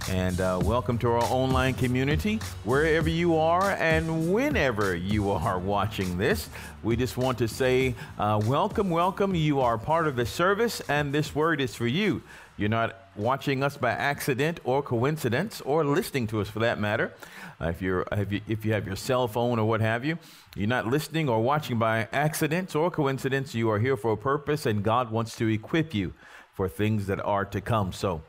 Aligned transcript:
and 0.08 0.40
uh, 0.40 0.60
welcome 0.62 0.98
to 0.98 1.08
our 1.08 1.24
online 1.24 1.74
community, 1.74 2.38
wherever 2.62 3.08
you 3.08 3.36
are 3.36 3.72
and 3.72 4.32
whenever 4.32 4.94
you 4.94 5.30
are 5.30 5.58
watching 5.58 6.16
this. 6.16 6.48
We 6.84 6.94
just 6.94 7.16
want 7.16 7.38
to 7.38 7.48
say, 7.48 7.96
uh, 8.18 8.40
welcome, 8.44 8.90
welcome. 8.90 9.34
You 9.34 9.60
are 9.60 9.78
part 9.78 10.06
of 10.06 10.14
the 10.14 10.26
service, 10.26 10.80
and 10.88 11.12
this 11.12 11.34
word 11.34 11.60
is 11.60 11.74
for 11.74 11.88
you. 11.88 12.22
You're 12.56 12.68
not 12.68 12.94
watching 13.18 13.62
us 13.62 13.76
by 13.76 13.90
accident 13.90 14.60
or 14.64 14.82
coincidence, 14.82 15.60
or 15.62 15.84
listening 15.84 16.26
to 16.28 16.40
us 16.40 16.48
for 16.48 16.60
that 16.60 16.78
matter. 16.78 17.12
Uh, 17.60 17.68
if, 17.68 17.82
you're, 17.82 18.06
if 18.12 18.32
you, 18.32 18.40
if 18.48 18.64
you 18.64 18.72
have 18.72 18.86
your 18.86 18.96
cell 18.96 19.26
phone 19.26 19.58
or 19.58 19.66
what 19.66 19.80
have 19.80 20.04
you, 20.04 20.18
you're 20.54 20.68
not 20.68 20.86
listening 20.86 21.28
or 21.28 21.42
watching 21.42 21.78
by 21.78 22.08
accident 22.12 22.74
or 22.74 22.90
coincidence. 22.90 23.54
You 23.54 23.70
are 23.70 23.78
here 23.78 23.96
for 23.96 24.12
a 24.12 24.16
purpose, 24.16 24.66
and 24.66 24.82
God 24.82 25.10
wants 25.10 25.36
to 25.36 25.48
equip 25.48 25.94
you 25.94 26.14
for 26.54 26.68
things 26.68 27.06
that 27.06 27.20
are 27.24 27.44
to 27.46 27.60
come. 27.60 27.92
So, 27.92 28.22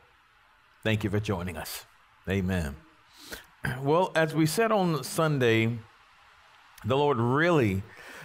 thank 0.83 1.03
you 1.03 1.09
for 1.09 1.19
joining 1.19 1.57
us. 1.57 1.85
Amen. 2.27 2.75
Well, 3.81 4.13
as 4.15 4.33
we 4.33 4.45
said 4.45 4.71
on 4.71 5.03
Sunday, 5.03 5.79
the 6.85 6.95
Lord 6.95 7.17
really 7.17 7.83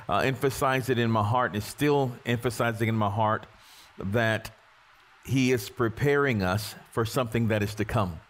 uh, 0.08 0.18
emphasized 0.18 0.90
it 0.90 0.98
in 0.98 1.10
my 1.10 1.24
heart, 1.24 1.52
and 1.52 1.58
is 1.58 1.64
still 1.64 2.12
emphasizing 2.24 2.88
in 2.88 2.94
my 2.94 3.10
heart 3.10 3.46
that 3.98 4.50
He 5.24 5.52
is 5.52 5.70
preparing 5.70 6.42
us 6.42 6.74
for 6.92 7.04
something 7.04 7.48
that 7.48 7.62
is 7.62 7.74
to 7.76 7.84
come. 7.84 8.20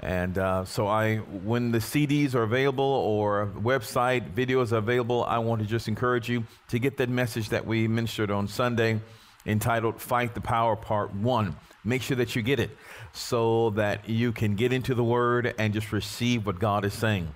And 0.00 0.36
uh, 0.36 0.64
so, 0.64 0.88
I, 0.88 1.18
when 1.18 1.70
the 1.70 1.78
CDs 1.78 2.34
are 2.34 2.42
available 2.42 2.84
or 2.84 3.50
website 3.56 4.34
videos 4.34 4.72
are 4.72 4.78
available, 4.78 5.24
I 5.24 5.38
want 5.38 5.62
to 5.62 5.66
just 5.66 5.86
encourage 5.86 6.28
you 6.28 6.44
to 6.68 6.78
get 6.80 6.96
that 6.96 7.08
message 7.08 7.50
that 7.50 7.64
we 7.66 7.86
ministered 7.86 8.30
on 8.30 8.48
Sunday 8.48 9.00
entitled 9.46 10.00
Fight 10.00 10.34
the 10.34 10.40
Power 10.40 10.76
Part 10.76 11.14
1. 11.14 11.56
Make 11.84 12.02
sure 12.02 12.16
that 12.16 12.34
you 12.34 12.42
get 12.42 12.60
it 12.60 12.76
so 13.12 13.70
that 13.70 14.08
you 14.08 14.32
can 14.32 14.56
get 14.56 14.72
into 14.72 14.94
the 14.94 15.04
Word 15.04 15.54
and 15.56 15.72
just 15.72 15.92
receive 15.92 16.46
what 16.46 16.58
God 16.58 16.84
is 16.84 16.94
saying. 16.94 17.32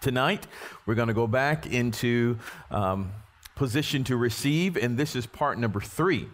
Tonight, 0.00 0.46
we're 0.84 0.94
going 0.94 1.08
to 1.08 1.14
go 1.14 1.26
back 1.26 1.66
into 1.66 2.38
um, 2.70 3.12
position 3.54 4.04
to 4.04 4.16
receive, 4.16 4.76
and 4.76 4.96
this 4.96 5.14
is 5.14 5.26
part 5.26 5.58
number 5.58 5.80
three 5.80 6.28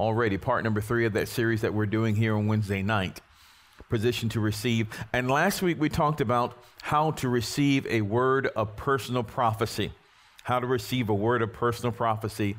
already, 0.00 0.38
part 0.38 0.64
number 0.64 0.80
three 0.80 1.04
of 1.04 1.12
that 1.12 1.28
series 1.28 1.60
that 1.60 1.74
we're 1.74 1.86
doing 1.86 2.16
here 2.16 2.34
on 2.34 2.46
Wednesday 2.46 2.82
night. 2.82 3.20
Position 3.88 4.28
to 4.30 4.40
receive. 4.40 4.86
And 5.12 5.30
last 5.30 5.62
week 5.62 5.80
we 5.80 5.88
talked 5.88 6.20
about 6.20 6.56
how 6.82 7.10
to 7.12 7.28
receive 7.28 7.86
a 7.86 8.00
word 8.00 8.46
of 8.56 8.76
personal 8.76 9.22
prophecy. 9.22 9.92
How 10.44 10.58
to 10.60 10.66
receive 10.66 11.08
a 11.08 11.14
word 11.14 11.42
of 11.42 11.52
personal 11.52 11.92
prophecy. 11.92 12.56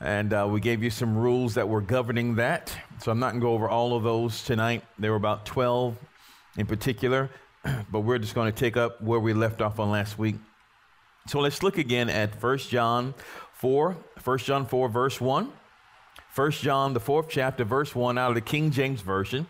And 0.00 0.32
uh, 0.32 0.46
we 0.50 0.60
gave 0.60 0.82
you 0.82 0.90
some 0.90 1.16
rules 1.16 1.54
that 1.54 1.68
were 1.68 1.80
governing 1.80 2.36
that. 2.36 2.74
So 3.02 3.10
I'm 3.10 3.18
not 3.18 3.32
going 3.32 3.40
to 3.40 3.44
go 3.44 3.52
over 3.52 3.68
all 3.68 3.96
of 3.96 4.02
those 4.02 4.42
tonight. 4.42 4.84
There 4.98 5.10
were 5.10 5.16
about 5.16 5.46
12 5.46 5.96
in 6.56 6.66
particular, 6.66 7.28
but 7.90 8.00
we're 8.00 8.18
just 8.18 8.34
going 8.34 8.50
to 8.50 8.58
take 8.58 8.76
up 8.76 9.02
where 9.02 9.20
we 9.20 9.32
left 9.32 9.60
off 9.60 9.78
on 9.78 9.90
last 9.90 10.18
week. 10.18 10.36
So 11.28 11.40
let's 11.40 11.62
look 11.62 11.76
again 11.76 12.08
at 12.08 12.40
1 12.40 12.58
John 12.58 13.14
4, 13.54 13.96
1 14.22 14.38
John 14.38 14.66
4, 14.66 14.88
verse 14.88 15.20
1. 15.20 15.52
1 16.36 16.50
John, 16.50 16.92
the 16.92 17.00
fourth 17.00 17.28
chapter, 17.30 17.64
verse 17.64 17.94
1, 17.94 18.18
out 18.18 18.28
of 18.28 18.34
the 18.34 18.42
King 18.42 18.70
James 18.70 19.00
Version. 19.00 19.46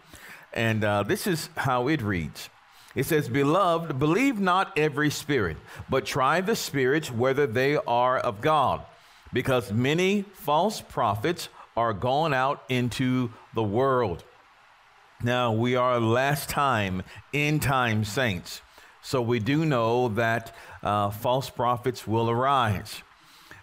And 0.53 0.85
uh, 0.85 1.03
this 1.03 1.27
is 1.27 1.51
how 1.57 1.89
it 1.89 2.01
reads. 2.01 2.49
It 2.95 3.07
says, 3.07 3.29
Beloved, 3.29 3.99
believe 3.99 4.39
not 4.39 4.79
every 4.79 5.11
spirit, 5.11 5.57
but 5.91 6.07
try 6.07 6.41
the 6.41 6.55
spirits 6.55 7.11
whether 7.11 7.45
they 7.45 7.75
are 7.75 8.19
of 8.19 8.41
God 8.41 8.87
because 9.33 9.73
many 9.73 10.23
false 10.23 10.81
prophets 10.81 11.49
are 11.77 11.93
gone 11.93 12.33
out 12.33 12.63
into 12.69 13.33
the 13.53 13.65
world. 13.65 14.23
Now, 15.25 15.51
we 15.51 15.75
are 15.75 15.99
last 15.99 16.49
time, 16.49 17.03
in 17.33 17.59
time 17.59 18.05
saints. 18.05 18.61
So 19.03 19.21
we 19.21 19.41
do 19.41 19.65
know 19.65 20.07
that 20.11 20.55
uh, 20.85 21.11
false 21.11 21.51
prophets 21.51 22.07
will 22.07 22.31
arise. 22.31 23.03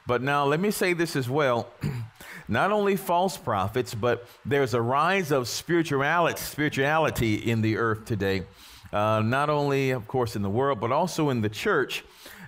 But 0.06 0.22
now, 0.22 0.46
let 0.46 0.60
me 0.60 0.72
say 0.72 0.94
this 0.94 1.16
as 1.16 1.30
well. 1.30 1.68
Not 2.48 2.72
only 2.72 2.98
false 2.98 3.38
prophets, 3.38 3.94
but 3.94 4.28
there's 4.46 4.74
a 4.74 4.82
rise 4.82 5.32
of 5.32 5.48
spirituality, 5.48 6.40
spirituality 6.40 7.36
in 7.36 7.62
the 7.62 7.78
earth 7.78 8.06
today. 8.06 8.44
Uh, 8.92 9.22
not 9.22 9.50
only, 9.50 9.90
of 9.90 10.08
course, 10.08 10.36
in 10.36 10.44
the 10.44 10.50
world, 10.50 10.80
but 10.80 10.92
also 10.92 11.30
in 11.30 11.42
the 11.42 11.50
church. 11.50 12.04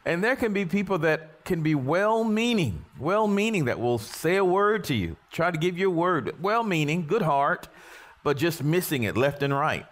And 0.05 0.23
there 0.23 0.35
can 0.35 0.53
be 0.53 0.65
people 0.65 0.99
that 0.99 1.43
can 1.43 1.63
be 1.63 1.73
well 1.73 2.23
meaning, 2.23 2.85
well 2.99 3.27
meaning 3.27 3.65
that 3.65 3.79
will 3.79 3.97
say 3.97 4.35
a 4.35 4.45
word 4.45 4.83
to 4.85 4.93
you, 4.93 5.15
try 5.31 5.49
to 5.49 5.57
give 5.57 5.79
you 5.79 5.87
a 5.87 5.93
word, 5.93 6.35
well 6.41 6.63
meaning, 6.63 7.07
good 7.07 7.23
heart, 7.23 7.67
but 8.23 8.37
just 8.37 8.63
missing 8.63 9.03
it 9.03 9.17
left 9.17 9.41
and 9.41 9.53
right. 9.53 9.87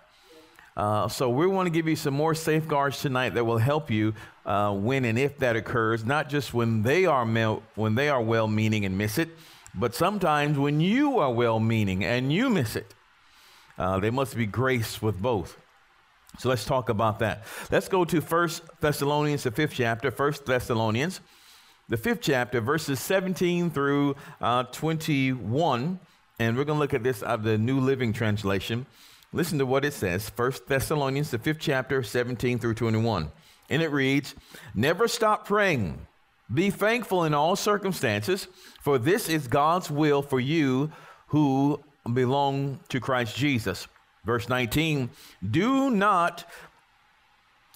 Uh, 0.77 1.07
so 1.07 1.29
we 1.29 1.47
want 1.47 1.65
to 1.67 1.71
give 1.71 1.87
you 1.87 1.95
some 1.95 2.13
more 2.13 2.35
safeguards 2.35 3.01
tonight 3.01 3.33
that 3.35 3.45
will 3.45 3.57
help 3.57 3.89
you 3.89 4.13
uh, 4.45 4.73
when 4.73 5.05
and 5.05 5.17
if 5.17 5.37
that 5.39 5.55
occurs. 5.55 6.05
Not 6.05 6.29
just 6.29 6.53
when 6.53 6.83
they 6.83 7.05
are 7.05 7.25
when 7.75 7.95
they 7.95 8.09
are 8.09 8.21
well 8.21 8.47
meaning 8.47 8.85
and 8.85 8.97
miss 8.97 9.17
it, 9.17 9.29
but 9.75 9.95
sometimes 9.95 10.57
when 10.57 10.81
you 10.81 11.19
are 11.19 11.31
well 11.31 11.59
meaning 11.59 12.03
and 12.03 12.31
you 12.31 12.49
miss 12.49 12.75
it. 12.75 12.93
Uh, 13.77 13.99
there 13.99 14.11
must 14.11 14.35
be 14.35 14.45
grace 14.45 15.01
with 15.01 15.19
both. 15.21 15.57
So 16.39 16.49
let's 16.49 16.65
talk 16.65 16.89
about 16.89 17.19
that. 17.19 17.43
Let's 17.71 17.87
go 17.87 18.05
to 18.05 18.21
First 18.21 18.63
Thessalonians, 18.81 19.43
the 19.43 19.51
fifth 19.51 19.73
chapter, 19.73 20.11
First 20.11 20.45
Thessalonians, 20.45 21.21
the 21.89 21.97
fifth 21.97 22.21
chapter, 22.21 22.59
verses 22.59 22.99
17 22.99 23.69
through 23.69 24.15
uh, 24.41 24.63
21. 24.63 25.99
And 26.39 26.57
we're 26.57 26.63
going 26.63 26.77
to 26.77 26.79
look 26.79 26.93
at 26.93 27.03
this 27.03 27.21
out 27.21 27.39
of 27.39 27.43
the 27.43 27.57
New 27.57 27.79
Living 27.79 28.13
Translation. 28.13 28.85
Listen 29.31 29.59
to 29.59 29.65
what 29.65 29.85
it 29.85 29.93
says 29.93 30.29
First 30.29 30.67
Thessalonians, 30.67 31.31
the 31.31 31.39
fifth 31.39 31.59
chapter, 31.59 32.01
17 32.01 32.59
through 32.59 32.75
21. 32.75 33.31
And 33.69 33.81
it 33.81 33.89
reads 33.89 34.35
Never 34.73 35.07
stop 35.07 35.47
praying. 35.47 36.05
Be 36.53 36.69
thankful 36.69 37.23
in 37.23 37.33
all 37.33 37.55
circumstances, 37.55 38.47
for 38.81 38.97
this 38.97 39.29
is 39.29 39.47
God's 39.47 39.89
will 39.89 40.21
for 40.21 40.39
you 40.39 40.91
who 41.27 41.81
belong 42.13 42.79
to 42.89 42.99
Christ 42.99 43.35
Jesus. 43.35 43.87
Verse 44.25 44.47
19, 44.47 45.09
do 45.49 45.89
not 45.89 46.45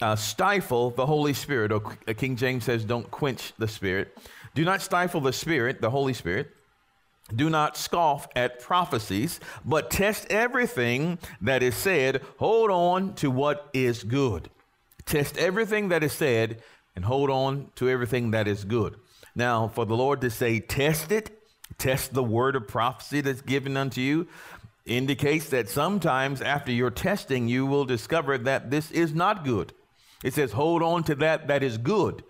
uh, 0.02 0.16
stifle 0.16 0.92
the 0.92 1.06
Holy 1.06 1.34
Spirit. 1.34 1.72
Or 1.72 1.82
uh, 2.08 2.14
King 2.14 2.36
James 2.36 2.64
says, 2.64 2.86
don't 2.86 3.10
quench 3.10 3.54
the 3.58 3.68
Spirit. 3.68 4.18
Do 4.54 4.64
not 4.64 4.82
stifle 4.82 5.22
the 5.22 5.34
Spirit, 5.34 5.82
the 5.82 5.90
Holy 5.90 6.14
Spirit. 6.14 6.52
Do 7.36 7.50
not 7.50 7.76
scoff 7.76 8.28
at 8.36 8.62
prophecies, 8.62 9.42
but 9.66 9.92
test 9.92 10.28
everything 10.30 11.20
that 11.42 11.62
is 11.62 11.76
said. 11.76 12.22
Hold 12.38 12.72
on 12.72 13.16
to 13.16 13.30
what 13.30 13.70
is 13.74 14.04
good. 14.04 14.50
Test 15.08 15.38
everything 15.38 15.90
that 15.90 16.04
is 16.04 16.14
said 16.14 16.62
and 16.96 17.06
hold 17.06 17.30
on 17.30 17.72
to 17.76 17.90
everything 17.90 18.32
that 18.32 18.48
is 18.48 18.66
good. 18.66 18.96
Now, 19.36 19.68
for 19.68 19.86
the 19.86 19.96
Lord 19.96 20.22
to 20.22 20.30
say, 20.30 20.60
test 20.60 21.12
it, 21.12 21.32
test 21.78 22.14
the 22.14 22.24
word 22.24 22.56
of 22.56 22.68
prophecy 22.68 23.22
that's 23.22 23.42
given 23.42 23.78
unto 23.78 24.02
you, 24.02 24.28
indicates 24.86 25.50
that 25.50 25.70
sometimes 25.70 26.42
after 26.42 26.72
your 26.72 26.92
testing, 26.92 27.48
you 27.48 27.66
will 27.66 27.86
discover 27.86 28.38
that 28.38 28.70
this 28.70 28.92
is 28.92 29.14
not 29.14 29.44
good. 29.44 29.74
It 30.24 30.34
says, 30.34 30.52
hold 30.52 30.84
on 30.84 31.04
to 31.06 31.16
that 31.16 31.48
that 31.48 31.64
is 31.64 31.78
good, 31.78 32.24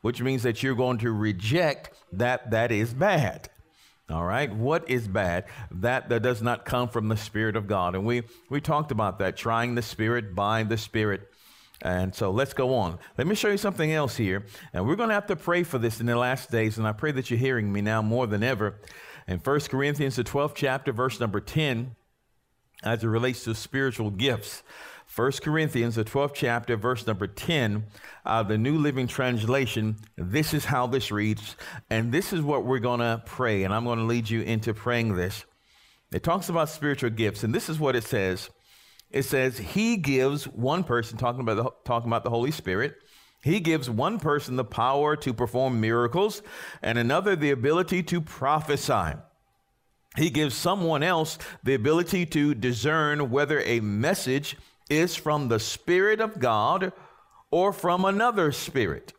which 0.00 0.20
means 0.22 0.42
that 0.42 0.62
you're 0.62 0.74
going 0.74 0.98
to 0.98 1.12
reject 1.12 1.90
that 2.12 2.50
that 2.50 2.72
is 2.72 2.94
bad. 2.94 3.48
All 4.10 4.24
right, 4.24 4.54
what 4.54 4.88
is 4.88 5.08
bad? 5.08 5.44
That 5.70 6.10
that 6.10 6.22
does 6.22 6.42
not 6.42 6.66
come 6.66 6.88
from 6.88 7.08
the 7.08 7.16
Spirit 7.16 7.56
of 7.56 7.66
God, 7.66 7.94
and 7.94 8.04
we 8.04 8.22
we 8.50 8.60
talked 8.60 8.90
about 8.90 9.18
that, 9.20 9.34
trying 9.34 9.74
the 9.74 9.82
Spirit 9.82 10.34
by 10.34 10.62
the 10.62 10.76
Spirit. 10.76 11.30
And 11.84 12.14
so 12.14 12.30
let's 12.30 12.54
go 12.54 12.74
on. 12.74 12.98
Let 13.18 13.26
me 13.26 13.34
show 13.34 13.50
you 13.50 13.58
something 13.58 13.92
else 13.92 14.16
here, 14.16 14.46
and 14.72 14.86
we're 14.86 14.96
going 14.96 15.10
to 15.10 15.14
have 15.14 15.26
to 15.26 15.36
pray 15.36 15.62
for 15.62 15.78
this 15.78 16.00
in 16.00 16.06
the 16.06 16.16
last 16.16 16.50
days. 16.50 16.78
And 16.78 16.86
I 16.86 16.92
pray 16.92 17.12
that 17.12 17.30
you're 17.30 17.38
hearing 17.38 17.70
me 17.70 17.82
now 17.82 18.00
more 18.00 18.26
than 18.26 18.42
ever. 18.42 18.80
In 19.28 19.38
1 19.38 19.60
Corinthians, 19.60 20.16
the 20.16 20.24
12th 20.24 20.54
chapter, 20.54 20.92
verse 20.92 21.20
number 21.20 21.40
10, 21.40 21.94
as 22.82 23.04
it 23.04 23.06
relates 23.06 23.44
to 23.44 23.54
spiritual 23.54 24.10
gifts. 24.10 24.62
1 25.14 25.32
Corinthians, 25.42 25.96
the 25.96 26.04
12th 26.04 26.32
chapter, 26.34 26.76
verse 26.76 27.06
number 27.06 27.26
10, 27.26 27.84
uh, 28.24 28.42
the 28.42 28.56
New 28.56 28.78
Living 28.78 29.06
Translation. 29.06 29.96
This 30.16 30.54
is 30.54 30.64
how 30.64 30.86
this 30.86 31.10
reads, 31.10 31.54
and 31.90 32.10
this 32.10 32.32
is 32.32 32.40
what 32.40 32.64
we're 32.64 32.78
going 32.78 33.00
to 33.00 33.22
pray, 33.26 33.62
and 33.62 33.74
I'm 33.74 33.84
going 33.84 33.98
to 33.98 34.06
lead 34.06 34.28
you 34.30 34.40
into 34.40 34.72
praying 34.72 35.16
this. 35.16 35.44
It 36.12 36.22
talks 36.22 36.48
about 36.48 36.70
spiritual 36.70 37.10
gifts, 37.10 37.44
and 37.44 37.54
this 37.54 37.68
is 37.68 37.78
what 37.78 37.94
it 37.94 38.04
says. 38.04 38.48
It 39.14 39.22
says, 39.22 39.58
He 39.58 39.96
gives 39.96 40.44
one 40.48 40.82
person, 40.82 41.16
talking 41.16 41.40
about 41.40 41.56
the, 41.56 41.70
talking 41.84 42.08
about 42.08 42.24
the 42.24 42.30
Holy 42.30 42.50
Spirit, 42.50 42.96
he 43.44 43.60
gives 43.60 43.88
one 43.88 44.18
person 44.18 44.56
the 44.56 44.64
power 44.64 45.14
to 45.16 45.32
perform 45.32 45.80
miracles 45.80 46.42
and 46.82 46.98
another 46.98 47.36
the 47.36 47.50
ability 47.50 48.02
to 48.04 48.20
prophesy. 48.20 49.18
He 50.16 50.30
gives 50.30 50.54
someone 50.54 51.02
else 51.02 51.38
the 51.62 51.74
ability 51.74 52.26
to 52.26 52.54
discern 52.54 53.30
whether 53.30 53.60
a 53.60 53.80
message 53.80 54.56
is 54.90 55.14
from 55.14 55.48
the 55.48 55.60
Spirit 55.60 56.20
of 56.20 56.40
God 56.40 56.92
or 57.50 57.72
from 57.72 58.04
another 58.04 58.50
spirit. 58.50 59.12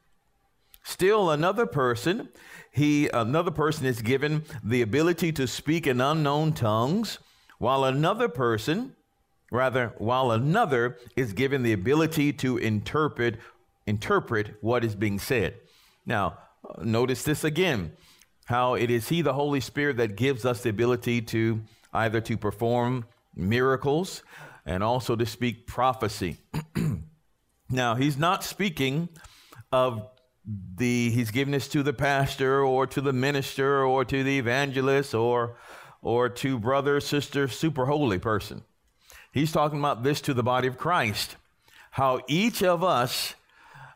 Still 0.84 1.30
another 1.30 1.68
person, 1.68 2.30
he 2.72 3.08
another 3.10 3.52
person 3.52 3.86
is 3.86 4.02
given 4.02 4.44
the 4.64 4.82
ability 4.82 5.32
to 5.34 5.48
speak 5.48 5.88
in 5.88 6.02
unknown 6.02 6.52
tongues, 6.54 7.20
while 7.60 7.86
another 7.86 8.28
person, 8.28 8.96
rather, 9.56 9.94
while 9.98 10.32
another 10.32 10.98
is 11.16 11.34
given 11.34 11.64
the 11.64 11.74
ability 11.74 12.34
to 12.34 12.58
interpret 12.58 13.38
interpret 13.88 14.56
what 14.62 14.84
is 14.84 14.96
being 14.96 15.20
said. 15.20 15.56
Now, 16.06 16.40
notice 16.82 17.24
this 17.24 17.44
again. 17.44 17.94
How 18.46 18.74
it 18.76 18.90
is 18.90 19.10
he 19.10 19.22
the 19.22 19.34
holy 19.34 19.60
spirit 19.60 19.98
that 19.98 20.16
gives 20.16 20.46
us 20.46 20.62
the 20.62 20.70
ability 20.70 21.22
to 21.22 21.62
either 21.94 22.22
to 22.22 22.38
perform 22.38 23.06
miracles 23.36 24.24
and 24.66 24.84
also 24.84 25.16
to 25.16 25.26
speak 25.26 25.68
prophecy. 25.68 26.38
Now 27.70 27.96
he's 27.96 28.18
not 28.18 28.44
speaking 28.44 29.10
of 29.72 30.08
the 30.76 31.10
he's 31.10 31.32
given 31.32 31.52
this 31.52 31.68
to 31.70 31.82
the 31.82 31.94
pastor 31.94 32.64
or 32.64 32.86
to 32.88 33.02
the 33.02 33.14
minister 33.14 33.84
or 33.84 34.06
to 34.06 34.24
the 34.24 34.38
evangelist 34.38 35.16
or 35.16 35.58
or 36.04 36.30
to 36.30 36.60
brother 36.60 37.00
sister 37.00 37.48
super 37.48 37.88
holy 37.88 38.20
person 38.20 38.64
he's 39.36 39.52
talking 39.52 39.78
about 39.78 40.02
this 40.02 40.20
to 40.20 40.34
the 40.34 40.42
body 40.42 40.68
of 40.68 40.78
christ 40.78 41.36
how 41.92 42.20
each 42.28 42.64
of 42.64 42.84
us 42.84 43.36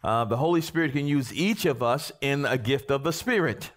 uh, 0.03 0.23
the 0.25 0.37
holy 0.37 0.61
spirit 0.61 0.91
can 0.91 1.07
use 1.07 1.33
each 1.33 1.65
of 1.65 1.81
us 1.81 2.11
in 2.21 2.45
a 2.45 2.59
gift 2.59 2.91
of 2.91 3.03
the 3.03 3.11
spirit 3.11 3.71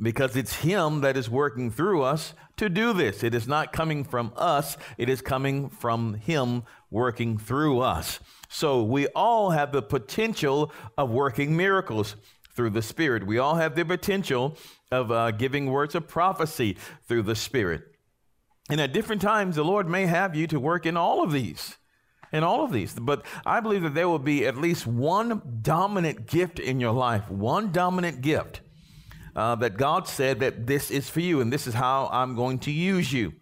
because 0.00 0.36
it's 0.36 0.56
Him 0.56 1.00
that 1.00 1.16
is 1.16 1.28
working 1.28 1.70
through 1.70 2.02
us 2.02 2.34
to 2.56 2.68
do 2.68 2.92
this. 2.92 3.22
It 3.22 3.34
is 3.34 3.48
not 3.48 3.72
coming 3.72 4.04
from 4.04 4.32
us, 4.36 4.76
it 4.96 5.08
is 5.08 5.20
coming 5.20 5.68
from 5.68 6.14
Him 6.14 6.62
working 6.90 7.38
through 7.38 7.80
us. 7.80 8.20
So 8.48 8.82
we 8.82 9.06
all 9.08 9.50
have 9.50 9.72
the 9.72 9.82
potential 9.82 10.72
of 10.96 11.10
working 11.10 11.56
miracles 11.56 12.16
through 12.54 12.70
the 12.70 12.82
Spirit. 12.82 13.26
We 13.26 13.38
all 13.38 13.56
have 13.56 13.74
the 13.76 13.84
potential 13.84 14.56
of 14.90 15.12
uh, 15.12 15.32
giving 15.32 15.70
words 15.70 15.94
of 15.94 16.08
prophecy 16.08 16.76
through 17.06 17.22
the 17.22 17.36
Spirit. 17.36 17.94
And 18.68 18.80
at 18.80 18.92
different 18.92 19.22
times, 19.22 19.56
the 19.56 19.64
Lord 19.64 19.88
may 19.88 20.06
have 20.06 20.36
you 20.36 20.46
to 20.48 20.60
work 20.60 20.84
in 20.84 20.96
all 20.96 21.22
of 21.22 21.32
these. 21.32 21.76
In 22.32 22.44
all 22.44 22.62
of 22.62 22.72
these. 22.72 22.94
But 22.94 23.24
I 23.46 23.60
believe 23.60 23.82
that 23.82 23.94
there 23.94 24.08
will 24.08 24.18
be 24.18 24.46
at 24.46 24.56
least 24.56 24.86
one 24.86 25.60
dominant 25.62 26.26
gift 26.26 26.58
in 26.58 26.78
your 26.78 26.92
life, 26.92 27.30
one 27.30 27.72
dominant 27.72 28.20
gift 28.20 28.60
uh, 29.34 29.54
that 29.54 29.76
God 29.76 30.06
said 30.06 30.40
that 30.40 30.66
this 30.66 30.90
is 30.90 31.08
for 31.08 31.20
you 31.20 31.40
and 31.40 31.52
this 31.52 31.66
is 31.66 31.74
how 31.74 32.08
I'm 32.12 32.34
going 32.34 32.58
to 32.60 32.70
use 32.70 33.12
you. 33.12 33.32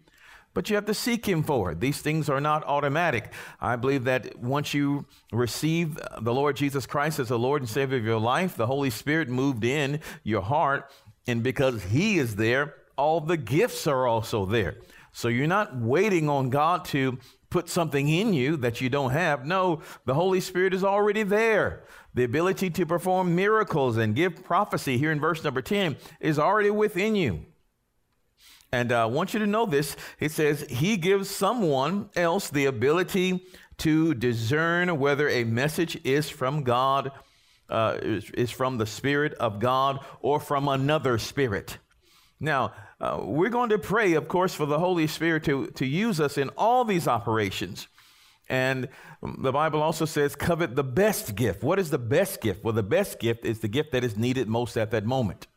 But 0.53 0.69
you 0.69 0.75
have 0.75 0.85
to 0.85 0.93
seek 0.93 1.27
Him 1.27 1.43
for 1.43 1.71
it. 1.71 1.79
These 1.79 2.01
things 2.01 2.29
are 2.29 2.41
not 2.41 2.63
automatic. 2.63 3.31
I 3.59 3.75
believe 3.75 4.05
that 4.05 4.39
once 4.39 4.73
you 4.73 5.05
receive 5.31 5.99
the 6.21 6.33
Lord 6.33 6.55
Jesus 6.55 6.87
Christ 6.87 7.19
as 7.19 7.27
the 7.27 7.37
Lord 7.37 7.61
and 7.61 7.69
Savior 7.69 7.97
of 7.97 8.05
your 8.05 8.19
life, 8.19 8.55
the 8.55 8.65
Holy 8.65 8.89
Spirit 8.89 9.29
moved 9.29 9.63
in 9.63 9.99
your 10.23 10.41
heart. 10.41 10.89
And 11.27 11.43
because 11.43 11.83
He 11.83 12.17
is 12.17 12.37
there, 12.37 12.73
all 12.95 13.21
the 13.21 13.37
gifts 13.37 13.85
are 13.85 14.07
also 14.07 14.45
there. 14.45 14.77
So 15.17 15.29
you're 15.29 15.47
not 15.47 15.75
waiting 15.75 16.29
on 16.29 16.51
God 16.51 16.85
to 16.85 17.17
put 17.49 17.69
something 17.69 18.07
in 18.07 18.35
you 18.35 18.55
that 18.57 18.81
you 18.81 18.87
don't 18.87 19.13
have. 19.13 19.47
No, 19.47 19.81
the 20.05 20.13
Holy 20.13 20.39
Spirit 20.39 20.75
is 20.75 20.83
already 20.83 21.23
there. 21.23 21.85
The 22.13 22.23
ability 22.23 22.69
to 22.69 22.85
perform 22.85 23.35
miracles 23.35 23.97
and 23.97 24.15
give 24.15 24.43
prophecy 24.43 24.99
here 24.99 25.11
in 25.11 25.19
verse 25.19 25.43
number 25.43 25.63
10 25.63 25.97
is 26.19 26.37
already 26.37 26.69
within 26.69 27.15
you. 27.15 27.45
And 28.71 28.91
uh, 28.91 29.01
I 29.01 29.05
want 29.05 29.33
you 29.33 29.39
to 29.39 29.47
know 29.47 29.65
this. 29.65 29.95
It 30.19 30.33
says, 30.33 30.61
He 30.69 30.97
gives 30.97 31.31
someone 31.31 32.11
else 32.15 32.51
the 32.51 32.65
ability 32.65 33.43
to 33.77 34.13
discern 34.13 34.99
whether 34.99 35.27
a 35.27 35.45
message 35.45 35.99
is 36.03 36.29
from 36.29 36.61
God, 36.61 37.11
uh, 37.71 37.97
is, 38.03 38.29
is, 38.35 38.51
from 38.51 38.77
the 38.77 38.85
Spirit 38.85 39.33
of 39.39 39.59
God, 39.59 40.05
or 40.19 40.39
from 40.39 40.67
another 40.67 41.17
spirit. 41.17 41.79
Now, 42.39 42.73
uh, 42.99 43.19
we're 43.21 43.49
going 43.49 43.69
to 43.69 43.77
pray, 43.77 44.13
of 44.13 44.27
course, 44.27 44.53
for 44.53 44.65
the 44.65 44.79
Holy 44.79 45.07
Spirit 45.07 45.43
to, 45.45 45.67
to 45.67 45.85
use 45.85 46.19
us 46.19 46.37
in 46.37 46.49
all 46.57 46.83
these 46.83 47.07
operations. 47.07 47.87
And 48.49 48.87
the 49.21 49.51
Bible 49.51 49.81
also 49.81 50.05
says, 50.05 50.35
covet 50.35 50.75
the 50.75 50.83
best 50.83 51.35
gift. 51.35 51.63
What 51.63 51.79
is 51.79 51.89
the 51.89 51.97
best 51.97 52.41
gift? 52.41 52.63
Well, 52.63 52.73
the 52.73 52.83
best 52.83 53.19
gift 53.19 53.45
is 53.45 53.59
the 53.59 53.67
gift 53.67 53.91
that 53.91 54.03
is 54.03 54.17
needed 54.17 54.47
most 54.47 54.77
at 54.77 54.91
that 54.91 55.05
moment. 55.05 55.47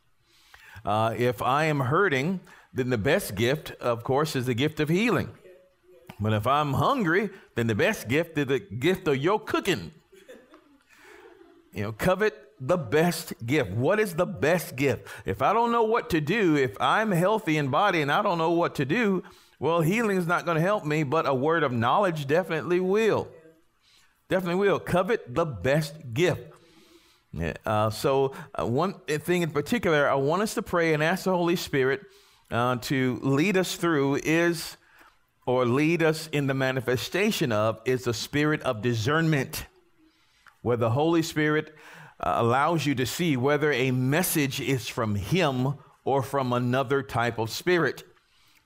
Uh, 0.85 1.15
if 1.17 1.41
I 1.41 1.67
am 1.67 1.81
hurting, 1.81 2.41
then 2.73 2.91
the 2.91 2.99
best 2.99 3.35
gift, 3.35 3.73
of 3.81 4.03
course, 4.03 4.35
is 4.35 4.47
the 4.47 4.55
gift 4.55 4.81
of 4.81 4.89
healing. 4.89 5.31
But 6.19 6.33
if 6.33 6.47
I'm 6.47 6.75
hungry, 6.75 7.31
then 7.55 7.67
the 7.67 7.75
best 7.75 8.09
gift 8.09 8.37
is 8.37 8.47
the 8.47 8.59
gift 8.59 9.09
of 9.09 9.17
your 9.17 9.41
cooking. 9.41 9.93
You 11.73 11.85
know, 11.85 11.93
covet 11.93 12.50
the 12.61 12.77
best 12.77 13.33
gift. 13.45 13.71
What 13.73 13.99
is 13.99 14.15
the 14.15 14.27
best 14.27 14.77
gift? 14.77 15.09
If 15.25 15.41
I 15.41 15.53
don't 15.53 15.73
know 15.73 15.85
what 15.85 16.11
to 16.11 16.21
do, 16.21 16.57
if 16.57 16.77
I'm 16.81 17.11
healthy 17.11 17.57
in 17.57 17.69
body 17.69 18.03
and 18.03 18.13
I 18.13 18.23
don't 18.23 18.39
know 18.39 18.51
what 18.51 18.75
to 18.77 18.85
do, 18.85 19.23
well, 19.59 19.81
healing 19.81 20.19
is 20.19 20.27
not 20.27 20.45
going 20.45 20.57
to 20.57 20.63
help 20.63 20.85
me, 20.85 21.03
but 21.03 21.27
a 21.27 21.35
word 21.35 21.63
of 21.63 21.73
knowledge 21.73 22.27
definitely 22.27 22.81
will. 22.81 23.29
Definitely 24.29 24.61
will. 24.61 24.79
Covet 24.79 25.35
the 25.35 25.45
best 25.45 25.95
gift. 26.13 26.43
Uh, 27.65 27.91
so, 27.91 28.33
uh, 28.59 28.67
one 28.67 28.95
thing 29.07 29.43
in 29.43 29.51
particular, 29.51 30.09
I 30.09 30.15
want 30.15 30.43
us 30.43 30.55
to 30.55 30.63
pray 30.63 30.95
and 30.95 31.03
ask 31.03 31.25
the 31.25 31.31
Holy 31.31 31.57
Spirit 31.57 32.01
uh, 32.51 32.77
to 32.77 33.21
lead 33.23 33.57
us 33.57 33.77
through 33.77 34.21
is, 34.25 34.77
or 35.47 35.65
lead 35.65 36.03
us 36.03 36.29
in 36.29 36.47
the 36.47 36.55
manifestation 36.55 37.53
of, 37.53 37.81
is 37.85 38.05
the 38.05 38.15
spirit 38.15 38.63
of 38.63 38.83
discernment, 38.83 39.67
where 40.63 40.77
the 40.77 40.91
Holy 40.91 41.23
Spirit 41.23 41.75
uh, 42.23 42.35
allows 42.37 42.87
you 42.87 42.95
to 42.95 43.07
see 43.07 43.37
whether 43.37 43.73
a 43.73 43.91
message 43.91 44.61
is 44.61 44.89
from 44.89 45.15
Him 45.15 45.75
or 46.05 46.23
from 46.23 46.53
another 46.53 47.03
type 47.03 47.39
of 47.39 47.51
spirit. 47.51 48.05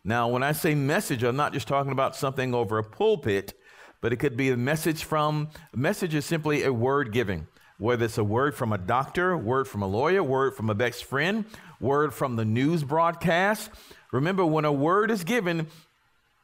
Now, 0.04 0.28
when 0.28 0.42
I 0.42 0.52
say 0.52 0.74
message, 0.74 1.22
I'm 1.22 1.36
not 1.36 1.52
just 1.52 1.68
talking 1.68 1.92
about 1.92 2.16
something 2.16 2.52
over 2.52 2.78
a 2.78 2.84
pulpit, 2.84 3.58
but 4.00 4.12
it 4.12 4.16
could 4.16 4.36
be 4.36 4.50
a 4.50 4.56
message 4.56 5.04
from, 5.04 5.48
a 5.72 5.76
message 5.76 6.14
is 6.14 6.26
simply 6.26 6.62
a 6.64 6.72
word 6.72 7.12
giving, 7.12 7.46
whether 7.78 8.04
it's 8.04 8.18
a 8.18 8.24
word 8.24 8.54
from 8.54 8.72
a 8.72 8.78
doctor, 8.78 9.36
word 9.36 9.66
from 9.66 9.82
a 9.82 9.86
lawyer, 9.86 10.22
word 10.22 10.54
from 10.54 10.68
a 10.68 10.74
best 10.74 11.04
friend, 11.04 11.44
word 11.80 12.12
from 12.12 12.36
the 12.36 12.44
news 12.44 12.84
broadcast. 12.84 13.70
Remember, 14.12 14.44
when 14.44 14.64
a 14.64 14.72
word 14.72 15.10
is 15.10 15.24
given, 15.24 15.68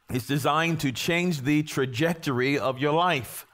it's 0.09 0.27
designed 0.27 0.79
to 0.79 0.91
change 0.91 1.41
the 1.41 1.63
trajectory 1.63 2.57
of 2.57 2.79
your 2.79 2.93
life. 2.93 3.45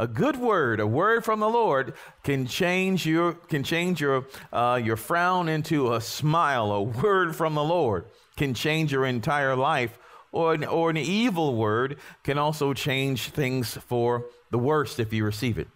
A 0.00 0.06
good 0.06 0.38
word, 0.38 0.80
a 0.80 0.86
word 0.86 1.26
from 1.26 1.40
the 1.40 1.48
Lord, 1.48 1.92
can 2.22 2.46
change 2.46 3.04
your 3.04 3.34
can 3.34 3.62
change 3.62 4.00
your 4.00 4.24
uh, 4.50 4.80
your 4.82 4.96
frown 4.96 5.46
into 5.46 5.92
a 5.92 6.00
smile. 6.00 6.72
A 6.72 6.80
word 6.82 7.36
from 7.36 7.54
the 7.54 7.62
Lord 7.62 8.06
can 8.34 8.54
change 8.54 8.92
your 8.92 9.04
entire 9.04 9.54
life, 9.54 9.98
or 10.32 10.54
an, 10.54 10.64
or 10.64 10.88
an 10.88 10.96
evil 10.96 11.54
word 11.54 11.98
can 12.24 12.38
also 12.38 12.72
change 12.72 13.28
things 13.28 13.74
for 13.74 14.24
the 14.50 14.58
worst 14.58 14.98
if 14.98 15.12
you 15.12 15.22
receive 15.22 15.58
it. 15.58 15.68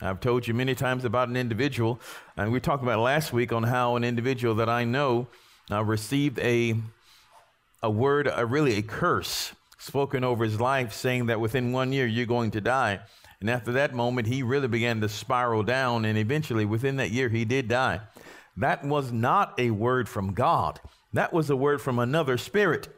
I've 0.00 0.20
told 0.20 0.48
you 0.48 0.54
many 0.54 0.74
times 0.74 1.04
about 1.04 1.28
an 1.28 1.36
individual, 1.36 2.00
and 2.34 2.52
we 2.52 2.60
talked 2.60 2.82
about 2.82 3.00
last 3.00 3.34
week 3.34 3.52
on 3.52 3.64
how 3.64 3.96
an 3.96 4.04
individual 4.04 4.54
that 4.54 4.70
I 4.70 4.84
know 4.84 5.26
uh, 5.70 5.84
received 5.84 6.38
a 6.38 6.76
a 7.82 7.90
word, 7.90 8.26
a, 8.34 8.46
really 8.46 8.78
a 8.78 8.82
curse 8.82 9.52
spoken 9.78 10.24
over 10.24 10.44
his 10.44 10.58
life, 10.58 10.94
saying 10.94 11.26
that 11.26 11.40
within 11.40 11.72
one 11.72 11.92
year 11.92 12.06
you're 12.06 12.24
going 12.24 12.52
to 12.52 12.62
die. 12.62 13.00
And 13.40 13.50
after 13.50 13.72
that 13.72 13.94
moment, 13.94 14.28
he 14.28 14.42
really 14.42 14.68
began 14.68 15.00
to 15.00 15.08
spiral 15.08 15.62
down, 15.62 16.04
and 16.04 16.16
eventually, 16.16 16.64
within 16.64 16.96
that 16.96 17.10
year, 17.10 17.28
he 17.28 17.44
did 17.44 17.68
die. 17.68 18.00
That 18.56 18.84
was 18.84 19.12
not 19.12 19.58
a 19.58 19.70
word 19.70 20.08
from 20.08 20.32
God. 20.32 20.80
That 21.12 21.32
was 21.32 21.50
a 21.50 21.56
word 21.56 21.80
from 21.80 21.98
another 21.98 22.38
spirit. 22.38 22.88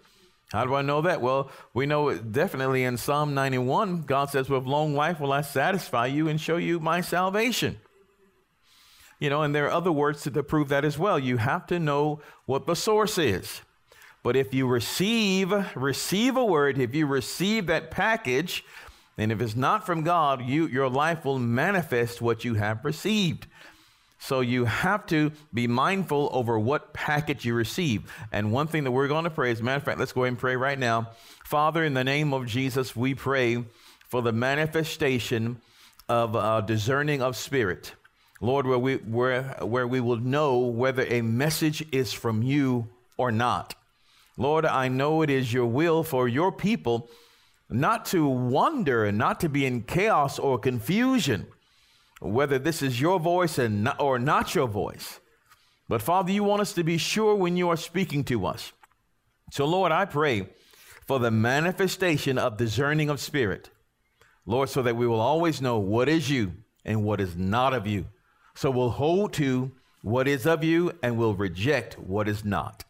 How 0.52 0.64
do 0.64 0.74
I 0.74 0.82
know 0.82 1.02
that? 1.02 1.20
Well, 1.20 1.50
we 1.74 1.84
know 1.84 2.08
it 2.08 2.32
definitely 2.32 2.84
in 2.84 2.96
Psalm 2.96 3.34
91, 3.34 4.02
God 4.02 4.30
says, 4.30 4.48
With 4.48 4.64
long 4.64 4.94
life 4.94 5.20
will 5.20 5.32
I 5.32 5.42
satisfy 5.42 6.06
you 6.06 6.28
and 6.28 6.40
show 6.40 6.56
you 6.56 6.80
my 6.80 7.00
salvation. 7.00 7.78
You 9.18 9.30
know, 9.30 9.42
and 9.42 9.54
there 9.54 9.66
are 9.66 9.72
other 9.72 9.92
words 9.92 10.22
to, 10.22 10.30
to 10.30 10.42
prove 10.42 10.68
that 10.68 10.84
as 10.84 10.98
well. 10.98 11.18
You 11.18 11.38
have 11.38 11.66
to 11.66 11.78
know 11.78 12.20
what 12.46 12.66
the 12.66 12.76
source 12.76 13.18
is. 13.18 13.60
But 14.22 14.36
if 14.36 14.54
you 14.54 14.66
receive, 14.66 15.52
receive 15.76 16.36
a 16.36 16.44
word, 16.44 16.78
if 16.78 16.94
you 16.94 17.06
receive 17.06 17.66
that 17.66 17.90
package, 17.90 18.64
And 19.18 19.32
if 19.32 19.40
it's 19.40 19.56
not 19.56 19.84
from 19.84 20.04
God, 20.04 20.42
you, 20.42 20.66
your 20.68 20.88
life 20.88 21.24
will 21.24 21.40
manifest 21.40 22.22
what 22.22 22.44
you 22.44 22.54
have 22.54 22.84
received. 22.84 23.48
So 24.20 24.40
you 24.40 24.64
have 24.64 25.06
to 25.06 25.32
be 25.52 25.66
mindful 25.66 26.30
over 26.32 26.58
what 26.58 26.92
packet 26.92 27.44
you 27.44 27.54
receive. 27.54 28.12
And 28.32 28.52
one 28.52 28.68
thing 28.68 28.84
that 28.84 28.90
we're 28.90 29.08
going 29.08 29.24
to 29.24 29.30
pray, 29.30 29.50
as 29.50 29.60
a 29.60 29.62
matter 29.62 29.78
of 29.78 29.84
fact, 29.84 29.98
let's 29.98 30.12
go 30.12 30.22
ahead 30.22 30.32
and 30.32 30.38
pray 30.38 30.56
right 30.56 30.78
now. 30.78 31.10
Father, 31.44 31.84
in 31.84 31.94
the 31.94 32.04
name 32.04 32.32
of 32.32 32.46
Jesus, 32.46 32.96
we 32.96 33.14
pray 33.14 33.64
for 34.08 34.22
the 34.22 34.32
manifestation 34.32 35.60
of 36.08 36.34
uh, 36.34 36.60
discerning 36.62 37.20
of 37.20 37.36
spirit. 37.36 37.92
Lord, 38.40 38.66
where 38.66 38.78
we, 38.78 38.96
where, 38.96 39.42
where 39.60 39.86
we 39.86 40.00
will 40.00 40.16
know 40.16 40.58
whether 40.58 41.04
a 41.06 41.22
message 41.22 41.84
is 41.92 42.12
from 42.12 42.42
you 42.42 42.88
or 43.16 43.32
not. 43.32 43.74
Lord, 44.36 44.64
I 44.64 44.88
know 44.88 45.22
it 45.22 45.30
is 45.30 45.52
your 45.52 45.66
will 45.66 46.04
for 46.04 46.28
your 46.28 46.52
people 46.52 47.08
not 47.70 48.06
to 48.06 48.26
wonder 48.26 49.04
and 49.04 49.18
not 49.18 49.40
to 49.40 49.48
be 49.48 49.66
in 49.66 49.82
chaos 49.82 50.38
or 50.38 50.58
confusion 50.58 51.46
whether 52.20 52.58
this 52.58 52.82
is 52.82 53.00
your 53.00 53.20
voice 53.20 53.58
and 53.58 53.84
not, 53.84 54.00
or 54.00 54.18
not 54.18 54.54
your 54.54 54.66
voice. 54.66 55.20
But 55.88 56.02
Father, 56.02 56.32
you 56.32 56.44
want 56.44 56.60
us 56.60 56.72
to 56.74 56.84
be 56.84 56.98
sure 56.98 57.34
when 57.34 57.56
you 57.56 57.68
are 57.68 57.76
speaking 57.76 58.24
to 58.24 58.46
us. 58.46 58.72
So, 59.52 59.64
Lord, 59.64 59.92
I 59.92 60.04
pray 60.04 60.48
for 61.06 61.18
the 61.18 61.30
manifestation 61.30 62.36
of 62.36 62.56
discerning 62.56 63.08
of 63.08 63.20
spirit. 63.20 63.70
Lord, 64.44 64.68
so 64.68 64.82
that 64.82 64.96
we 64.96 65.06
will 65.06 65.20
always 65.20 65.62
know 65.62 65.78
what 65.78 66.08
is 66.08 66.30
you 66.30 66.52
and 66.84 67.04
what 67.04 67.20
is 67.20 67.36
not 67.36 67.72
of 67.72 67.86
you. 67.86 68.06
So 68.54 68.70
we'll 68.70 68.90
hold 68.90 69.32
to 69.34 69.72
what 70.02 70.26
is 70.26 70.46
of 70.46 70.64
you 70.64 70.92
and 71.02 71.16
we'll 71.18 71.34
reject 71.34 71.98
what 71.98 72.28
is 72.28 72.44
not. 72.44 72.84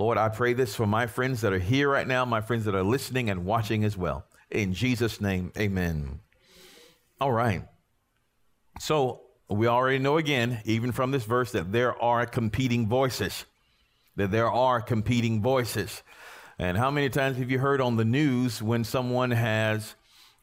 Lord, 0.00 0.16
I 0.16 0.30
pray 0.30 0.54
this 0.54 0.74
for 0.74 0.86
my 0.86 1.06
friends 1.06 1.42
that 1.42 1.52
are 1.52 1.58
here 1.58 1.90
right 1.90 2.08
now, 2.08 2.24
my 2.24 2.40
friends 2.40 2.64
that 2.64 2.74
are 2.74 2.82
listening 2.82 3.28
and 3.28 3.44
watching 3.44 3.84
as 3.84 3.98
well. 3.98 4.24
In 4.50 4.72
Jesus' 4.72 5.20
name, 5.20 5.52
amen. 5.58 6.20
All 7.20 7.32
right. 7.32 7.64
So 8.78 9.20
we 9.50 9.66
already 9.66 9.98
know 9.98 10.16
again, 10.16 10.62
even 10.64 10.90
from 10.92 11.10
this 11.10 11.24
verse, 11.24 11.52
that 11.52 11.70
there 11.70 12.02
are 12.02 12.24
competing 12.24 12.88
voices. 12.88 13.44
That 14.16 14.30
there 14.30 14.50
are 14.50 14.80
competing 14.80 15.42
voices. 15.42 16.02
And 16.58 16.78
how 16.78 16.90
many 16.90 17.10
times 17.10 17.36
have 17.36 17.50
you 17.50 17.58
heard 17.58 17.82
on 17.82 17.98
the 17.98 18.04
news 18.06 18.62
when 18.62 18.84
someone 18.84 19.32
has 19.32 19.96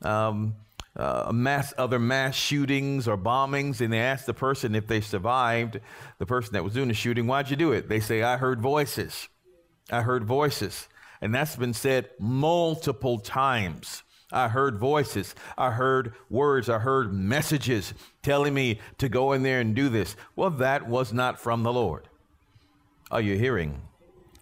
um, 0.04 0.54
uh, 0.96 1.32
mass 1.34 1.74
other 1.80 1.98
mass 1.98 2.36
shootings 2.36 3.08
or 3.08 3.18
bombings, 3.18 3.82
and 3.82 3.92
they 3.92 4.02
ask 4.02 4.26
the 4.26 4.36
person 4.36 4.76
if 4.76 4.86
they 4.86 5.02
survived, 5.02 5.80
the 6.20 6.28
person 6.28 6.54
that 6.54 6.64
was 6.64 6.76
doing 6.76 6.90
the 6.90 6.94
shooting, 6.94 7.26
why'd 7.26 7.50
you 7.50 7.56
do 7.56 7.72
it? 7.72 7.90
They 7.90 8.00
say, 8.00 8.22
I 8.22 8.38
heard 8.38 8.62
voices. 8.62 9.28
I 9.92 10.02
heard 10.02 10.24
voices. 10.26 10.88
And 11.22 11.34
that's 11.34 11.56
been 11.56 11.74
said 11.74 12.10
multiple 12.20 13.20
times. 13.20 14.04
I 14.32 14.50
heard 14.50 14.78
voices. 14.78 15.34
I 15.58 15.72
heard 15.72 16.14
words. 16.30 16.70
I 16.70 16.80
heard 16.80 17.14
messages 17.14 17.94
telling 18.22 18.54
me 18.54 18.80
to 18.98 19.10
go 19.10 19.32
in 19.32 19.44
there 19.44 19.62
and 19.62 19.74
do 19.76 19.90
this. 19.90 20.16
Well, 20.36 20.50
that 20.52 20.88
was 20.88 21.14
not 21.14 21.40
from 21.40 21.64
the 21.64 21.72
Lord. 21.72 22.10
Are 23.10 23.22
you 23.22 23.38
hearing? 23.38 23.82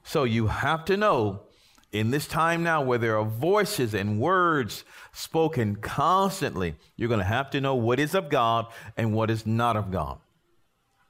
So 0.03 0.23
you 0.23 0.47
have 0.47 0.85
to 0.85 0.97
know 0.97 1.41
in 1.91 2.11
this 2.11 2.27
time 2.27 2.61
now 2.61 2.81
where 2.81 2.97
there 2.97 3.17
are 3.17 3.23
voices 3.23 3.93
and 3.93 4.19
words 4.19 4.83
spoken 5.13 5.77
constantly, 5.77 6.75
you're 6.97 7.07
going 7.07 7.19
to 7.19 7.23
have 7.23 7.49
to 7.51 7.61
know 7.61 7.75
what 7.75 7.99
is 7.99 8.13
of 8.13 8.27
God 8.29 8.67
and 8.97 9.13
what 9.13 9.29
is 9.29 9.45
not 9.45 9.77
of 9.77 9.91
God. 9.91 10.17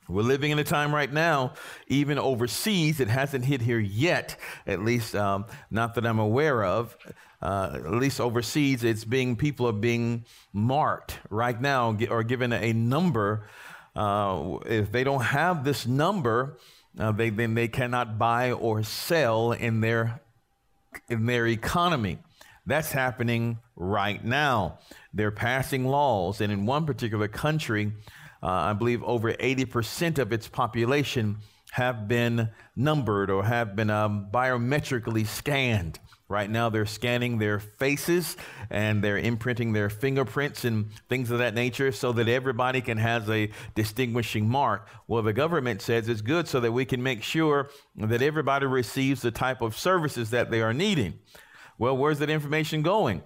We're 0.08 0.22
living 0.22 0.52
in 0.52 0.60
a 0.60 0.64
time 0.64 0.94
right 0.94 1.12
now, 1.12 1.54
even 1.88 2.20
overseas, 2.20 3.00
it 3.00 3.08
hasn't 3.08 3.46
hit 3.46 3.62
here 3.62 3.80
yet, 3.80 4.36
at 4.68 4.84
least 4.84 5.16
um, 5.16 5.46
not 5.72 5.96
that 5.96 6.06
I'm 6.06 6.20
aware 6.20 6.64
of. 6.64 6.96
Uh, 7.42 7.72
at 7.74 7.92
least 7.92 8.22
overseas, 8.22 8.84
it's 8.84 9.04
being, 9.04 9.36
people 9.36 9.68
are 9.68 9.74
being 9.74 10.26
marked 10.54 11.20
right 11.32 11.60
now 11.60 11.98
or 12.10 12.24
given 12.24 12.54
a 12.54 12.72
number. 12.72 13.48
Uh, 13.96 14.58
if 14.68 14.92
they 14.92 15.04
don't 15.04 15.24
have 15.24 15.64
this 15.64 15.88
number, 15.88 16.60
uh, 17.00 17.12
they, 17.12 17.32
then 17.32 17.56
they 17.56 17.68
cannot 17.68 18.20
buy 18.20 18.52
or 18.52 18.84
sell 18.84 19.54
in 19.54 19.82
their, 19.82 20.22
in 21.10 21.26
their 21.26 21.48
economy. 21.48 22.20
That's 22.68 22.92
happening 22.92 23.60
right 23.76 24.24
now. 24.24 24.80
They're 25.14 25.32
passing 25.32 25.86
laws, 25.86 26.42
and 26.42 26.52
in 26.52 26.66
one 26.66 26.86
particular 26.86 27.28
country, 27.28 27.92
uh, 28.46 28.70
I 28.70 28.74
believe 28.74 29.04
over 29.04 29.34
80% 29.34 30.20
of 30.20 30.32
its 30.32 30.48
population 30.48 31.38
have 31.72 32.08
been 32.08 32.50
numbered 32.76 33.32
or 33.32 33.44
have 33.44 33.76
been 33.76 33.90
um, 33.90 34.28
biometrically 34.32 35.26
scanned. 35.26 35.98
Right 36.28 36.48
now, 36.48 36.70
they're 36.70 36.86
scanning 36.86 37.40
their 37.40 37.60
faces 37.60 38.38
and 38.70 39.04
they're 39.04 39.18
imprinting 39.18 39.74
their 39.74 39.90
fingerprints 39.90 40.64
and 40.64 40.92
things 41.10 41.32
of 41.32 41.40
that 41.40 41.56
nature 41.56 41.92
so 41.92 42.12
that 42.14 42.28
everybody 42.28 42.82
can 42.82 43.00
have 43.00 43.28
a 43.32 43.50
distinguishing 43.74 44.48
mark. 44.48 44.90
Well, 45.08 45.24
the 45.24 45.34
government 45.34 45.82
says 45.82 46.08
it's 46.08 46.22
good 46.22 46.48
so 46.48 46.60
that 46.60 46.72
we 46.72 46.86
can 46.86 47.02
make 47.02 47.24
sure 47.24 47.70
that 47.96 48.22
everybody 48.22 48.68
receives 48.68 49.24
the 49.24 49.32
type 49.32 49.62
of 49.62 49.76
services 49.76 50.30
that 50.30 50.52
they 50.52 50.62
are 50.62 50.74
needing. 50.74 51.16
Well, 51.80 51.98
where's 51.98 52.20
that 52.20 52.30
information 52.30 52.84
going? 52.84 53.24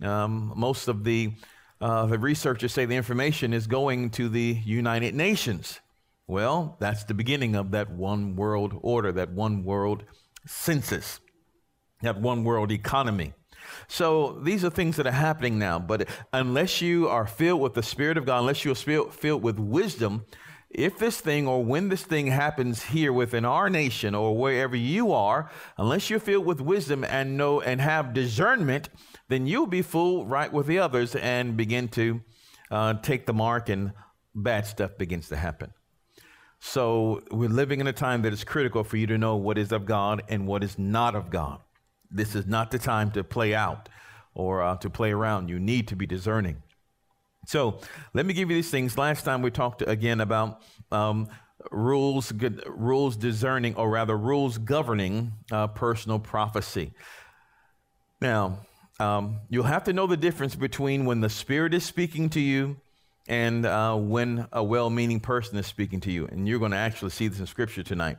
Um, 0.00 0.54
most 0.56 0.88
of 0.88 1.04
the 1.04 1.34
uh, 1.82 2.06
the 2.06 2.18
researchers 2.18 2.72
say 2.72 2.84
the 2.84 2.94
information 2.94 3.52
is 3.52 3.66
going 3.66 4.10
to 4.10 4.28
the 4.28 4.56
United 4.64 5.16
Nations. 5.16 5.80
Well, 6.28 6.76
that's 6.78 7.02
the 7.02 7.12
beginning 7.12 7.56
of 7.56 7.72
that 7.72 7.90
one 7.90 8.36
world 8.36 8.78
order, 8.82 9.10
that 9.10 9.32
one 9.32 9.64
world 9.64 10.04
census, 10.46 11.18
that 12.00 12.20
one 12.20 12.44
world 12.44 12.70
economy. 12.70 13.34
So 13.88 14.38
these 14.44 14.64
are 14.64 14.70
things 14.70 14.96
that 14.96 15.08
are 15.08 15.10
happening 15.10 15.58
now. 15.58 15.80
But 15.80 16.08
unless 16.32 16.80
you 16.80 17.08
are 17.08 17.26
filled 17.26 17.60
with 17.60 17.74
the 17.74 17.82
Spirit 17.82 18.16
of 18.16 18.26
God, 18.26 18.38
unless 18.38 18.64
you're 18.64 18.76
filled 18.76 19.42
with 19.42 19.58
wisdom, 19.58 20.24
if 20.70 20.98
this 20.98 21.20
thing 21.20 21.48
or 21.48 21.64
when 21.64 21.88
this 21.88 22.04
thing 22.04 22.28
happens 22.28 22.82
here 22.84 23.12
within 23.12 23.44
our 23.44 23.68
nation 23.68 24.14
or 24.14 24.36
wherever 24.36 24.76
you 24.76 25.12
are, 25.12 25.50
unless 25.76 26.08
you're 26.10 26.20
filled 26.20 26.46
with 26.46 26.60
wisdom 26.60 27.02
and 27.02 27.36
know 27.36 27.60
and 27.60 27.80
have 27.80 28.14
discernment, 28.14 28.88
then 29.32 29.46
you'll 29.46 29.66
be 29.66 29.82
fooled 29.82 30.30
right 30.30 30.52
with 30.52 30.66
the 30.66 30.78
others 30.78 31.14
and 31.14 31.56
begin 31.56 31.88
to 31.88 32.20
uh, 32.70 32.94
take 32.94 33.26
the 33.26 33.32
mark 33.32 33.68
and 33.68 33.92
bad 34.34 34.66
stuff 34.66 34.96
begins 34.98 35.28
to 35.28 35.36
happen. 35.36 35.72
So 36.60 37.22
we're 37.30 37.48
living 37.48 37.80
in 37.80 37.86
a 37.86 37.92
time 37.92 38.22
that 38.22 38.32
is 38.32 38.44
critical 38.44 38.84
for 38.84 38.96
you 38.96 39.06
to 39.08 39.18
know 39.18 39.36
what 39.36 39.58
is 39.58 39.72
of 39.72 39.84
God 39.84 40.22
and 40.28 40.46
what 40.46 40.62
is 40.62 40.78
not 40.78 41.14
of 41.14 41.30
God. 41.30 41.60
This 42.10 42.34
is 42.34 42.46
not 42.46 42.70
the 42.70 42.78
time 42.78 43.10
to 43.12 43.24
play 43.24 43.54
out 43.54 43.88
or 44.34 44.62
uh, 44.62 44.76
to 44.76 44.88
play 44.88 45.12
around. 45.12 45.48
You 45.48 45.58
need 45.58 45.88
to 45.88 45.96
be 45.96 46.06
discerning. 46.06 46.62
So 47.46 47.80
let 48.14 48.26
me 48.26 48.34
give 48.34 48.50
you 48.50 48.56
these 48.56 48.70
things. 48.70 48.96
Last 48.96 49.24
time 49.24 49.42
we 49.42 49.50
talked 49.50 49.82
again 49.82 50.20
about 50.20 50.62
um, 50.92 51.28
rules, 51.70 52.30
good, 52.32 52.62
rules 52.66 53.16
discerning, 53.16 53.74
or 53.74 53.90
rather 53.90 54.16
rules 54.16 54.58
governing 54.58 55.32
uh, 55.50 55.66
personal 55.68 56.18
prophecy. 56.18 56.92
Now, 58.20 58.60
um, 59.02 59.40
you'll 59.50 59.64
have 59.64 59.84
to 59.84 59.92
know 59.92 60.06
the 60.06 60.16
difference 60.16 60.54
between 60.54 61.04
when 61.04 61.20
the 61.20 61.28
Spirit 61.28 61.74
is 61.74 61.84
speaking 61.84 62.30
to 62.30 62.40
you 62.40 62.76
and 63.26 63.66
uh, 63.66 63.96
when 63.96 64.46
a 64.52 64.62
well 64.62 64.90
meaning 64.90 65.18
person 65.18 65.58
is 65.58 65.66
speaking 65.66 66.00
to 66.02 66.12
you. 66.12 66.26
And 66.26 66.46
you're 66.46 66.60
going 66.60 66.70
to 66.70 66.76
actually 66.76 67.10
see 67.10 67.26
this 67.26 67.40
in 67.40 67.46
Scripture 67.46 67.82
tonight. 67.82 68.18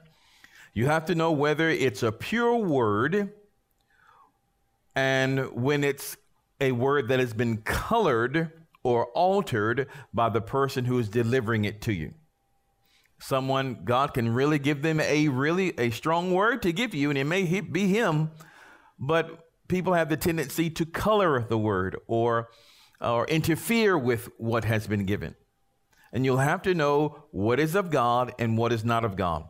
You 0.73 0.87
have 0.87 1.05
to 1.05 1.15
know 1.15 1.31
whether 1.31 1.69
it's 1.69 2.03
a 2.03 2.11
pure 2.11 2.57
word 2.57 3.31
and 4.93 5.51
when 5.53 5.85
it's 5.85 6.17
a 6.59 6.73
word 6.73 7.07
that 7.07 7.19
has 7.19 7.33
been 7.33 7.57
colored 7.57 8.51
or 8.83 9.05
altered 9.07 9.87
by 10.13 10.27
the 10.27 10.41
person 10.41 10.83
who 10.83 10.99
is 10.99 11.07
delivering 11.07 11.63
it 11.63 11.81
to 11.81 11.93
you. 11.93 12.13
Someone, 13.19 13.85
God 13.85 14.13
can 14.13 14.33
really 14.33 14.59
give 14.59 14.81
them 14.81 14.99
a 14.99 15.29
really 15.29 15.73
a 15.79 15.91
strong 15.91 16.33
word 16.33 16.61
to 16.63 16.73
give 16.73 16.93
you, 16.93 17.09
and 17.09 17.17
it 17.17 17.23
may 17.23 17.61
be 17.61 17.87
him, 17.87 18.31
but 18.99 19.43
people 19.73 19.93
have 19.93 20.07
the 20.07 20.17
tendency 20.17 20.69
to 20.69 20.85
color 20.85 21.45
the 21.49 21.57
word 21.57 21.97
or 22.05 22.49
or 23.01 23.25
interfere 23.25 23.97
with 23.97 24.29
what 24.37 24.63
has 24.65 24.85
been 24.87 25.05
given. 25.05 25.35
And 26.13 26.23
you'll 26.23 26.37
have 26.37 26.61
to 26.61 26.75
know 26.75 27.23
what 27.31 27.59
is 27.59 27.73
of 27.75 27.89
God 27.89 28.35
and 28.37 28.55
what 28.55 28.71
is 28.71 28.85
not 28.85 29.03
of 29.03 29.15
God. 29.15 29.45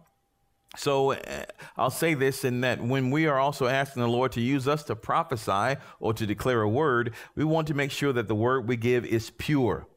So 0.77 1.11
uh, 1.11 1.43
I'll 1.77 1.91
say 1.91 2.13
this 2.13 2.45
in 2.45 2.61
that 2.61 2.81
when 2.81 3.11
we 3.11 3.27
are 3.27 3.37
also 3.37 3.67
asking 3.67 4.01
the 4.01 4.07
Lord 4.07 4.31
to 4.31 4.41
use 4.41 4.65
us 4.67 4.83
to 4.83 4.95
prophesy 4.95 5.79
or 5.99 6.13
to 6.13 6.25
declare 6.25 6.61
a 6.61 6.69
word, 6.69 7.13
we 7.35 7.43
want 7.43 7.67
to 7.67 7.73
make 7.73 7.91
sure 7.91 8.13
that 8.13 8.27
the 8.27 8.33
word 8.33 8.67
we 8.67 8.77
give 8.77 9.05
is 9.05 9.29
pure. 9.31 9.87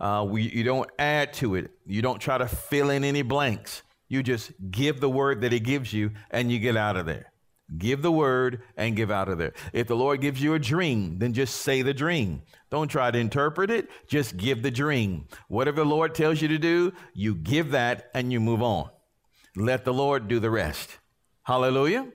Uh, 0.00 0.24
we, 0.26 0.42
you 0.42 0.62
don't 0.62 0.88
add 0.98 1.32
to 1.34 1.56
it, 1.56 1.72
you 1.84 2.00
don't 2.00 2.20
try 2.20 2.38
to 2.38 2.46
fill 2.46 2.90
in 2.90 3.02
any 3.02 3.22
blanks. 3.22 3.82
You 4.08 4.22
just 4.22 4.52
give 4.70 5.00
the 5.00 5.10
word 5.10 5.40
that 5.40 5.52
He 5.52 5.60
gives 5.60 5.92
you 5.92 6.12
and 6.30 6.50
you 6.50 6.58
get 6.58 6.76
out 6.76 6.96
of 6.96 7.06
there. 7.06 7.31
Give 7.78 8.02
the 8.02 8.12
word 8.12 8.62
and 8.76 8.96
give 8.96 9.10
out 9.10 9.28
of 9.28 9.38
there. 9.38 9.54
If 9.72 9.86
the 9.86 9.96
Lord 9.96 10.20
gives 10.20 10.42
you 10.42 10.54
a 10.54 10.58
dream, 10.58 11.18
then 11.18 11.32
just 11.32 11.56
say 11.56 11.82
the 11.82 11.94
dream. 11.94 12.42
Don't 12.70 12.88
try 12.88 13.10
to 13.10 13.18
interpret 13.18 13.70
it, 13.70 13.88
just 14.06 14.36
give 14.36 14.62
the 14.62 14.70
dream. 14.70 15.26
Whatever 15.48 15.76
the 15.76 15.86
Lord 15.86 16.14
tells 16.14 16.42
you 16.42 16.48
to 16.48 16.58
do, 16.58 16.92
you 17.14 17.34
give 17.34 17.70
that 17.70 18.10
and 18.14 18.32
you 18.32 18.40
move 18.40 18.62
on. 18.62 18.90
Let 19.56 19.84
the 19.84 19.92
Lord 19.92 20.28
do 20.28 20.38
the 20.38 20.50
rest. 20.50 20.98
Hallelujah. 21.44 22.08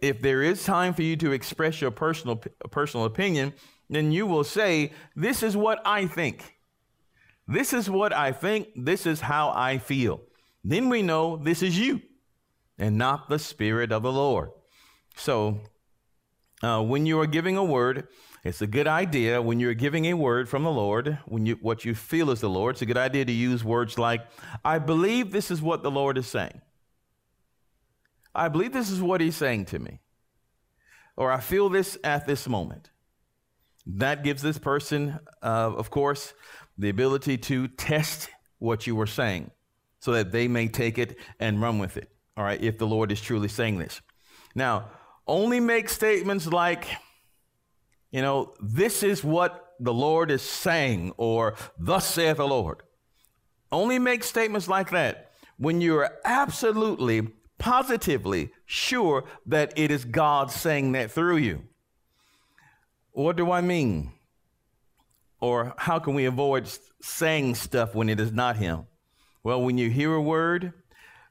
If 0.00 0.20
there 0.20 0.42
is 0.42 0.64
time 0.64 0.94
for 0.94 1.02
you 1.02 1.16
to 1.16 1.32
express 1.32 1.80
your 1.80 1.90
personal 1.90 2.36
personal 2.70 3.06
opinion, 3.06 3.54
then 3.88 4.12
you 4.12 4.26
will 4.26 4.44
say, 4.44 4.92
This 5.16 5.42
is 5.42 5.56
what 5.56 5.80
I 5.86 6.06
think. 6.06 6.56
This 7.48 7.72
is 7.72 7.90
what 7.90 8.12
I 8.12 8.32
think. 8.32 8.68
This 8.76 9.06
is 9.06 9.20
how 9.20 9.52
I 9.54 9.78
feel. 9.78 10.20
Then 10.64 10.88
we 10.88 11.02
know 11.02 11.36
this 11.36 11.62
is 11.62 11.78
you 11.78 12.00
and 12.78 12.96
not 12.96 13.28
the 13.28 13.38
Spirit 13.38 13.92
of 13.92 14.02
the 14.02 14.12
Lord. 14.12 14.50
So, 15.16 15.60
uh, 16.62 16.82
when 16.82 17.06
you 17.06 17.20
are 17.20 17.26
giving 17.26 17.56
a 17.56 17.64
word, 17.64 18.08
it's 18.44 18.62
a 18.62 18.66
good 18.66 18.86
idea 18.86 19.40
when 19.40 19.60
you're 19.60 19.74
giving 19.74 20.06
a 20.06 20.14
word 20.14 20.48
from 20.48 20.64
the 20.64 20.70
Lord, 20.70 21.18
when 21.26 21.46
you 21.46 21.58
what 21.60 21.84
you 21.84 21.94
feel 21.94 22.30
is 22.30 22.40
the 22.40 22.50
Lord, 22.50 22.74
it's 22.74 22.82
a 22.82 22.86
good 22.86 22.96
idea 22.96 23.24
to 23.24 23.32
use 23.32 23.62
words 23.64 23.98
like, 23.98 24.26
I 24.64 24.78
believe 24.78 25.30
this 25.30 25.50
is 25.50 25.62
what 25.62 25.82
the 25.82 25.90
Lord 25.90 26.18
is 26.18 26.26
saying. 26.26 26.60
I 28.34 28.48
believe 28.48 28.72
this 28.72 28.90
is 28.90 29.02
what 29.02 29.20
he's 29.20 29.36
saying 29.36 29.66
to 29.66 29.78
me. 29.78 30.00
Or 31.16 31.30
I 31.30 31.40
feel 31.40 31.68
this 31.68 31.98
at 32.02 32.26
this 32.26 32.48
moment. 32.48 32.90
That 33.84 34.24
gives 34.24 34.42
this 34.42 34.58
person, 34.58 35.18
uh, 35.42 35.72
of 35.76 35.90
course, 35.90 36.32
the 36.78 36.88
ability 36.88 37.36
to 37.38 37.68
test 37.68 38.30
what 38.58 38.86
you 38.86 38.96
were 38.96 39.06
saying 39.06 39.50
so 39.98 40.12
that 40.12 40.32
they 40.32 40.48
may 40.48 40.68
take 40.68 40.98
it 40.98 41.18
and 41.38 41.60
run 41.60 41.78
with 41.78 41.96
it. 41.96 42.08
All 42.36 42.44
right, 42.44 42.60
if 42.62 42.78
the 42.78 42.86
Lord 42.86 43.12
is 43.12 43.20
truly 43.20 43.48
saying 43.48 43.78
this. 43.78 44.00
Now, 44.54 44.88
only 45.26 45.60
make 45.60 45.88
statements 45.88 46.46
like, 46.46 46.86
you 48.10 48.22
know, 48.22 48.54
this 48.60 49.02
is 49.02 49.22
what 49.22 49.74
the 49.80 49.94
Lord 49.94 50.30
is 50.30 50.42
saying, 50.42 51.12
or 51.16 51.54
thus 51.78 52.06
saith 52.06 52.36
the 52.36 52.46
Lord. 52.46 52.82
Only 53.70 53.98
make 53.98 54.22
statements 54.22 54.68
like 54.68 54.90
that 54.90 55.32
when 55.56 55.80
you're 55.80 56.10
absolutely, 56.24 57.28
positively 57.58 58.50
sure 58.66 59.24
that 59.46 59.72
it 59.76 59.90
is 59.90 60.04
God 60.04 60.50
saying 60.50 60.92
that 60.92 61.10
through 61.10 61.38
you. 61.38 61.62
What 63.12 63.36
do 63.36 63.50
I 63.50 63.60
mean? 63.60 64.12
Or 65.40 65.74
how 65.76 65.98
can 65.98 66.14
we 66.14 66.24
avoid 66.24 66.70
saying 67.00 67.56
stuff 67.56 67.94
when 67.94 68.08
it 68.08 68.20
is 68.20 68.32
not 68.32 68.56
Him? 68.56 68.86
Well, 69.42 69.62
when 69.62 69.78
you 69.78 69.90
hear 69.90 70.14
a 70.14 70.22
word, 70.22 70.72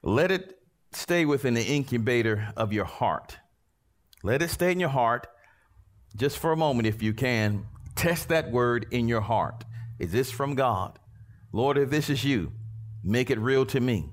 let 0.02 0.30
it 0.30 0.58
stay 0.92 1.24
within 1.24 1.54
the 1.54 1.64
incubator 1.64 2.52
of 2.56 2.72
your 2.72 2.84
heart. 2.84 3.38
Let 4.22 4.42
it 4.42 4.50
stay 4.50 4.70
in 4.70 4.80
your 4.80 4.88
heart 4.88 5.26
just 6.14 6.38
for 6.38 6.52
a 6.52 6.56
moment 6.56 6.86
if 6.86 7.02
you 7.02 7.12
can. 7.12 7.66
Test 7.96 8.28
that 8.28 8.50
word 8.50 8.86
in 8.90 9.08
your 9.08 9.20
heart. 9.20 9.64
Is 9.98 10.12
this 10.12 10.30
from 10.30 10.54
God? 10.54 10.98
Lord, 11.52 11.76
if 11.76 11.90
this 11.90 12.08
is 12.08 12.24
you, 12.24 12.52
make 13.02 13.30
it 13.30 13.38
real 13.38 13.66
to 13.66 13.80
me. 13.80 14.10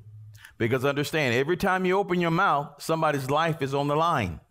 Because 0.58 0.84
understand, 0.84 1.34
every 1.36 1.56
time 1.56 1.86
you 1.86 1.98
open 1.98 2.20
your 2.20 2.32
mouth, 2.32 2.82
somebody's 2.82 3.30
life 3.30 3.62
is 3.62 3.74
on 3.74 3.88
the 3.88 3.96
line. 3.96 4.42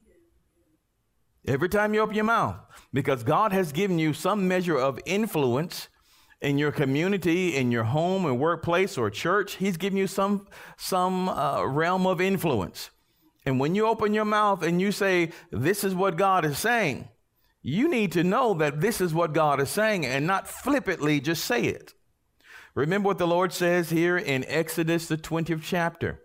Every 1.46 1.68
time 1.68 1.92
you 1.92 2.00
open 2.00 2.14
your 2.14 2.24
mouth, 2.24 2.56
because 2.92 3.22
God 3.22 3.52
has 3.52 3.72
given 3.72 3.98
you 3.98 4.12
some 4.12 4.48
measure 4.48 4.78
of 4.78 4.98
influence 5.06 5.88
in 6.40 6.56
your 6.58 6.72
community, 6.72 7.56
in 7.56 7.70
your 7.72 7.84
home 7.84 8.24
and 8.26 8.38
workplace 8.38 8.96
or 8.96 9.10
church, 9.10 9.56
He's 9.56 9.76
given 9.76 9.98
you 9.98 10.06
some, 10.06 10.46
some 10.76 11.28
uh, 11.28 11.64
realm 11.64 12.06
of 12.06 12.20
influence. 12.20 12.90
And 13.48 13.58
when 13.58 13.74
you 13.74 13.86
open 13.86 14.12
your 14.12 14.26
mouth 14.26 14.62
and 14.62 14.78
you 14.78 14.92
say, 14.92 15.30
This 15.50 15.82
is 15.82 15.94
what 15.94 16.18
God 16.18 16.44
is 16.44 16.58
saying, 16.58 17.08
you 17.62 17.88
need 17.88 18.12
to 18.12 18.22
know 18.22 18.52
that 18.52 18.82
this 18.82 19.00
is 19.00 19.14
what 19.14 19.32
God 19.32 19.58
is 19.58 19.70
saying 19.70 20.04
and 20.04 20.26
not 20.26 20.46
flippantly 20.46 21.18
just 21.18 21.46
say 21.46 21.62
it. 21.64 21.94
Remember 22.74 23.06
what 23.06 23.16
the 23.16 23.26
Lord 23.26 23.54
says 23.54 23.88
here 23.88 24.18
in 24.18 24.44
Exodus, 24.44 25.08
the 25.08 25.16
20th 25.16 25.62
chapter. 25.62 26.22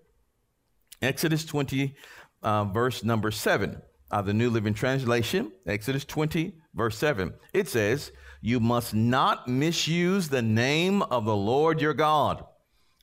Exodus 1.01 1.45
20, 1.45 1.95
uh, 2.43 2.65
verse 2.65 3.05
number 3.05 3.31
7 3.31 3.81
of 4.11 4.25
the 4.25 4.33
New 4.33 4.49
Living 4.49 4.73
Translation, 4.73 5.53
Exodus 5.65 6.03
20, 6.03 6.55
verse 6.75 6.97
7. 6.97 7.33
It 7.53 7.69
says, 7.69 8.11
You 8.41 8.59
must 8.59 8.93
not 8.93 9.47
misuse 9.47 10.27
the 10.27 10.41
name 10.41 11.01
of 11.03 11.23
the 11.23 11.37
Lord 11.37 11.79
your 11.79 11.93
God. 11.93 12.43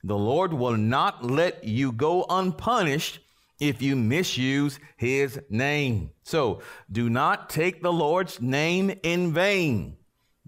The 0.03 0.15
Lord 0.15 0.53
will 0.53 0.77
not 0.77 1.25
let 1.25 1.63
you 1.63 1.91
go 1.91 2.27
unpunished 2.29 3.19
if 3.61 3.81
you 3.81 3.95
misuse 3.95 4.79
his 4.97 5.39
name. 5.49 6.09
So 6.23 6.61
do 6.91 7.09
not 7.09 7.49
take 7.49 7.81
the 7.81 7.93
Lord's 7.93 8.41
name 8.41 8.93
in 9.03 9.31
vain. 9.31 9.95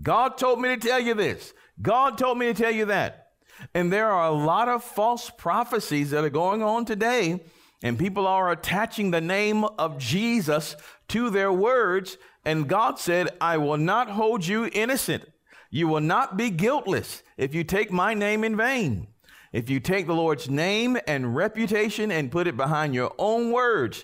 God 0.02 0.38
told 0.38 0.60
me 0.60 0.70
to 0.70 0.78
tell 0.78 1.00
you 1.00 1.14
this. 1.14 1.54
God 1.82 2.18
told 2.18 2.38
me 2.40 2.48
to 2.48 2.54
tell 2.54 2.72
you 2.72 2.86
that. 2.86 3.30
And 3.74 3.94
there 3.94 4.12
are 4.12 4.28
a 4.28 4.36
lot 4.36 4.68
of 4.68 4.84
false 4.84 5.30
prophecies 5.30 6.10
that 6.10 6.24
are 6.24 6.30
going 6.30 6.64
on 6.64 6.86
today 6.86 7.40
and 7.84 8.00
people 8.00 8.26
are 8.26 8.50
attaching 8.50 9.12
the 9.12 9.22
name 9.22 9.64
of 9.64 10.00
Jesus 10.00 10.76
to 11.10 11.30
their 11.30 11.52
words. 11.52 12.18
And 12.44 12.68
God 12.68 12.98
said, 12.98 13.30
I 13.40 13.58
will 13.58 13.78
not 13.78 14.10
hold 14.10 14.48
you 14.48 14.70
innocent. 14.74 15.26
You 15.70 15.88
will 15.88 16.02
not 16.02 16.38
be 16.38 16.50
guiltless 16.50 17.22
if 17.38 17.54
you 17.54 17.64
take 17.64 17.92
my 17.92 18.14
name 18.14 18.44
in 18.44 18.56
vain. 18.56 19.08
If 19.54 19.70
you 19.70 19.80
take 19.80 20.08
the 20.08 20.16
Lord's 20.16 20.50
name 20.50 20.98
and 21.08 21.36
reputation 21.36 22.12
and 22.12 22.32
put 22.32 22.48
it 22.48 22.58
behind 22.58 22.96
your 22.96 23.14
own 23.20 23.52
words 23.52 24.04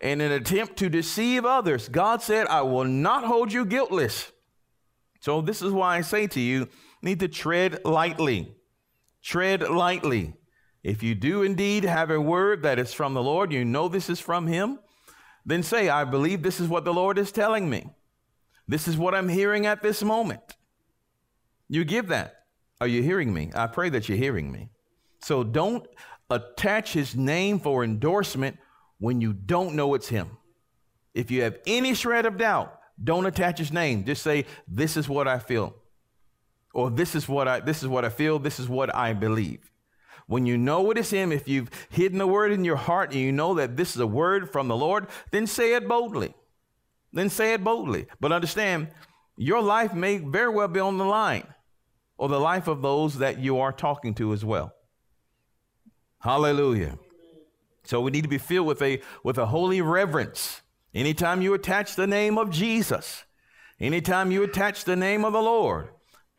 in 0.00 0.20
an 0.20 0.32
attempt 0.32 0.76
to 0.78 0.88
deceive 0.88 1.44
others, 1.44 1.88
God 1.88 2.20
said, 2.20 2.48
I 2.48 2.62
will 2.62 2.84
not 2.84 3.24
hold 3.24 3.52
you 3.52 3.64
guiltless. 3.64 4.32
So 5.20 5.40
this 5.40 5.62
is 5.62 5.72
why 5.72 5.96
I 5.96 6.00
say 6.00 6.26
to 6.26 6.40
you, 6.40 6.68
need 7.00 7.20
to 7.20 7.28
tread 7.28 7.84
lightly. 7.84 8.56
Tread 9.22 9.62
lightly. 9.62 10.34
If 10.82 11.02
you 11.04 11.14
do 11.14 11.42
indeed 11.42 11.84
have 11.84 12.10
a 12.10 12.20
word 12.20 12.62
that 12.64 12.80
is 12.80 12.92
from 12.92 13.14
the 13.14 13.22
Lord, 13.22 13.52
you 13.52 13.64
know 13.64 13.88
this 13.88 14.10
is 14.10 14.18
from 14.18 14.48
Him, 14.48 14.80
then 15.46 15.62
say, 15.62 15.88
I 15.88 16.04
believe 16.04 16.42
this 16.42 16.60
is 16.60 16.68
what 16.68 16.84
the 16.84 16.94
Lord 16.94 17.18
is 17.18 17.30
telling 17.30 17.70
me. 17.70 17.88
This 18.66 18.88
is 18.88 18.96
what 18.96 19.14
I'm 19.14 19.28
hearing 19.28 19.64
at 19.64 19.82
this 19.82 20.02
moment. 20.02 20.56
You 21.68 21.84
give 21.84 22.08
that. 22.08 22.46
Are 22.80 22.86
you 22.86 23.02
hearing 23.02 23.32
me? 23.32 23.50
I 23.54 23.66
pray 23.66 23.90
that 23.90 24.08
you're 24.08 24.18
hearing 24.18 24.52
me. 24.52 24.70
So 25.20 25.44
don't 25.44 25.86
attach 26.30 26.92
His 26.92 27.16
name 27.16 27.60
for 27.60 27.84
endorsement 27.84 28.58
when 28.98 29.20
you 29.20 29.32
don't 29.32 29.74
know 29.74 29.94
it's 29.94 30.08
Him. 30.08 30.30
If 31.14 31.30
you 31.30 31.42
have 31.42 31.58
any 31.66 31.94
shred 31.94 32.26
of 32.26 32.38
doubt, 32.38 32.78
don't 33.02 33.26
attach 33.26 33.58
His 33.58 33.72
name. 33.72 34.04
Just 34.04 34.22
say, 34.22 34.46
This 34.66 34.96
is 34.96 35.08
what 35.08 35.28
I 35.28 35.38
feel. 35.38 35.74
Or 36.74 36.90
this 36.90 37.14
is 37.14 37.28
what 37.28 37.48
I 37.48 37.60
this 37.60 37.82
is 37.82 37.88
what 37.88 38.04
I 38.04 38.08
feel, 38.08 38.38
this 38.38 38.60
is 38.60 38.68
what 38.68 38.94
I 38.94 39.12
believe. 39.12 39.70
When 40.26 40.44
you 40.44 40.58
know 40.58 40.90
it 40.90 40.98
is 40.98 41.10
Him, 41.10 41.32
if 41.32 41.48
you've 41.48 41.70
hidden 41.88 42.18
the 42.18 42.26
word 42.26 42.52
in 42.52 42.64
your 42.64 42.76
heart 42.76 43.12
and 43.12 43.20
you 43.20 43.32
know 43.32 43.54
that 43.54 43.76
this 43.76 43.94
is 43.94 44.00
a 44.00 44.06
word 44.06 44.52
from 44.52 44.68
the 44.68 44.76
Lord, 44.76 45.06
then 45.30 45.46
say 45.46 45.74
it 45.74 45.88
boldly. 45.88 46.34
Then 47.12 47.30
say 47.30 47.54
it 47.54 47.64
boldly. 47.64 48.06
But 48.20 48.32
understand, 48.32 48.88
your 49.36 49.62
life 49.62 49.94
may 49.94 50.18
very 50.18 50.50
well 50.50 50.68
be 50.68 50.80
on 50.80 50.98
the 50.98 51.06
line, 51.06 51.46
or 52.18 52.28
the 52.28 52.40
life 52.40 52.68
of 52.68 52.82
those 52.82 53.18
that 53.18 53.38
you 53.38 53.58
are 53.58 53.72
talking 53.72 54.14
to 54.16 54.32
as 54.34 54.44
well. 54.44 54.74
Hallelujah. 56.20 56.98
So 57.84 58.00
we 58.00 58.10
need 58.10 58.22
to 58.22 58.28
be 58.28 58.38
filled 58.38 58.66
with 58.66 58.82
a 58.82 59.00
with 59.22 59.38
a 59.38 59.46
holy 59.46 59.80
reverence. 59.80 60.62
Anytime 60.94 61.42
you 61.42 61.54
attach 61.54 61.96
the 61.96 62.06
name 62.06 62.38
of 62.38 62.50
Jesus, 62.50 63.24
anytime 63.78 64.30
you 64.30 64.42
attach 64.42 64.84
the 64.84 64.96
name 64.96 65.24
of 65.24 65.32
the 65.32 65.40
Lord, 65.40 65.88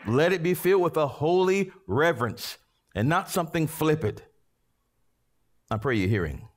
let 0.07 0.33
it 0.33 0.43
be 0.43 0.53
filled 0.53 0.81
with 0.81 0.97
a 0.97 1.07
holy 1.07 1.71
reverence 1.87 2.57
and 2.95 3.07
not 3.07 3.29
something 3.29 3.67
flippant. 3.67 4.23
I 5.71 5.77
pray 5.77 5.95
you're 5.95 6.09
hearing. 6.09 6.47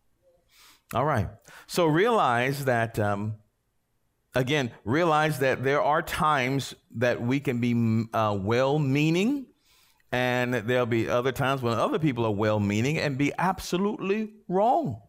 All 0.95 1.05
right. 1.05 1.29
So 1.67 1.87
realize 1.87 2.65
that, 2.67 2.99
um, 2.99 3.37
again, 4.35 4.73
realize 4.85 5.39
that 5.39 5.63
there 5.63 5.83
are 5.83 6.03
times 6.03 6.75
that 6.97 7.23
we 7.23 7.41
can 7.41 7.61
be 7.61 8.07
uh, 8.13 8.37
well 8.41 8.79
meaning, 8.79 9.47
and 10.13 10.53
there'll 10.53 10.85
be 10.85 11.09
other 11.09 11.33
times 11.33 11.63
when 11.63 11.79
other 11.79 11.99
people 11.99 12.27
are 12.27 12.31
well 12.31 12.61
meaning 12.61 12.99
and 12.99 13.17
be 13.17 13.33
absolutely 13.39 14.35
wrong. 14.47 15.01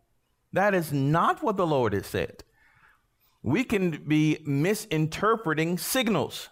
That 0.54 0.74
is 0.74 0.94
not 0.94 1.44
what 1.44 1.58
the 1.58 1.68
Lord 1.68 1.92
has 1.92 2.08
said. 2.08 2.44
We 3.44 3.66
can 3.66 4.06
be 4.08 4.40
misinterpreting 4.46 5.78
signals. 5.78 6.48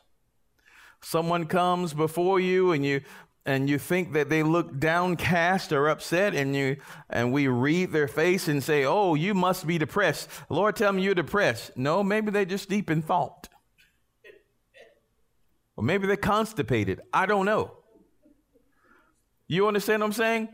Someone 1.01 1.45
comes 1.45 1.93
before 1.93 2.41
you 2.41 2.73
and 2.73 2.85
you 2.85 3.01
and 3.45 3.69
you 3.69 3.79
think 3.79 4.13
that 4.13 4.29
they 4.29 4.43
look 4.43 4.79
downcast 4.79 5.71
or 5.71 5.87
upset 5.87 6.35
and 6.35 6.55
you 6.55 6.77
and 7.09 7.31
we 7.31 7.47
read 7.47 7.91
their 7.91 8.07
face 8.07 8.47
and 8.47 8.63
say 8.63 8.85
oh 8.85 9.15
you 9.15 9.33
must 9.33 9.65
be 9.65 9.79
depressed 9.79 10.29
lord 10.47 10.75
tell 10.75 10.91
me 10.91 11.01
you're 11.01 11.15
depressed 11.15 11.75
no 11.75 12.03
maybe 12.03 12.29
they're 12.29 12.45
just 12.45 12.69
deep 12.69 12.91
in 12.91 13.01
thought 13.01 13.49
or 15.75 15.83
maybe 15.83 16.05
they're 16.05 16.15
constipated 16.15 17.01
i 17.11 17.25
don't 17.25 17.47
know 17.47 17.71
you 19.55 19.67
understand 19.67 20.01
what 20.01 20.07
i'm 20.07 20.13
saying 20.13 20.49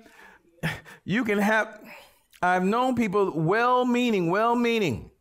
you 1.05 1.23
can 1.23 1.38
have 1.38 1.79
i've 2.41 2.63
known 2.63 2.95
people 2.95 3.31
well 3.31 3.86
meaning 3.86 4.29
well 4.29 4.55
meaning 4.55 5.12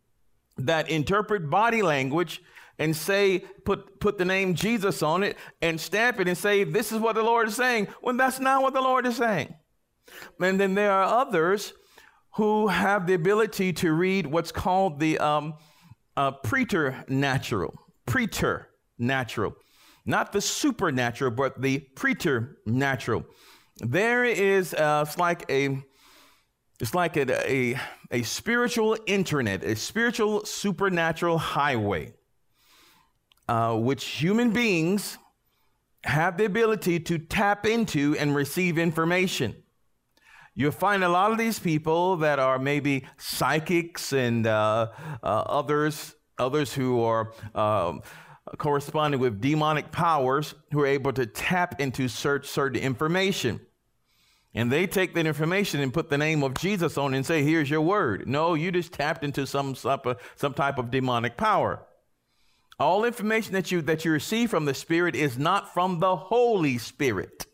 that 0.57 0.89
interpret 0.89 1.49
body 1.49 1.81
language 1.81 2.41
and 2.79 2.95
say, 2.95 3.39
put, 3.65 3.99
put 3.99 4.17
the 4.17 4.25
name 4.25 4.53
Jesus 4.53 5.01
on 5.01 5.23
it 5.23 5.35
and 5.61 5.79
stamp 5.79 6.19
it 6.19 6.27
and 6.27 6.37
say, 6.37 6.63
this 6.63 6.91
is 6.91 6.99
what 6.99 7.15
the 7.15 7.23
Lord 7.23 7.47
is 7.47 7.55
saying, 7.55 7.87
when 8.01 8.17
that's 8.17 8.39
not 8.39 8.61
what 8.61 8.73
the 8.73 8.81
Lord 8.81 9.05
is 9.05 9.17
saying. 9.17 9.53
And 10.39 10.59
then 10.59 10.75
there 10.75 10.91
are 10.91 11.21
others 11.21 11.73
who 12.35 12.67
have 12.67 13.07
the 13.07 13.15
ability 13.15 13.73
to 13.73 13.91
read 13.91 14.27
what's 14.27 14.51
called 14.51 14.99
the 14.99 15.17
um, 15.17 15.55
uh, 16.15 16.31
preternatural, 16.31 17.73
preter 18.05 18.69
natural. 18.99 19.55
Not 20.05 20.31
the 20.31 20.41
supernatural, 20.41 21.31
but 21.31 21.61
the 21.61 21.79
preternatural. 21.79 23.25
There 23.79 24.25
is, 24.25 24.73
uh, 24.73 25.05
it's 25.07 25.17
like 25.17 25.49
a, 25.51 25.83
it's 26.79 26.95
like 26.95 27.17
a, 27.17 27.51
a, 27.51 27.79
a 28.11 28.23
spiritual 28.23 28.97
internet, 29.05 29.63
a 29.63 29.75
spiritual 29.75 30.45
supernatural 30.45 31.37
highway, 31.37 32.13
uh, 33.47 33.75
which 33.75 34.03
human 34.05 34.51
beings 34.51 35.17
have 36.03 36.37
the 36.37 36.45
ability 36.45 36.99
to 37.01 37.17
tap 37.17 37.65
into 37.65 38.15
and 38.19 38.35
receive 38.35 38.77
information. 38.77 39.55
You'll 40.55 40.71
find 40.71 41.03
a 41.03 41.09
lot 41.09 41.31
of 41.31 41.37
these 41.37 41.59
people 41.59 42.17
that 42.17 42.39
are 42.39 42.57
maybe 42.57 43.05
psychics 43.17 44.11
and 44.11 44.47
uh, 44.47 44.87
uh, 45.21 45.27
others, 45.27 46.15
others 46.39 46.73
who 46.73 47.03
are 47.03 47.31
um, 47.53 48.01
corresponding 48.57 49.19
with 49.19 49.39
demonic 49.39 49.91
powers 49.91 50.55
who 50.71 50.81
are 50.81 50.87
able 50.87 51.13
to 51.13 51.27
tap 51.27 51.79
into 51.79 52.07
search 52.07 52.47
certain 52.47 52.81
information. 52.81 53.59
And 54.57 54.71
they 54.71 54.87
take 54.87 55.13
that 55.13 55.27
information 55.27 55.81
and 55.81 55.93
put 55.93 56.09
the 56.09 56.17
name 56.17 56.41
of 56.41 56.55
Jesus 56.55 56.97
on 56.97 57.13
it 57.13 57.17
and 57.17 57.25
say, 57.25 57.43
Here's 57.43 57.69
your 57.69 57.81
word. 57.81 58.27
No, 58.27 58.55
you 58.55 58.71
just 58.71 58.91
tapped 58.91 59.23
into 59.23 59.45
some, 59.45 59.75
uh, 59.85 60.15
some 60.35 60.55
type 60.55 60.79
of 60.79 60.89
demonic 60.89 61.37
power. 61.37 61.85
All 62.79 63.05
information 63.05 63.53
that 63.53 63.71
you 63.71 63.83
that 63.83 64.03
you 64.03 64.11
receive 64.11 64.49
from 64.49 64.65
the 64.65 64.73
Spirit 64.73 65.15
is 65.15 65.37
not 65.37 65.75
from 65.75 65.99
the 65.99 66.15
Holy 66.15 66.79
Spirit. 66.79 67.45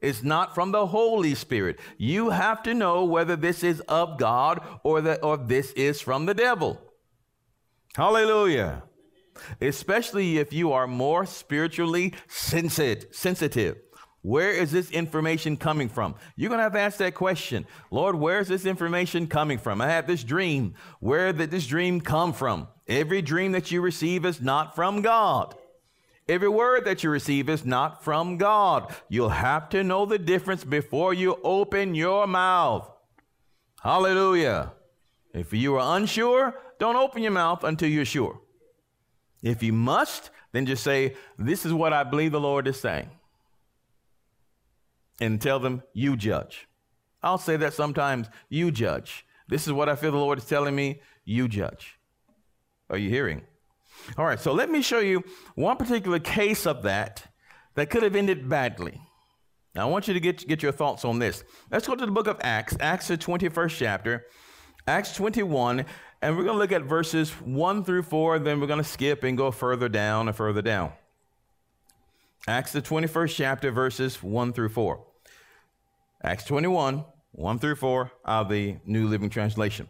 It's 0.00 0.24
not 0.24 0.56
from 0.56 0.72
the 0.72 0.88
Holy 0.88 1.36
Spirit. 1.36 1.78
You 1.98 2.30
have 2.30 2.64
to 2.64 2.74
know 2.74 3.04
whether 3.04 3.36
this 3.36 3.62
is 3.62 3.78
of 3.82 4.18
God 4.18 4.60
or 4.82 5.00
that 5.02 5.22
or 5.22 5.36
this 5.36 5.70
is 5.74 6.00
from 6.00 6.26
the 6.26 6.34
devil. 6.34 6.80
Hallelujah. 7.94 8.82
Especially 9.60 10.38
if 10.38 10.52
you 10.52 10.72
are 10.72 10.88
more 10.88 11.26
spiritually 11.26 12.14
sensitive. 12.26 13.76
Where 14.28 14.50
is 14.50 14.70
this 14.72 14.90
information 14.90 15.56
coming 15.56 15.88
from? 15.88 16.14
You're 16.36 16.50
going 16.50 16.58
to 16.58 16.64
have 16.64 16.74
to 16.74 16.80
ask 16.80 16.98
that 16.98 17.14
question. 17.14 17.66
Lord, 17.90 18.14
where 18.14 18.40
is 18.40 18.48
this 18.48 18.66
information 18.66 19.26
coming 19.26 19.56
from? 19.56 19.80
I 19.80 19.86
had 19.86 20.06
this 20.06 20.22
dream. 20.22 20.74
Where 21.00 21.32
did 21.32 21.50
this 21.50 21.66
dream 21.66 22.02
come 22.02 22.34
from? 22.34 22.68
Every 22.86 23.22
dream 23.22 23.52
that 23.52 23.70
you 23.70 23.80
receive 23.80 24.26
is 24.26 24.42
not 24.42 24.74
from 24.74 25.00
God. 25.00 25.54
Every 26.28 26.50
word 26.50 26.84
that 26.84 27.02
you 27.02 27.08
receive 27.08 27.48
is 27.48 27.64
not 27.64 28.04
from 28.04 28.36
God. 28.36 28.94
You'll 29.08 29.30
have 29.30 29.70
to 29.70 29.82
know 29.82 30.04
the 30.04 30.18
difference 30.18 30.62
before 30.62 31.14
you 31.14 31.38
open 31.42 31.94
your 31.94 32.26
mouth. 32.26 32.86
Hallelujah. 33.80 34.72
If 35.32 35.54
you 35.54 35.76
are 35.76 35.96
unsure, 35.96 36.54
don't 36.78 36.96
open 36.96 37.22
your 37.22 37.32
mouth 37.32 37.64
until 37.64 37.88
you're 37.88 38.04
sure. 38.04 38.38
If 39.42 39.62
you 39.62 39.72
must, 39.72 40.28
then 40.52 40.66
just 40.66 40.84
say, 40.84 41.16
This 41.38 41.64
is 41.64 41.72
what 41.72 41.94
I 41.94 42.04
believe 42.04 42.32
the 42.32 42.40
Lord 42.40 42.68
is 42.68 42.78
saying. 42.78 43.08
And 45.20 45.40
tell 45.40 45.58
them, 45.58 45.82
You 45.92 46.16
judge. 46.16 46.68
I'll 47.22 47.38
say 47.38 47.56
that 47.56 47.74
sometimes, 47.74 48.28
You 48.48 48.70
judge. 48.70 49.24
This 49.48 49.66
is 49.66 49.72
what 49.72 49.88
I 49.88 49.96
feel 49.96 50.12
the 50.12 50.18
Lord 50.18 50.38
is 50.38 50.44
telling 50.44 50.74
me, 50.74 51.00
You 51.24 51.48
judge. 51.48 51.98
Are 52.90 52.98
you 52.98 53.10
hearing? 53.10 53.42
All 54.16 54.24
right, 54.24 54.40
so 54.40 54.52
let 54.52 54.70
me 54.70 54.80
show 54.80 55.00
you 55.00 55.24
one 55.54 55.76
particular 55.76 56.18
case 56.18 56.66
of 56.66 56.82
that 56.82 57.24
that 57.74 57.90
could 57.90 58.02
have 58.02 58.16
ended 58.16 58.48
badly. 58.48 59.00
Now, 59.74 59.86
I 59.86 59.90
want 59.90 60.08
you 60.08 60.14
to 60.14 60.20
get, 60.20 60.46
get 60.48 60.62
your 60.62 60.72
thoughts 60.72 61.04
on 61.04 61.18
this. 61.18 61.44
Let's 61.70 61.86
go 61.86 61.94
to 61.94 62.06
the 62.06 62.12
book 62.12 62.26
of 62.26 62.38
Acts, 62.40 62.76
Acts, 62.80 63.08
the 63.08 63.18
21st 63.18 63.76
chapter, 63.76 64.26
Acts 64.86 65.14
21, 65.14 65.84
and 66.22 66.36
we're 66.36 66.44
going 66.44 66.54
to 66.54 66.58
look 66.58 66.72
at 66.72 66.82
verses 66.82 67.30
1 67.30 67.84
through 67.84 68.02
4, 68.02 68.38
then 68.40 68.60
we're 68.60 68.66
going 68.66 68.82
to 68.82 68.88
skip 68.88 69.22
and 69.22 69.36
go 69.36 69.50
further 69.50 69.88
down 69.88 70.26
and 70.26 70.36
further 70.36 70.62
down. 70.62 70.92
Acts, 72.46 72.72
the 72.72 72.80
21st 72.80 73.34
chapter, 73.34 73.70
verses 73.70 74.22
1 74.22 74.52
through 74.52 74.70
4. 74.70 75.04
Acts 76.22 76.44
21, 76.44 77.04
1 77.32 77.58
through 77.58 77.76
4 77.76 78.10
of 78.24 78.48
the 78.48 78.76
New 78.84 79.06
Living 79.06 79.30
Translation. 79.30 79.88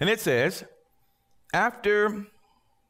And 0.00 0.10
it 0.10 0.20
says, 0.20 0.64
after, 1.54 2.26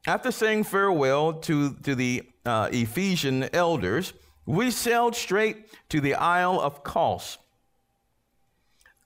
after 0.06 0.32
saying 0.32 0.64
farewell 0.64 1.34
to, 1.34 1.74
to 1.74 1.94
the 1.94 2.22
uh, 2.44 2.68
Ephesian 2.72 3.48
elders, 3.54 4.12
we 4.46 4.70
sailed 4.70 5.14
straight 5.14 5.66
to 5.90 6.00
the 6.00 6.14
Isle 6.14 6.60
of 6.60 6.82
Kos. 6.82 7.38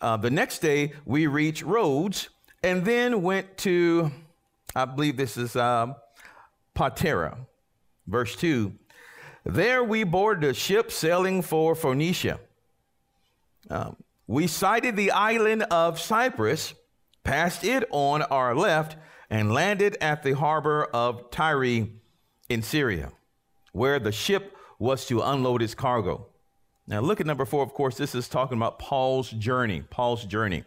Uh, 0.00 0.16
the 0.16 0.30
next 0.30 0.60
day, 0.60 0.92
we 1.04 1.26
reached 1.26 1.62
Rhodes 1.62 2.30
and 2.62 2.84
then 2.84 3.22
went 3.22 3.58
to, 3.58 4.10
I 4.74 4.86
believe 4.86 5.16
this 5.16 5.36
is 5.36 5.56
uh, 5.56 5.94
Patara. 6.74 7.36
Verse 8.06 8.36
2 8.36 8.72
There 9.44 9.84
we 9.84 10.04
boarded 10.04 10.50
a 10.50 10.54
ship 10.54 10.90
sailing 10.90 11.42
for 11.42 11.74
Phoenicia. 11.74 12.40
Um, 13.70 13.96
we 14.26 14.46
sighted 14.46 14.96
the 14.96 15.10
island 15.12 15.62
of 15.64 16.00
Cyprus, 16.00 16.74
passed 17.24 17.64
it 17.64 17.84
on 17.90 18.22
our 18.22 18.54
left, 18.54 18.96
and 19.30 19.52
landed 19.52 19.96
at 20.00 20.22
the 20.22 20.32
harbor 20.32 20.84
of 20.84 21.30
Tyre 21.30 21.86
in 22.48 22.62
Syria, 22.62 23.12
where 23.72 23.98
the 23.98 24.12
ship 24.12 24.56
was 24.78 25.06
to 25.06 25.22
unload 25.22 25.62
its 25.62 25.74
cargo. 25.74 26.26
Now, 26.86 27.00
look 27.00 27.20
at 27.20 27.26
number 27.26 27.44
four. 27.44 27.62
Of 27.62 27.72
course, 27.72 27.96
this 27.96 28.14
is 28.14 28.28
talking 28.28 28.56
about 28.56 28.78
Paul's 28.78 29.30
journey. 29.30 29.82
Paul's 29.90 30.24
journey. 30.24 30.64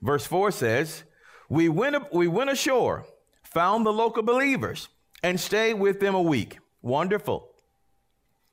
Verse 0.00 0.26
4 0.26 0.50
says, 0.50 1.04
we 1.48 1.68
went, 1.68 2.12
we 2.12 2.28
went 2.28 2.50
ashore, 2.50 3.06
found 3.42 3.86
the 3.86 3.92
local 3.92 4.22
believers, 4.22 4.88
and 5.22 5.38
stayed 5.38 5.74
with 5.74 6.00
them 6.00 6.14
a 6.14 6.22
week. 6.22 6.58
Wonderful. 6.82 7.53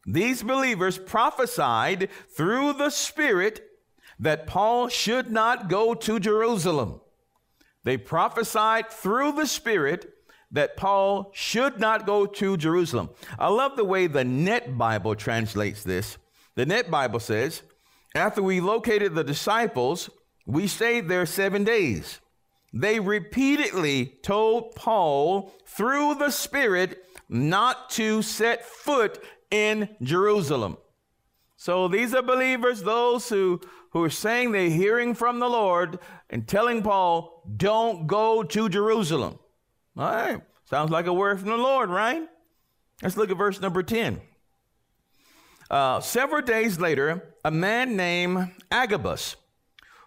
These 0.05 0.43
believers 0.43 0.97
prophesied 0.97 2.09
through 2.35 2.73
the 2.73 2.89
Spirit 2.89 3.63
that 4.19 4.47
Paul 4.47 4.87
should 4.87 5.31
not 5.31 5.69
go 5.69 5.93
to 5.93 6.19
Jerusalem. 6.19 7.01
They 7.83 7.97
prophesied 7.97 8.89
through 8.89 9.33
the 9.33 9.47
Spirit 9.47 10.13
that 10.51 10.77
Paul 10.77 11.31
should 11.33 11.79
not 11.79 12.05
go 12.05 12.25
to 12.25 12.57
Jerusalem. 12.57 13.09
I 13.39 13.47
love 13.47 13.75
the 13.75 13.85
way 13.85 14.07
the 14.07 14.23
Net 14.23 14.77
Bible 14.77 15.15
translates 15.15 15.83
this. 15.83 16.17
The 16.55 16.65
Net 16.65 16.91
Bible 16.91 17.19
says, 17.19 17.63
After 18.13 18.43
we 18.43 18.59
located 18.59 19.15
the 19.15 19.23
disciples, 19.23 20.09
we 20.45 20.67
stayed 20.67 21.07
there 21.07 21.25
seven 21.25 21.63
days. 21.63 22.19
They 22.73 22.99
repeatedly 22.99 24.17
told 24.21 24.75
Paul 24.75 25.53
through 25.65 26.15
the 26.15 26.31
Spirit 26.31 27.03
not 27.29 27.89
to 27.91 28.21
set 28.21 28.65
foot 28.65 29.23
in 29.51 29.89
Jerusalem. 30.01 30.77
So 31.57 31.87
these 31.87 32.15
are 32.15 32.23
believers, 32.23 32.81
those 32.81 33.29
who, 33.29 33.61
who 33.91 34.03
are 34.03 34.09
saying 34.09 34.51
they're 34.51 34.69
hearing 34.69 35.13
from 35.13 35.39
the 35.39 35.49
Lord 35.49 35.99
and 36.29 36.47
telling 36.47 36.81
Paul, 36.81 37.43
don't 37.55 38.07
go 38.07 38.41
to 38.41 38.69
Jerusalem. 38.69 39.37
All 39.95 40.11
right. 40.11 40.41
Sounds 40.65 40.89
like 40.89 41.05
a 41.05 41.13
word 41.13 41.39
from 41.39 41.49
the 41.49 41.57
Lord, 41.57 41.89
right? 41.89 42.27
Let's 43.03 43.17
look 43.17 43.29
at 43.29 43.37
verse 43.37 43.59
number 43.59 43.83
10. 43.83 44.21
Uh, 45.69 45.99
several 45.99 46.41
days 46.41 46.79
later, 46.79 47.35
a 47.45 47.51
man 47.51 47.95
named 47.95 48.51
Agabus, 48.71 49.35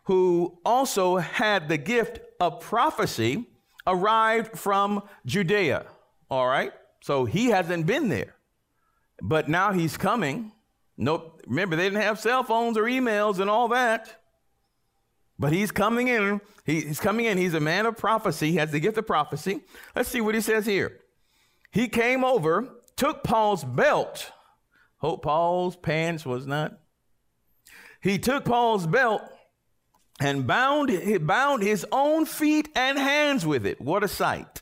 who 0.04 0.58
also 0.64 1.16
had 1.16 1.68
the 1.68 1.78
gift 1.78 2.18
of 2.40 2.60
prophecy, 2.60 3.46
arrived 3.86 4.58
from 4.58 5.02
Judea. 5.26 5.86
All 6.30 6.46
right. 6.46 6.72
So 7.00 7.24
he 7.26 7.46
hasn't 7.46 7.86
been 7.86 8.08
there, 8.08 8.34
but 9.26 9.48
now 9.48 9.72
he's 9.72 9.96
coming. 9.96 10.52
Nope. 10.98 11.40
Remember, 11.46 11.76
they 11.76 11.84
didn't 11.84 12.02
have 12.02 12.20
cell 12.20 12.44
phones 12.44 12.76
or 12.76 12.82
emails 12.82 13.38
and 13.38 13.48
all 13.48 13.68
that. 13.68 14.20
But 15.38 15.54
he's 15.54 15.72
coming 15.72 16.08
in. 16.08 16.42
he's 16.66 17.00
coming 17.00 17.24
in. 17.24 17.38
He's 17.38 17.54
a 17.54 17.60
man 17.60 17.86
of 17.86 17.96
prophecy. 17.96 18.50
He 18.50 18.58
has 18.58 18.70
the 18.70 18.80
gift 18.80 18.98
of 18.98 19.06
prophecy. 19.06 19.62
Let's 19.96 20.10
see 20.10 20.20
what 20.20 20.34
he 20.34 20.42
says 20.42 20.66
here. 20.66 21.00
He 21.70 21.88
came 21.88 22.22
over, 22.22 22.68
took 22.96 23.24
Paul's 23.24 23.64
belt. 23.64 24.30
Hope 24.98 25.22
Paul's 25.22 25.74
pants 25.76 26.26
was 26.26 26.46
not. 26.46 26.78
He 28.02 28.18
took 28.18 28.44
Paul's 28.44 28.86
belt 28.86 29.22
and 30.20 30.46
bound, 30.46 30.92
bound 31.26 31.62
his 31.62 31.86
own 31.90 32.26
feet 32.26 32.68
and 32.76 32.98
hands 32.98 33.46
with 33.46 33.64
it. 33.64 33.80
What 33.80 34.04
a 34.04 34.08
sight. 34.08 34.60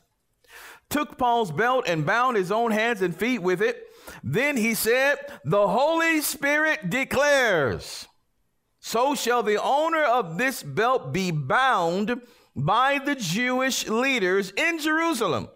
Took 0.89 1.17
Paul's 1.17 1.51
belt 1.51 1.83
and 1.85 2.05
bound 2.05 2.37
his 2.37 2.49
own 2.49 2.71
hands 2.71 3.01
and 3.01 3.13
feet 3.13 3.41
with 3.41 3.61
it. 3.61 3.89
Then 4.23 4.57
he 4.57 4.73
said, 4.73 5.17
The 5.43 5.67
Holy 5.67 6.21
Spirit 6.21 6.89
declares, 6.89 8.07
So 8.79 9.15
shall 9.15 9.43
the 9.43 9.61
owner 9.61 10.03
of 10.03 10.37
this 10.37 10.63
belt 10.63 11.13
be 11.13 11.31
bound 11.31 12.21
by 12.55 12.99
the 13.03 13.15
Jewish 13.15 13.87
leaders 13.87 14.51
in 14.51 14.79
Jerusalem 14.79 15.49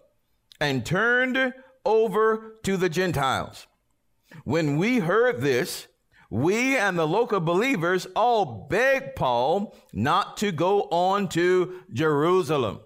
and 0.59 0.85
turned 0.85 1.53
over 1.85 2.59
to 2.63 2.77
the 2.77 2.89
Gentiles. 2.89 3.67
When 4.43 4.77
we 4.77 4.99
heard 4.99 5.41
this, 5.41 5.87
we 6.29 6.75
and 6.75 6.97
the 6.97 7.07
local 7.07 7.39
believers 7.39 8.05
all 8.15 8.67
begged 8.69 9.15
Paul 9.15 9.75
not 9.93 10.37
to 10.37 10.51
go 10.51 10.83
on 10.83 11.29
to 11.29 11.83
Jerusalem. 11.93 12.81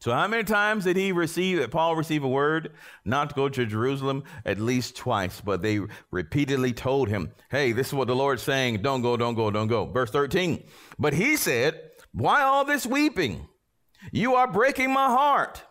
So 0.00 0.12
how 0.12 0.28
many 0.28 0.44
times 0.44 0.84
did 0.84 0.96
he 0.96 1.10
receive 1.10 1.58
did 1.58 1.72
Paul 1.72 1.96
receive 1.96 2.22
a 2.22 2.28
word 2.28 2.70
not 3.04 3.30
to 3.30 3.34
go 3.34 3.48
to 3.48 3.66
Jerusalem? 3.66 4.22
At 4.44 4.60
least 4.60 4.96
twice, 4.96 5.40
but 5.40 5.60
they 5.60 5.80
repeatedly 6.12 6.72
told 6.72 7.08
him, 7.08 7.32
"Hey, 7.50 7.72
this 7.72 7.88
is 7.88 7.94
what 7.94 8.06
the 8.06 8.14
Lord's 8.14 8.42
saying, 8.42 8.82
don't 8.82 9.02
go, 9.02 9.16
don't 9.16 9.34
go, 9.34 9.50
don't 9.50 9.66
go." 9.66 9.86
Verse 9.86 10.10
13. 10.10 10.62
But 11.00 11.14
he 11.14 11.34
said, 11.34 11.80
"Why 12.12 12.42
all 12.42 12.64
this 12.64 12.86
weeping? 12.86 13.48
You 14.12 14.36
are 14.36 14.46
breaking 14.46 14.92
my 14.92 15.06
heart. 15.06 15.64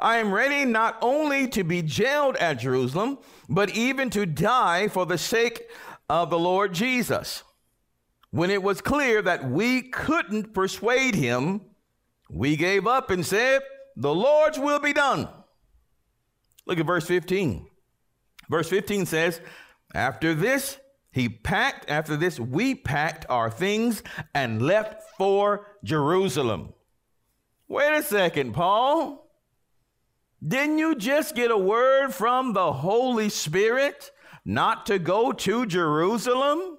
I 0.00 0.16
am 0.16 0.32
ready 0.32 0.64
not 0.64 0.96
only 1.02 1.46
to 1.48 1.62
be 1.62 1.82
jailed 1.82 2.36
at 2.36 2.60
Jerusalem, 2.60 3.18
but 3.50 3.70
even 3.70 4.08
to 4.10 4.24
die 4.24 4.88
for 4.88 5.04
the 5.04 5.18
sake 5.18 5.70
of 6.08 6.30
the 6.30 6.38
Lord 6.38 6.72
Jesus." 6.72 7.42
When 8.30 8.50
it 8.50 8.62
was 8.62 8.80
clear 8.80 9.20
that 9.22 9.50
we 9.50 9.82
couldn't 9.82 10.54
persuade 10.54 11.14
him, 11.14 11.62
we 12.28 12.56
gave 12.56 12.86
up 12.86 13.10
and 13.10 13.24
said, 13.24 13.62
The 13.96 14.14
Lord's 14.14 14.58
will 14.58 14.80
be 14.80 14.92
done. 14.92 15.28
Look 16.66 16.78
at 16.78 16.86
verse 16.86 17.06
15. 17.06 17.66
Verse 18.48 18.68
15 18.68 19.06
says, 19.06 19.40
After 19.94 20.34
this, 20.34 20.78
he 21.10 21.28
packed, 21.28 21.88
after 21.88 22.16
this, 22.16 22.38
we 22.38 22.74
packed 22.74 23.26
our 23.28 23.50
things 23.50 24.02
and 24.34 24.62
left 24.62 25.02
for 25.16 25.66
Jerusalem. 25.82 26.74
Wait 27.66 27.96
a 27.96 28.02
second, 28.02 28.52
Paul. 28.52 29.26
Didn't 30.46 30.78
you 30.78 30.94
just 30.94 31.34
get 31.34 31.50
a 31.50 31.58
word 31.58 32.14
from 32.14 32.52
the 32.52 32.72
Holy 32.72 33.28
Spirit 33.28 34.10
not 34.44 34.86
to 34.86 34.98
go 34.98 35.32
to 35.32 35.66
Jerusalem? 35.66 36.78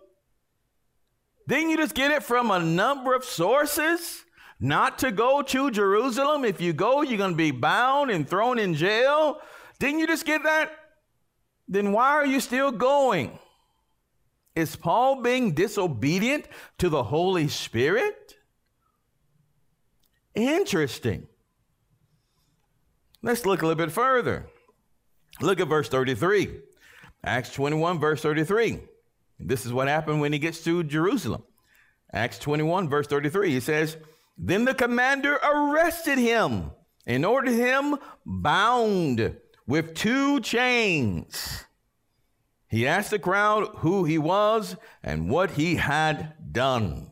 Didn't 1.48 1.72
you 1.72 1.78
just 1.78 1.96
get 1.96 2.12
it 2.12 2.24
from 2.24 2.52
a 2.52 2.60
number 2.60 3.14
of 3.14 3.26
sources? 3.26 4.24
Not 4.60 5.00
to 5.00 5.12
go 5.12 5.42
to 5.42 5.72
Jerusalem. 5.72 6.44
If 6.44 6.60
you 6.60 6.74
go, 6.74 7.02
you're 7.02 7.18
going 7.18 7.32
to 7.32 7.38
be 7.38 7.52
bound 7.52 8.12
and 8.12 8.28
thrown 8.28 8.60
in 8.60 8.74
jail. 8.76 9.40
Didn't 9.80 10.00
you 10.00 10.08
just 10.08 10.26
get 10.26 10.44
that? 10.44 10.72
Then 11.68 11.92
why 11.92 12.10
are 12.10 12.26
you 12.26 12.40
still 12.40 12.72
going? 12.72 13.40
Is 14.56 14.76
Paul 14.76 15.22
being 15.22 15.54
disobedient 15.54 16.46
to 16.80 16.90
the 16.90 17.04
Holy 17.04 17.48
Spirit? 17.48 18.36
Interesting. 20.36 21.28
Let's 23.22 23.46
look 23.46 23.62
a 23.62 23.68
little 23.68 23.86
bit 23.86 23.94
further. 23.94 24.48
Look 25.42 25.60
at 25.60 25.68
verse 25.68 25.88
33. 25.88 26.60
Acts 27.24 27.54
21, 27.54 28.00
verse 28.00 28.22
33. 28.22 28.80
This 29.40 29.66
is 29.66 29.72
what 29.72 29.88
happened 29.88 30.22
when 30.22 30.34
he 30.34 30.40
gets 30.40 30.64
to 30.64 30.84
Jerusalem. 30.84 31.44
Acts 32.12 32.40
21, 32.40 32.90
verse 32.90 33.08
33. 33.08 33.52
He 33.52 33.60
says, 33.60 33.98
then 34.42 34.64
the 34.64 34.74
commander 34.74 35.36
arrested 35.36 36.18
him 36.18 36.72
and 37.06 37.26
ordered 37.26 37.52
him 37.52 37.98
bound 38.26 39.36
with 39.68 39.94
two 39.94 40.40
chains. 40.40 41.66
He 42.70 42.88
asked 42.88 43.12
the 43.12 43.20
crowd 43.20 43.68
who 43.78 44.06
he 44.06 44.18
was 44.18 44.78
and 45.04 45.30
what 45.30 45.52
he 45.52 45.76
had 45.76 46.36
done. 46.54 47.12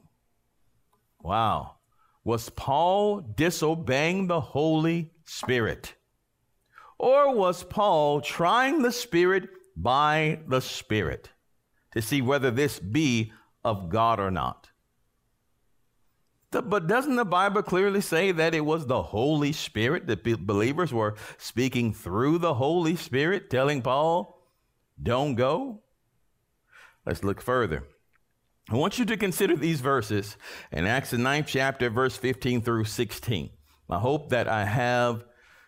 Wow. 1.22 1.76
Was 2.24 2.50
Paul 2.50 3.20
disobeying 3.20 4.28
the 4.28 4.40
Holy 4.40 5.12
Spirit? 5.26 5.96
Or 6.98 7.36
was 7.36 7.64
Paul 7.64 8.22
trying 8.22 8.82
the 8.82 8.92
Spirit 8.92 9.50
by 9.76 10.40
the 10.48 10.62
Spirit 10.62 11.30
to 11.92 12.02
see 12.02 12.22
whether 12.22 12.52
this 12.52 12.80
be 12.80 13.34
of 13.64 13.90
God 13.90 14.20
or 14.20 14.32
not? 14.32 14.67
But 16.52 16.88
doesn't 16.88 17.18
the 17.18 17.26
Bible 17.26 17.62
clearly 17.62 18.00
say 18.00 18.32
that 18.32 18.56
it 18.56 18.66
was 18.66 18.86
the 18.86 19.04
Holy 19.04 19.52
Spirit 19.52 20.08
that 20.08 20.24
believers 20.46 20.94
were 20.94 21.16
speaking 21.38 21.94
through 21.94 22.38
the 22.38 22.54
Holy 22.54 22.96
Spirit, 22.96 23.50
telling 23.50 23.82
Paul, 23.82 24.42
don't 25.02 25.36
go? 25.36 25.82
Let's 27.06 27.24
look 27.24 27.42
further. 27.42 27.84
I 28.70 28.76
want 28.76 28.98
you 28.98 29.06
to 29.06 29.18
consider 29.18 29.56
these 29.56 29.82
verses 29.82 30.38
in 30.72 30.86
Acts 30.86 31.12
the 31.12 31.18
9th 31.18 31.48
chapter, 31.48 31.90
verse 31.90 32.18
15 32.18 32.62
through 32.62 32.86
16. 32.86 33.50
I 33.90 34.00
hope 34.00 34.30
that 34.30 34.48
I 34.48 34.66
have 34.66 35.24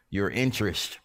your 0.09 0.29
interest. 0.29 0.99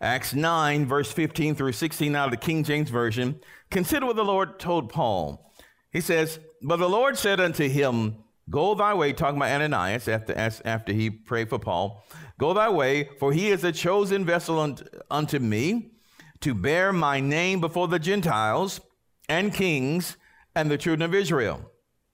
Acts 0.00 0.34
9, 0.34 0.86
verse 0.86 1.10
15 1.10 1.54
through 1.54 1.72
16 1.72 2.14
out 2.14 2.26
of 2.26 2.30
the 2.32 2.36
King 2.36 2.64
James 2.64 2.90
Version. 2.90 3.40
Consider 3.70 4.06
what 4.06 4.16
the 4.16 4.24
Lord 4.24 4.58
told 4.58 4.90
Paul. 4.90 5.52
He 5.90 6.00
says, 6.00 6.38
But 6.62 6.76
the 6.76 6.88
Lord 6.88 7.16
said 7.16 7.40
unto 7.40 7.68
him, 7.68 8.16
Go 8.52 8.74
thy 8.74 8.92
way, 8.92 9.14
talking 9.14 9.38
about 9.38 9.50
Ananias 9.50 10.06
after, 10.08 10.34
after 10.36 10.92
he 10.92 11.08
prayed 11.08 11.48
for 11.48 11.58
Paul. 11.58 12.04
Go 12.38 12.52
thy 12.52 12.68
way, 12.68 13.08
for 13.18 13.32
he 13.32 13.48
is 13.48 13.64
a 13.64 13.72
chosen 13.72 14.26
vessel 14.26 14.76
unto 15.10 15.38
me 15.38 15.92
to 16.40 16.54
bear 16.54 16.92
my 16.92 17.18
name 17.18 17.60
before 17.60 17.88
the 17.88 17.98
Gentiles 17.98 18.82
and 19.26 19.54
kings 19.54 20.18
and 20.54 20.70
the 20.70 20.76
children 20.76 21.08
of 21.08 21.14
Israel. 21.14 21.62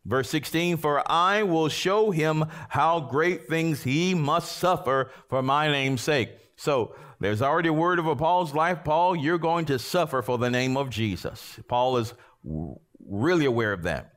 Verse 0.04 0.30
16, 0.30 0.76
for 0.76 1.02
I 1.10 1.42
will 1.42 1.68
show 1.68 2.12
him 2.12 2.44
how 2.68 3.00
great 3.00 3.48
things 3.48 3.82
he 3.82 4.14
must 4.14 4.56
suffer 4.58 5.10
for 5.28 5.42
my 5.42 5.68
name's 5.68 6.02
sake. 6.02 6.30
So 6.54 6.94
there's 7.18 7.42
already 7.42 7.70
a 7.70 7.72
word 7.72 7.98
of 7.98 8.06
a 8.06 8.14
Paul's 8.14 8.54
life. 8.54 8.84
Paul, 8.84 9.16
you're 9.16 9.38
going 9.38 9.66
to 9.66 9.78
suffer 9.78 10.22
for 10.22 10.38
the 10.38 10.50
name 10.50 10.76
of 10.76 10.88
Jesus. 10.88 11.58
Paul 11.66 11.96
is 11.96 12.14
really 13.04 13.44
aware 13.44 13.72
of 13.72 13.82
that. 13.82 14.12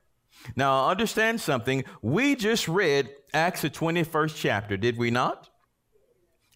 Now, 0.56 0.90
understand 0.90 1.42
something. 1.42 1.84
We 2.02 2.36
just 2.36 2.68
read 2.68 3.10
Acts, 3.34 3.62
the 3.62 3.70
21st 3.70 4.36
chapter, 4.36 4.78
did 4.78 4.98
we 4.98 5.12
not? 5.12 5.50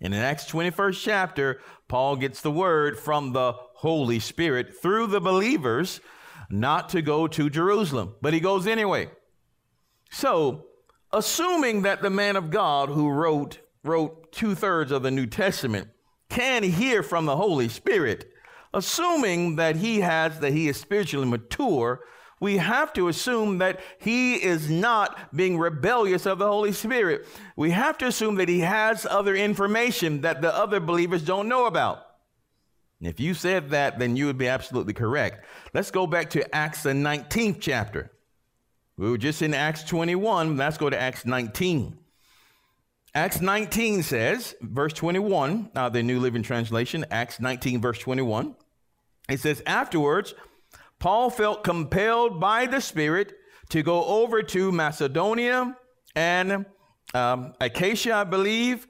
And 0.02 0.13
in 0.13 0.19
Acts 0.19 0.45
21st 0.45 1.02
chapter, 1.02 1.62
Paul 1.88 2.17
gets 2.17 2.41
the 2.41 2.52
word 2.52 3.00
from 3.00 3.32
the 3.32 3.54
Holy 3.54 4.19
Spirit 4.19 4.76
through 4.82 5.08
the 5.08 5.21
believers 5.21 6.02
not 6.50 6.89
to 6.89 7.02
go 7.02 7.28
to 7.28 7.50
Jerusalem, 7.50 8.15
but 8.21 8.34
he 8.34 8.39
goes 8.39 8.67
anyway. 8.67 9.10
So, 10.12 10.65
assuming 11.12 11.84
that 11.84 12.02
the 12.02 12.10
man 12.10 12.36
of 12.36 12.50
God 12.50 12.89
who 12.89 13.10
wrote 13.10 13.60
wrote 13.84 14.32
two 14.32 14.56
thirds 14.56 14.91
of 14.91 15.04
the 15.04 15.12
New 15.12 15.28
Testament 15.28 15.89
can 16.30 16.63
hear 16.63 17.04
from 17.04 17.26
the 17.26 17.36
Holy 17.36 17.69
Spirit, 17.69 18.26
assuming 18.74 19.56
that 19.58 19.76
he 19.78 20.02
has 20.02 20.39
that 20.39 20.54
he 20.54 20.67
is 20.67 20.78
spiritually 20.78 21.28
mature, 21.28 22.02
we 22.45 22.58
have 22.58 22.93
to 22.93 23.08
assume 23.08 23.58
that 23.58 23.79
he 23.97 24.36
is 24.36 24.69
not 24.69 25.36
being 25.36 25.58
rebellious 25.58 26.27
of 26.27 26.38
the 26.38 26.45
Holy 26.45 26.71
Spirit. 26.71 27.25
We 27.55 27.71
have 27.71 27.97
to 27.97 28.05
assume 28.05 28.36
that 28.36 28.47
he 28.47 28.60
has 28.60 29.08
other 29.08 29.36
information 29.36 30.21
that 30.21 30.43
the 30.43 30.55
other 30.55 30.79
believers 30.79 31.23
don't 31.23 31.49
know 31.49 31.65
about. 31.65 32.05
if 33.01 33.19
you 33.19 33.34
said 33.34 33.71
that, 33.71 33.97
then 33.97 34.15
you 34.15 34.27
would 34.27 34.38
be 34.38 34.47
absolutely 34.47 34.93
correct. 34.93 35.43
Let's 35.73 35.89
go 35.89 36.05
back 36.05 36.29
to 36.31 36.55
Acts, 36.55 36.84
the 36.84 36.91
19th 36.91 37.58
chapter. 37.60 38.12
We 38.95 39.10
were 39.10 39.17
just 39.17 39.41
in 39.41 39.55
Acts 39.55 39.84
21. 39.84 40.55
Let's 40.55 40.77
go 40.77 40.91
to 40.91 41.01
Acts 41.01 41.25
19. 41.25 41.97
Acts 43.15 43.41
19 43.41 44.03
says, 44.03 44.53
verse 44.62 44.93
21, 44.93 45.71
uh, 45.75 45.89
the 45.89 46.03
New 46.03 46.19
Living 46.19 46.43
Translation, 46.43 47.05
Acts 47.10 47.39
19, 47.39 47.81
verse 47.81 47.97
21. 47.97 48.55
It 49.29 49.39
says, 49.39 49.63
Afterwards, 49.65 50.36
Paul 51.06 51.30
felt 51.30 51.63
compelled 51.63 52.39
by 52.39 52.65
the 52.65 52.82
Spirit 52.82 53.34
to 53.70 53.84
go 53.84 54.04
over 54.06 54.41
to 54.41 54.72
Macedonia 54.72 55.78
and 56.15 56.65
um, 57.13 57.54
Achaia, 57.62 58.15
I 58.15 58.24
believe, 58.24 58.88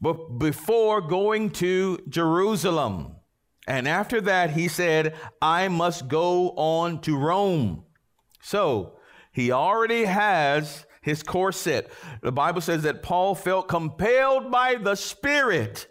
but 0.00 0.38
before 0.38 1.00
going 1.00 1.50
to 1.54 1.98
Jerusalem. 2.08 3.16
And 3.66 3.88
after 3.88 4.20
that, 4.20 4.50
he 4.50 4.68
said, 4.68 5.16
I 5.42 5.66
must 5.66 6.06
go 6.06 6.50
on 6.50 7.00
to 7.00 7.18
Rome. 7.18 7.82
So 8.40 9.00
he 9.32 9.50
already 9.50 10.04
has 10.04 10.86
his 11.02 11.24
course 11.24 11.56
set. 11.56 11.90
The 12.22 12.30
Bible 12.30 12.60
says 12.60 12.84
that 12.84 13.02
Paul 13.02 13.34
felt 13.34 13.66
compelled 13.66 14.52
by 14.52 14.76
the 14.76 14.94
Spirit. 14.94 15.88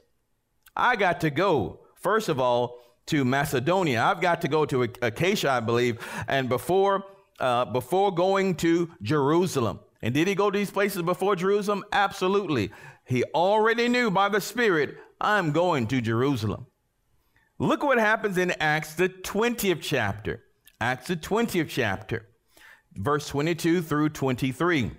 I 0.73 0.95
got 0.95 1.19
to 1.19 1.29
go. 1.29 1.81
First 1.95 2.29
of 2.29 2.39
all, 2.39 2.79
to 3.09 3.25
Macedonia. 3.25 4.03
I've 4.03 4.21
got 4.21 4.41
to 4.41 4.47
go 4.47 4.65
to 4.65 4.83
Achaia, 5.01 5.51
I 5.51 5.59
believe, 5.59 5.97
and 6.27 6.49
before 6.49 7.03
uh, 7.39 7.65
before 7.65 8.13
going 8.13 8.55
to 8.55 8.89
Jerusalem. 9.01 9.79
And 10.01 10.13
did 10.13 10.27
he 10.27 10.35
go 10.35 10.49
to 10.51 10.57
these 10.57 10.71
places 10.71 11.01
before 11.01 11.35
Jerusalem? 11.35 11.83
Absolutely. 11.91 12.71
He 13.05 13.23
already 13.33 13.87
knew 13.87 14.11
by 14.11 14.29
the 14.29 14.41
Spirit, 14.41 14.97
I'm 15.19 15.51
going 15.51 15.87
to 15.87 16.01
Jerusalem. 16.01 16.67
Look 17.57 17.83
what 17.83 17.97
happens 17.97 18.37
in 18.37 18.51
Acts, 18.59 18.93
the 18.93 19.09
20th 19.09 19.81
chapter. 19.81 20.43
Acts, 20.79 21.07
the 21.07 21.17
20th 21.17 21.67
chapter, 21.67 22.27
verse 22.95 23.27
22 23.27 23.81
through 23.81 24.09
23. 24.09 24.91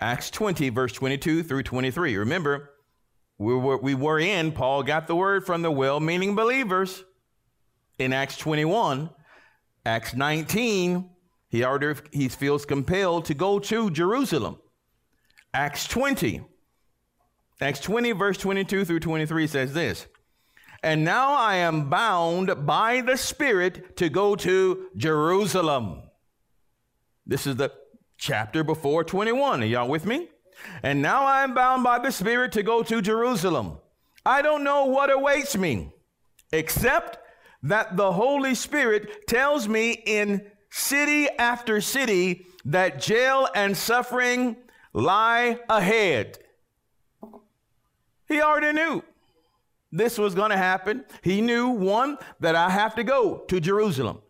Acts 0.00 0.30
20, 0.30 0.68
verse 0.68 0.92
22 0.92 1.42
through 1.42 1.62
23. 1.64 2.16
Remember, 2.16 2.70
we 3.38 3.54
were, 3.54 3.76
we 3.76 3.94
were 3.94 4.18
in, 4.18 4.52
Paul 4.52 4.82
got 4.82 5.06
the 5.06 5.16
word 5.16 5.44
from 5.44 5.62
the 5.62 5.70
well 5.70 6.00
meaning 6.00 6.34
believers 6.34 7.04
in 7.98 8.12
Acts 8.12 8.36
21. 8.36 9.10
Acts 9.84 10.14
19, 10.14 11.10
he, 11.48 11.64
already, 11.64 12.00
he 12.12 12.28
feels 12.28 12.64
compelled 12.64 13.26
to 13.26 13.34
go 13.34 13.58
to 13.58 13.90
Jerusalem. 13.90 14.58
Acts 15.54 15.86
20, 15.86 16.42
Acts 17.60 17.80
20, 17.80 18.12
verse 18.12 18.36
22 18.38 18.84
through 18.84 19.00
23 19.00 19.46
says 19.46 19.72
this 19.72 20.06
And 20.82 21.04
now 21.04 21.34
I 21.34 21.56
am 21.56 21.88
bound 21.88 22.66
by 22.66 23.00
the 23.00 23.16
Spirit 23.16 23.96
to 23.98 24.08
go 24.08 24.34
to 24.36 24.88
Jerusalem. 24.96 26.02
This 27.26 27.46
is 27.46 27.56
the 27.56 27.72
chapter 28.18 28.64
before 28.64 29.04
21. 29.04 29.62
Are 29.62 29.66
y'all 29.66 29.88
with 29.88 30.06
me? 30.06 30.28
And 30.82 31.02
now 31.02 31.24
I 31.24 31.42
am 31.44 31.54
bound 31.54 31.84
by 31.84 31.98
the 31.98 32.10
Spirit 32.10 32.52
to 32.52 32.62
go 32.62 32.82
to 32.82 33.02
Jerusalem. 33.02 33.78
I 34.24 34.42
don't 34.42 34.64
know 34.64 34.86
what 34.86 35.10
awaits 35.10 35.56
me, 35.56 35.92
except 36.52 37.18
that 37.62 37.96
the 37.96 38.12
Holy 38.12 38.54
Spirit 38.54 39.26
tells 39.26 39.68
me 39.68 40.02
in 40.06 40.46
city 40.70 41.28
after 41.38 41.80
city 41.80 42.46
that 42.64 43.00
jail 43.00 43.48
and 43.54 43.76
suffering 43.76 44.56
lie 44.92 45.58
ahead. 45.68 46.38
He 48.28 48.40
already 48.40 48.72
knew 48.72 49.02
this 49.92 50.18
was 50.18 50.34
going 50.34 50.50
to 50.50 50.56
happen. 50.56 51.04
He 51.22 51.40
knew, 51.40 51.68
one, 51.68 52.18
that 52.40 52.56
I 52.56 52.70
have 52.70 52.94
to 52.96 53.04
go 53.04 53.38
to 53.48 53.60
Jerusalem. 53.60 54.20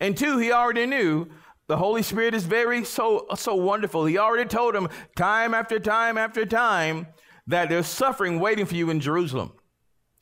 And 0.00 0.16
two, 0.16 0.38
he 0.38 0.52
already 0.52 0.86
knew 0.86 1.28
the 1.68 1.76
Holy 1.76 2.02
Spirit 2.02 2.34
is 2.34 2.44
very 2.44 2.84
so 2.84 3.26
so 3.36 3.54
wonderful. 3.54 4.04
He 4.06 4.18
already 4.18 4.48
told 4.48 4.74
him 4.74 4.88
time 5.16 5.54
after 5.54 5.78
time 5.78 6.18
after 6.18 6.44
time 6.44 7.06
that 7.46 7.68
there's 7.68 7.86
suffering 7.86 8.40
waiting 8.40 8.66
for 8.66 8.74
you 8.74 8.90
in 8.90 9.00
Jerusalem. 9.00 9.52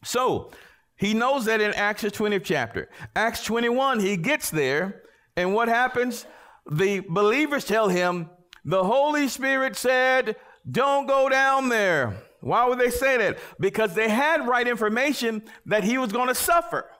So 0.05 0.51
he 0.97 1.15
knows 1.15 1.45
that 1.47 1.61
in 1.61 1.73
Acts 1.75 2.05
20th 2.05 2.45
chapter. 2.45 2.89
Acts 3.15 3.45
21, 3.45 4.01
he 4.01 4.17
gets 4.17 4.51
there, 4.51 5.03
and 5.37 5.55
what 5.55 5.69
happens? 5.69 6.27
The 6.71 7.01
believers 7.01 7.65
tell 7.65 7.89
him, 7.89 8.31
the 8.65 8.85
Holy 8.85 9.29
Spirit 9.29 9.77
said, 9.77 10.37
Don't 10.69 11.07
go 11.07 11.29
down 11.29 11.69
there. 11.69 12.17
Why 12.41 12.67
would 12.67 12.79
they 12.79 12.91
say 12.91 13.17
that? 13.19 13.39
Because 13.61 13.95
they 13.95 14.09
had 14.09 14.47
right 14.47 14.67
information 14.67 15.43
that 15.67 15.85
he 15.85 15.99
was 15.99 16.13
going 16.13 16.29
to 16.29 16.35
suffer. 16.35 16.91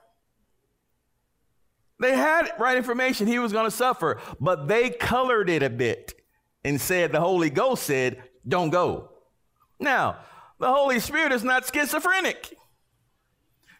They 1.99 2.15
had 2.15 2.51
right 2.59 2.77
information 2.77 3.27
he 3.27 3.39
was 3.39 3.51
going 3.51 3.65
to 3.65 3.71
suffer, 3.71 4.19
but 4.39 4.67
they 4.67 4.89
colored 4.89 5.49
it 5.49 5.63
a 5.63 5.69
bit 5.69 6.13
and 6.63 6.79
said, 6.79 7.11
the 7.11 7.19
Holy 7.19 7.49
Ghost 7.49 7.83
said, 7.83 8.23
don't 8.47 8.69
go. 8.69 9.09
Now, 9.79 10.17
the 10.59 10.71
Holy 10.71 10.99
Spirit 10.99 11.31
is 11.31 11.43
not 11.43 11.69
schizophrenic. 11.73 12.55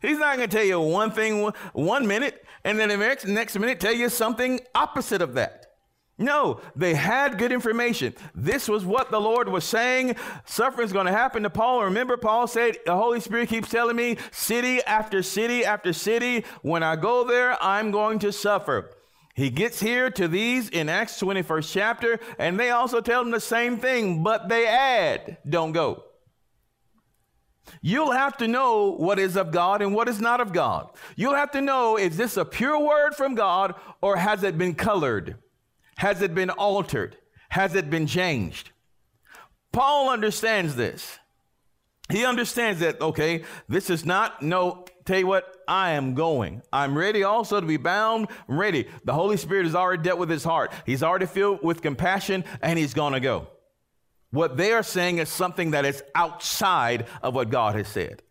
He's 0.02 0.18
not 0.18 0.38
going 0.38 0.50
to 0.50 0.56
tell 0.56 0.66
you 0.66 0.80
one 0.80 1.12
thing 1.12 1.52
one 1.74 2.08
minute 2.08 2.44
and 2.64 2.78
then 2.78 2.90
the 2.90 2.98
next, 2.98 3.26
next 3.26 3.58
minute 3.58 3.80
tell 3.80 3.94
you 3.94 4.10
something 4.10 4.60
opposite 4.76 5.22
of 5.22 5.36
that. 5.36 5.67
No, 6.20 6.62
they 6.76 6.96
had 6.96 7.38
good 7.38 7.52
information. 7.52 8.16
This 8.34 8.68
was 8.68 8.84
what 8.84 9.12
the 9.12 9.22
Lord 9.22 9.50
was 9.50 9.64
saying. 9.64 10.16
Suffering 10.46 10.86
is 10.86 10.94
going 10.94 11.06
to 11.06 11.12
happen 11.12 11.44
to 11.44 11.50
Paul. 11.50 11.84
Remember, 11.84 12.18
Paul 12.18 12.48
said, 12.48 12.78
The 12.88 12.96
Holy 12.96 13.20
Spirit 13.20 13.50
keeps 13.50 13.70
telling 13.70 13.96
me, 13.96 14.18
city 14.32 14.82
after 14.84 15.22
city 15.22 15.64
after 15.64 15.94
city, 15.94 16.44
when 16.64 16.82
I 16.82 16.96
go 16.96 17.24
there, 17.24 17.62
I'm 17.64 17.92
going 17.92 18.18
to 18.20 18.32
suffer. 18.32 18.92
He 19.36 19.52
gets 19.52 19.80
here 19.80 20.10
to 20.10 20.28
these 20.28 20.70
in 20.70 20.90
Acts 20.90 21.22
21st 21.22 21.72
chapter, 21.72 22.20
and 22.40 22.60
they 22.60 22.72
also 22.72 23.00
tell 23.00 23.22
him 23.22 23.30
the 23.30 23.40
same 23.40 23.78
thing, 23.78 24.24
but 24.24 24.50
they 24.50 24.66
add, 24.66 25.38
Don't 25.48 25.72
go. 25.72 26.04
You'll 27.82 28.12
have 28.12 28.38
to 28.38 28.48
know 28.48 28.92
what 28.94 29.20
is 29.20 29.36
of 29.36 29.52
God 29.52 29.84
and 29.84 29.94
what 29.94 30.10
is 30.10 30.20
not 30.20 30.42
of 30.42 30.54
God. 30.54 30.90
You'll 31.16 31.36
have 31.36 31.52
to 31.52 31.62
know 31.62 31.98
is 31.98 32.18
this 32.18 32.38
a 32.38 32.46
pure 32.46 32.80
word 32.80 33.14
from 33.14 33.36
God 33.36 33.76
or 34.02 34.18
has 34.18 34.44
it 34.44 34.58
been 34.58 34.74
colored? 34.74 35.36
Has 35.98 36.22
it 36.22 36.34
been 36.34 36.50
altered? 36.50 37.18
Has 37.50 37.76
it 37.76 37.90
been 37.90 38.08
changed? 38.08 38.72
Paul 39.72 40.10
understands 40.10 40.76
this. 40.76 41.20
He 42.10 42.26
understands 42.26 42.80
that, 42.80 43.02
okay, 43.02 43.44
this 43.68 43.90
is 43.90 44.06
not, 44.06 44.42
no, 44.42 44.86
tell 45.06 45.20
you 45.20 45.28
what, 45.28 45.58
I 45.68 45.92
am 45.92 46.14
going. 46.14 46.62
I'm 46.72 46.98
ready 46.98 47.24
also 47.24 47.60
to 47.60 47.68
be 47.68 47.78
bound, 47.78 48.28
I'm 48.48 48.58
ready. 48.58 48.88
The 49.04 49.14
Holy 49.14 49.36
Spirit 49.36 49.66
has 49.66 49.76
already 49.76 50.04
dealt 50.04 50.20
with 50.20 50.30
his 50.30 50.44
heart. 50.44 50.72
He's 50.86 51.04
already 51.04 51.26
filled 51.26 51.64
with 51.64 51.82
compassion 51.82 52.46
and 52.62 52.80
he's 52.80 52.94
going 52.94 53.14
to 53.14 53.20
go. 53.20 53.48
What 54.32 54.56
they 54.56 54.72
are 54.72 54.84
saying 54.84 55.18
is 55.18 55.30
something 55.30 55.72
that 55.72 55.86
is 55.86 56.04
outside 56.16 57.08
of 57.22 57.36
what 57.36 57.50
God 57.50 57.76
has 57.76 57.88
said. 57.88 58.24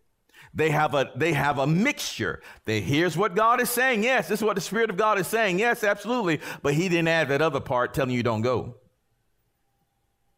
They 0.57 0.71
have 0.71 0.95
a 0.95 1.11
they 1.15 1.33
have 1.33 1.59
a 1.59 1.67
mixture. 1.67 2.41
They 2.65 2.81
here's 2.81 3.15
what 3.15 3.35
God 3.35 3.61
is 3.61 3.69
saying. 3.69 4.03
Yes, 4.03 4.27
this 4.27 4.39
is 4.39 4.43
what 4.43 4.55
the 4.55 4.61
Spirit 4.61 4.89
of 4.89 4.97
God 4.97 5.19
is 5.19 5.27
saying. 5.27 5.59
Yes, 5.59 5.83
absolutely. 5.83 6.41
But 6.63 6.73
He 6.73 6.89
didn't 6.89 7.09
add 7.09 7.29
that 7.29 7.43
other 7.43 7.59
part 7.59 7.93
telling 7.93 8.09
you 8.09 8.23
don't 8.23 8.41
go. 8.41 8.73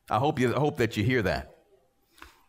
I 0.10 0.17
hope 0.17 0.38
you 0.38 0.53
I 0.53 0.60
hope 0.60 0.75
that 0.75 0.97
you 0.97 1.05
hear 1.05 1.21
that. 1.21 1.55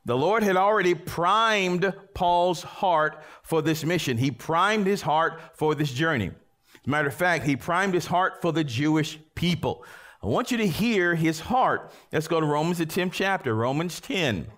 The 0.04 0.16
Lord 0.16 0.42
had 0.42 0.56
already 0.56 0.94
primed 0.94 1.94
Paul's 2.12 2.64
heart 2.64 3.22
for 3.44 3.62
this 3.62 3.84
mission. 3.84 4.18
He 4.18 4.32
primed 4.32 4.88
his 4.88 5.02
heart 5.02 5.40
for 5.54 5.76
this 5.76 5.92
journey. 5.92 6.26
As 6.26 6.86
a 6.86 6.90
matter 6.90 7.06
of 7.06 7.14
fact, 7.14 7.44
he 7.44 7.54
primed 7.54 7.94
his 7.94 8.06
heart 8.06 8.42
for 8.42 8.52
the 8.52 8.64
Jewish 8.64 9.20
people. 9.36 9.84
I 10.24 10.26
want 10.26 10.50
you 10.50 10.56
to 10.56 10.66
hear 10.66 11.14
his 11.14 11.38
heart. 11.38 11.92
Let's 12.12 12.26
go 12.26 12.40
to 12.40 12.46
Romans, 12.46 12.78
the 12.78 12.86
10th 12.86 13.12
chapter, 13.12 13.54
Romans 13.54 14.00
10. 14.00 14.48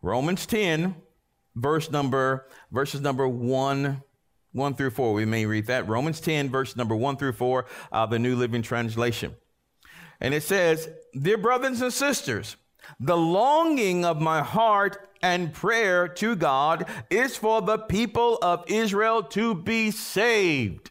Romans 0.00 0.46
10, 0.46 0.94
verse 1.54 1.90
number 1.90 2.46
verses 2.70 3.00
number 3.00 3.26
1 3.28 4.02
1 4.52 4.74
through 4.74 4.90
4 4.90 5.12
we 5.12 5.24
may 5.24 5.46
read 5.46 5.66
that. 5.66 5.88
Romans 5.88 6.20
10 6.20 6.50
verse 6.50 6.76
number 6.76 6.94
1 6.94 7.16
through 7.16 7.32
4 7.32 7.66
uh, 7.92 8.06
the 8.06 8.18
new 8.18 8.36
living 8.36 8.62
translation. 8.62 9.34
And 10.20 10.32
it 10.32 10.42
says 10.42 10.88
dear 11.20 11.38
brothers 11.38 11.80
and 11.80 11.92
sisters 11.92 12.56
the 13.00 13.16
longing 13.16 14.04
of 14.04 14.20
my 14.20 14.42
heart 14.42 15.08
and 15.22 15.52
prayer 15.52 16.06
to 16.06 16.36
god 16.36 16.86
is 17.10 17.36
for 17.36 17.62
the 17.62 17.78
people 17.78 18.38
of 18.42 18.64
israel 18.68 19.22
to 19.22 19.54
be 19.54 19.90
saved. 19.90 20.90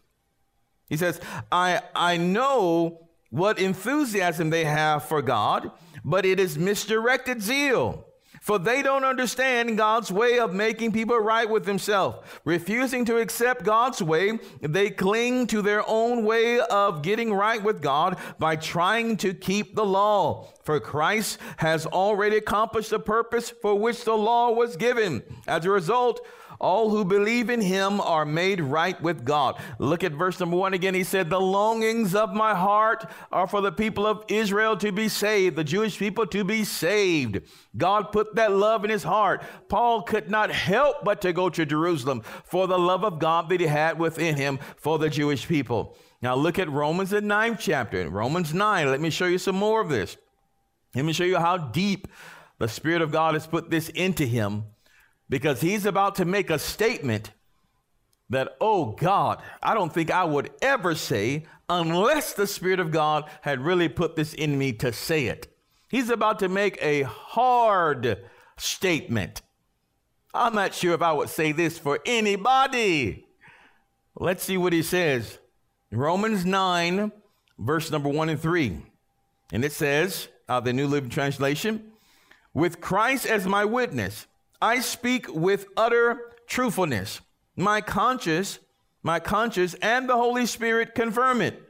He 0.89 0.97
says 0.97 1.19
i 1.52 1.82
i 1.95 2.17
know 2.17 3.08
what 3.30 3.60
enthusiasm 3.60 4.49
they 4.49 4.65
have 4.65 5.06
for 5.06 5.21
god 5.21 5.71
but 6.04 6.26
it 6.26 6.39
is 6.39 6.58
misdirected 6.58 7.41
zeal 7.41 8.06
for 8.43 8.60
they 8.60 8.82
don't 8.82 9.06
understand 9.06 9.77
God's 9.77 10.12
way 10.12 10.38
of 10.38 10.53
making 10.53 10.91
people 10.91 11.17
right 11.17 11.49
with 11.49 11.65
Himself. 11.65 12.41
Refusing 12.43 13.06
to 13.06 13.15
accept 13.15 13.63
God's 13.63 14.03
way, 14.03 14.38
they 14.60 14.89
cling 14.89 15.47
to 15.47 15.62
their 15.62 15.82
own 15.88 16.25
way 16.25 16.60
of 16.60 17.01
getting 17.01 17.34
right 17.34 17.63
with 17.63 17.82
God 17.82 18.17
by 18.39 18.58
trying 18.58 19.15
to 19.17 19.34
keep 19.34 19.75
the 19.75 19.86
law. 19.86 20.49
For 20.63 20.82
Christ 20.82 21.39
has 21.56 21.86
already 21.86 22.36
accomplished 22.36 22.89
the 22.89 22.99
purpose 22.99 23.49
for 23.49 23.75
which 23.75 24.03
the 24.03 24.17
law 24.17 24.51
was 24.51 24.75
given. 24.75 25.23
As 25.47 25.63
a 25.63 25.71
result, 25.71 26.19
all 26.60 26.89
who 26.89 27.06
believe 27.06 27.50
in 27.50 27.62
him 27.62 28.00
are 28.02 28.26
made 28.26 28.62
right 28.62 29.00
with 29.02 29.26
God. 29.26 29.62
Look 29.80 30.04
at 30.04 30.13
verse 30.13 30.39
number 30.39 30.58
one 30.58 30.74
again. 30.74 30.94
He 30.94 31.04
said, 31.04 31.30
The 31.30 31.39
longings 31.39 32.16
of 32.16 32.34
my 32.34 32.56
heart 32.56 33.06
are 33.32 33.48
for 33.48 33.62
the 33.62 33.72
people 33.72 34.06
of 34.06 34.24
Israel 34.28 34.78
to 34.78 34.92
be 34.92 35.08
saved, 35.08 35.56
the 35.56 35.63
Jewish 35.63 35.98
people 35.98 36.26
to 36.28 36.44
be 36.44 36.63
saved. 36.63 37.42
God 37.76 38.12
put 38.12 38.36
that 38.36 38.52
love 38.52 38.84
in 38.84 38.89
his 38.89 39.04
heart. 39.04 39.44
Paul 39.70 40.04
could 40.04 40.30
not 40.30 40.52
help 40.52 41.04
but 41.04 41.22
to 41.22 41.34
go 41.34 41.50
to 41.50 41.66
Jerusalem 41.66 42.22
for 42.44 42.68
the 42.68 42.80
love 42.80 43.04
of 43.04 43.20
God 43.20 43.50
that 43.50 43.60
he 43.60 43.68
had 43.68 44.00
within 44.00 44.36
him 44.36 44.60
for 44.78 45.00
the 45.00 45.10
Jewish 45.10 45.48
people. 45.48 45.98
Now 46.22 46.36
look 46.36 46.58
at 46.60 46.70
Romans, 46.70 47.10
the 47.10 47.22
ninth 47.22 47.60
chapter. 47.60 48.10
Romans 48.10 48.54
9. 48.54 48.89
Let 48.89 49.02
me 49.02 49.10
show 49.10 49.26
you 49.26 49.38
some 49.38 49.56
more 49.56 49.82
of 49.82 49.89
this. 49.89 50.18
Let 50.96 51.06
me 51.06 51.13
show 51.13 51.24
you 51.24 51.38
how 51.38 51.58
deep 51.58 52.08
the 52.60 52.68
Spirit 52.68 53.02
of 53.02 53.12
God 53.12 53.34
has 53.34 53.48
put 53.48 53.70
this 53.70 53.89
into 53.89 54.26
him 54.26 54.66
because 55.34 55.62
he's 55.62 55.88
about 55.88 56.13
to 56.13 56.26
make 56.26 56.52
a 56.52 56.60
statement 56.60 57.32
that, 58.30 58.56
oh 58.62 58.91
God, 58.91 59.41
I 59.63 59.74
don't 59.74 59.91
think 59.91 60.12
I 60.12 60.24
would 60.24 60.52
ever 60.62 60.93
say 60.93 61.48
unless 61.67 62.34
the 62.34 62.46
Spirit 62.46 62.80
of 62.80 62.91
God 62.91 63.28
had 63.41 63.60
really 63.60 63.89
put 63.89 64.15
this 64.15 64.36
in 64.36 64.60
me 64.60 64.74
to 64.74 64.93
say 64.93 65.26
it. 65.26 65.48
He's 65.89 66.12
about 66.12 66.38
to 66.38 66.50
make 66.50 66.78
a 66.80 67.02
hard 67.02 68.19
statement. 68.58 69.42
I'm 70.36 70.54
not 70.54 70.75
sure 70.75 70.94
if 70.94 71.02
I 71.02 71.13
would 71.13 71.29
say 71.29 71.52
this 71.52 71.79
for 71.79 71.98
anybody. 72.06 73.25
Let's 74.15 74.44
see 74.44 74.58
what 74.58 74.71
he 74.71 74.84
says. 74.84 75.40
Romans 75.92 76.46
9, 76.46 77.12
verse 77.58 77.90
number 77.90 78.10
1 78.10 78.29
and 78.29 78.40
3. 78.40 78.84
And 79.52 79.65
it 79.65 79.71
says, 79.71 80.27
uh, 80.48 80.60
the 80.60 80.73
New 80.73 80.86
Living 80.86 81.10
Translation, 81.10 81.92
with 82.54 82.79
Christ 82.79 83.25
as 83.25 83.48
my 83.48 83.65
witness, 83.65 84.27
I 84.64 84.80
speak 84.80 85.28
with 85.28 85.66
utter 85.76 86.32
truthfulness. 86.48 87.20
My 87.58 87.82
conscience, 87.82 88.60
my 89.04 89.20
conscience 89.20 89.74
and 89.82 90.08
the 90.08 90.16
Holy 90.16 90.46
Spirit 90.46 90.96
confirm 90.96 91.42
it. 91.42 91.62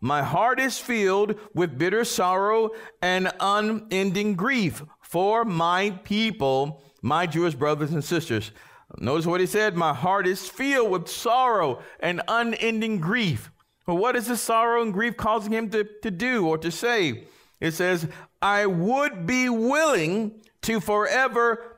My 0.00 0.20
heart 0.24 0.58
is 0.58 0.76
filled 0.76 1.38
with 1.54 1.78
bitter 1.78 2.04
sorrow 2.04 2.70
and 3.00 3.30
unending 3.38 4.34
grief 4.34 4.82
for 5.00 5.44
my 5.44 5.90
people, 6.02 6.82
my 7.02 7.24
Jewish 7.24 7.54
brothers 7.54 7.92
and 7.92 8.02
sisters. 8.02 8.50
Notice 8.98 9.26
what 9.26 9.40
he 9.40 9.46
said 9.46 9.76
My 9.76 9.94
heart 9.94 10.26
is 10.26 10.48
filled 10.48 10.90
with 10.90 11.08
sorrow 11.08 11.84
and 12.00 12.20
unending 12.26 12.98
grief. 12.98 13.52
Well, 13.86 13.98
what 13.98 14.16
is 14.16 14.26
the 14.26 14.36
sorrow 14.36 14.82
and 14.82 14.92
grief 14.92 15.16
causing 15.16 15.52
him 15.52 15.70
to, 15.70 15.84
to 16.02 16.10
do 16.10 16.48
or 16.48 16.58
to 16.58 16.72
say? 16.72 17.28
It 17.60 17.74
says, 17.74 18.08
I 18.42 18.66
would 18.66 19.24
be 19.24 19.48
willing 19.48 20.40
to 20.62 20.80
forever, 20.80 21.73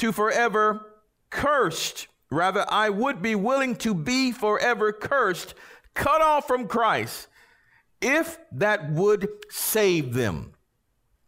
to 0.00 0.12
forever 0.12 0.94
cursed. 1.30 2.08
Rather, 2.30 2.64
I 2.68 2.90
would 2.90 3.22
be 3.22 3.34
willing 3.34 3.76
to 3.76 3.94
be 3.94 4.32
forever 4.32 4.92
cursed, 4.92 5.54
cut 5.94 6.22
off 6.22 6.46
from 6.46 6.68
Christ, 6.68 7.28
if 8.00 8.38
that 8.52 8.90
would 8.92 9.28
save 9.50 10.14
them. 10.14 10.52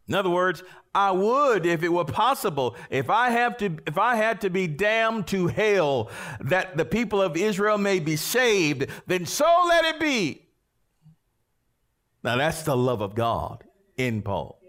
In 0.07 0.15
other 0.15 0.29
words, 0.29 0.63
I 0.95 1.11
would, 1.11 1.65
if 1.65 1.83
it 1.83 1.89
were 1.89 2.05
possible, 2.05 2.75
if 2.89 3.09
I 3.09 3.29
have 3.29 3.57
to, 3.57 3.77
if 3.85 3.97
I 3.97 4.15
had 4.15 4.41
to 4.41 4.49
be 4.49 4.67
damned 4.67 5.27
to 5.27 5.47
hell, 5.47 6.09
that 6.39 6.77
the 6.77 6.85
people 6.85 7.21
of 7.21 7.35
Israel 7.37 7.77
may 7.77 7.99
be 7.99 8.15
saved, 8.15 8.87
then 9.07 9.25
so 9.25 9.65
let 9.67 9.85
it 9.85 9.99
be. 9.99 10.41
Now 12.23 12.37
that's 12.37 12.63
the 12.63 12.77
love 12.77 13.01
of 13.01 13.13
God 13.15 13.63
in 13.97 14.21
Paul. 14.21 14.62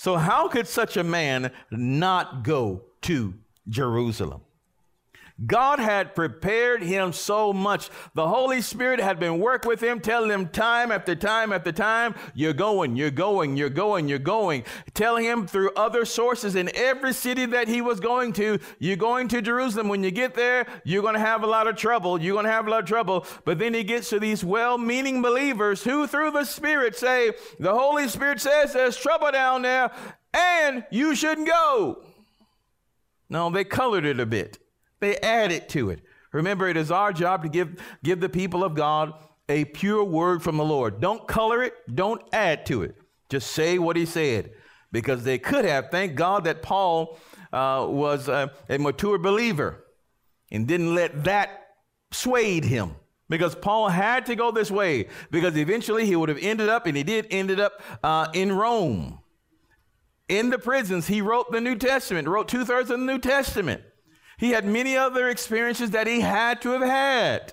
So 0.00 0.16
how 0.16 0.48
could 0.48 0.66
such 0.66 0.96
a 0.96 1.04
man 1.04 1.52
not 1.70 2.42
go 2.42 2.84
to 3.02 3.34
Jerusalem? 3.68 4.40
God 5.46 5.78
had 5.78 6.14
prepared 6.14 6.82
him 6.82 7.12
so 7.12 7.52
much. 7.52 7.88
The 8.14 8.28
Holy 8.28 8.60
Spirit 8.60 9.00
had 9.00 9.18
been 9.18 9.38
work 9.38 9.64
with 9.64 9.82
him, 9.82 10.00
telling 10.00 10.30
him 10.30 10.48
time 10.48 10.92
after 10.92 11.14
time 11.14 11.52
after 11.52 11.72
time, 11.72 12.14
you're 12.34 12.52
going, 12.52 12.94
you're 12.96 13.10
going, 13.10 13.56
you're 13.56 13.70
going, 13.70 14.08
you're 14.08 14.18
going. 14.18 14.64
Telling 14.92 15.24
him 15.24 15.46
through 15.46 15.70
other 15.76 16.04
sources 16.04 16.56
in 16.56 16.70
every 16.74 17.14
city 17.14 17.46
that 17.46 17.68
he 17.68 17.80
was 17.80 18.00
going 18.00 18.32
to, 18.34 18.58
you're 18.78 18.96
going 18.96 19.28
to 19.28 19.40
Jerusalem. 19.40 19.88
When 19.88 20.04
you 20.04 20.10
get 20.10 20.34
there, 20.34 20.66
you're 20.84 21.02
going 21.02 21.14
to 21.14 21.20
have 21.20 21.42
a 21.42 21.46
lot 21.46 21.66
of 21.66 21.76
trouble. 21.76 22.20
You're 22.20 22.34
going 22.34 22.44
to 22.46 22.52
have 22.52 22.66
a 22.66 22.70
lot 22.70 22.82
of 22.82 22.88
trouble. 22.88 23.26
But 23.44 23.58
then 23.58 23.72
he 23.72 23.82
gets 23.82 24.10
to 24.10 24.20
these 24.20 24.44
well-meaning 24.44 25.22
believers 25.22 25.84
who 25.84 26.06
through 26.06 26.32
the 26.32 26.44
Spirit 26.44 26.96
say, 26.96 27.32
the 27.58 27.72
Holy 27.72 28.08
Spirit 28.08 28.40
says 28.40 28.72
there's 28.72 28.96
trouble 28.96 29.30
down 29.30 29.62
there 29.62 29.90
and 30.34 30.84
you 30.90 31.14
shouldn't 31.14 31.48
go. 31.48 32.04
No, 33.28 33.48
they 33.48 33.64
colored 33.64 34.04
it 34.04 34.20
a 34.20 34.26
bit. 34.26 34.58
They 35.00 35.16
added 35.16 35.68
to 35.70 35.90
it. 35.90 36.00
Remember, 36.32 36.68
it 36.68 36.76
is 36.76 36.90
our 36.90 37.12
job 37.12 37.42
to 37.42 37.48
give, 37.48 37.80
give 38.04 38.20
the 38.20 38.28
people 38.28 38.62
of 38.62 38.74
God 38.74 39.12
a 39.48 39.64
pure 39.64 40.04
word 40.04 40.42
from 40.42 40.56
the 40.56 40.64
Lord. 40.64 41.00
Don't 41.00 41.26
color 41.26 41.62
it, 41.62 41.74
don't 41.92 42.22
add 42.32 42.66
to 42.66 42.82
it. 42.82 42.94
Just 43.28 43.50
say 43.50 43.78
what 43.78 43.96
he 43.96 44.06
said. 44.06 44.52
Because 44.92 45.24
they 45.24 45.38
could 45.38 45.64
have, 45.64 45.88
thank 45.90 46.16
God 46.16 46.44
that 46.44 46.62
Paul 46.62 47.18
uh, 47.52 47.86
was 47.88 48.28
a, 48.28 48.52
a 48.68 48.78
mature 48.78 49.18
believer 49.18 49.84
and 50.50 50.66
didn't 50.66 50.94
let 50.94 51.24
that 51.24 51.68
swayed 52.10 52.64
him 52.64 52.96
because 53.28 53.54
Paul 53.54 53.88
had 53.88 54.26
to 54.26 54.34
go 54.34 54.50
this 54.50 54.70
way 54.70 55.08
because 55.30 55.56
eventually 55.56 56.04
he 56.04 56.16
would 56.16 56.28
have 56.28 56.38
ended 56.42 56.68
up, 56.68 56.86
and 56.86 56.96
he 56.96 57.04
did 57.04 57.28
ended 57.30 57.60
up 57.60 57.80
uh, 58.02 58.28
in 58.34 58.52
Rome. 58.52 59.20
In 60.28 60.50
the 60.50 60.58
prisons, 60.58 61.06
he 61.06 61.22
wrote 61.22 61.50
the 61.50 61.60
New 61.60 61.76
Testament, 61.76 62.28
wrote 62.28 62.48
two 62.48 62.64
thirds 62.64 62.90
of 62.90 63.00
the 63.00 63.06
New 63.06 63.18
Testament. 63.18 63.82
He 64.40 64.52
had 64.52 64.64
many 64.64 64.96
other 64.96 65.28
experiences 65.28 65.90
that 65.90 66.06
he 66.06 66.20
had 66.20 66.62
to 66.62 66.70
have 66.70 66.80
had 66.80 67.52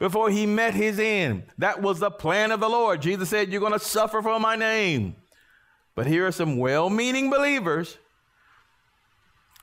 before 0.00 0.30
he 0.30 0.46
met 0.46 0.74
his 0.74 0.98
end. 0.98 1.44
That 1.58 1.80
was 1.80 2.00
the 2.00 2.10
plan 2.10 2.50
of 2.50 2.58
the 2.58 2.68
Lord. 2.68 3.00
Jesus 3.00 3.28
said, 3.28 3.52
You're 3.52 3.60
going 3.60 3.72
to 3.72 3.78
suffer 3.78 4.20
for 4.20 4.40
my 4.40 4.56
name. 4.56 5.14
But 5.94 6.08
here 6.08 6.26
are 6.26 6.32
some 6.32 6.58
well 6.58 6.90
meaning 6.90 7.30
believers 7.30 7.98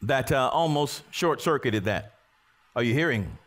that 0.01 0.31
uh, 0.31 0.49
almost 0.53 1.03
short 1.11 1.41
circuited 1.41 1.83
that. 1.83 2.13
Are 2.73 2.83
you 2.83 2.93
hearing? 2.93 3.37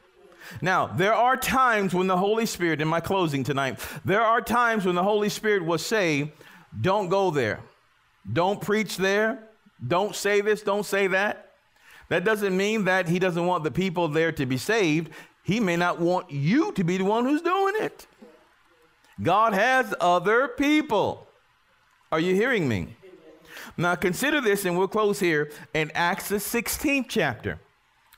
Now, 0.60 0.86
there 0.86 1.14
are 1.14 1.34
times 1.34 1.94
when 1.94 2.08
the 2.08 2.18
Holy 2.18 2.44
Spirit, 2.44 2.82
in 2.82 2.88
my 2.88 3.00
closing 3.00 3.42
tonight, 3.42 3.80
there 4.04 4.20
are 4.20 4.42
times 4.42 4.84
when 4.84 4.96
the 4.96 5.02
Holy 5.02 5.30
Spirit 5.30 5.64
will 5.64 5.78
say, 5.78 6.30
Don't 6.78 7.08
go 7.08 7.30
there. 7.30 7.60
Don't 8.30 8.60
preach 8.60 8.98
there. 8.98 9.48
Don't 9.88 10.14
say 10.14 10.42
this. 10.42 10.60
Don't 10.60 10.84
say 10.84 11.06
that. 11.06 11.51
That 12.12 12.24
doesn't 12.24 12.54
mean 12.54 12.84
that 12.84 13.08
he 13.08 13.18
doesn't 13.18 13.46
want 13.46 13.64
the 13.64 13.70
people 13.70 14.06
there 14.06 14.32
to 14.32 14.44
be 14.44 14.58
saved. 14.58 15.10
He 15.44 15.60
may 15.60 15.76
not 15.76 15.98
want 15.98 16.30
you 16.30 16.70
to 16.72 16.84
be 16.84 16.98
the 16.98 17.06
one 17.06 17.24
who's 17.24 17.40
doing 17.40 17.72
it. 17.78 18.06
God 19.22 19.54
has 19.54 19.94
other 19.98 20.48
people. 20.48 21.26
Are 22.10 22.20
you 22.20 22.34
hearing 22.34 22.68
me? 22.68 22.96
Now 23.78 23.94
consider 23.94 24.42
this, 24.42 24.66
and 24.66 24.76
we'll 24.76 24.88
close 24.88 25.20
here 25.20 25.52
in 25.72 25.90
Acts 25.94 26.28
the 26.28 26.36
16th 26.36 27.06
chapter. 27.08 27.58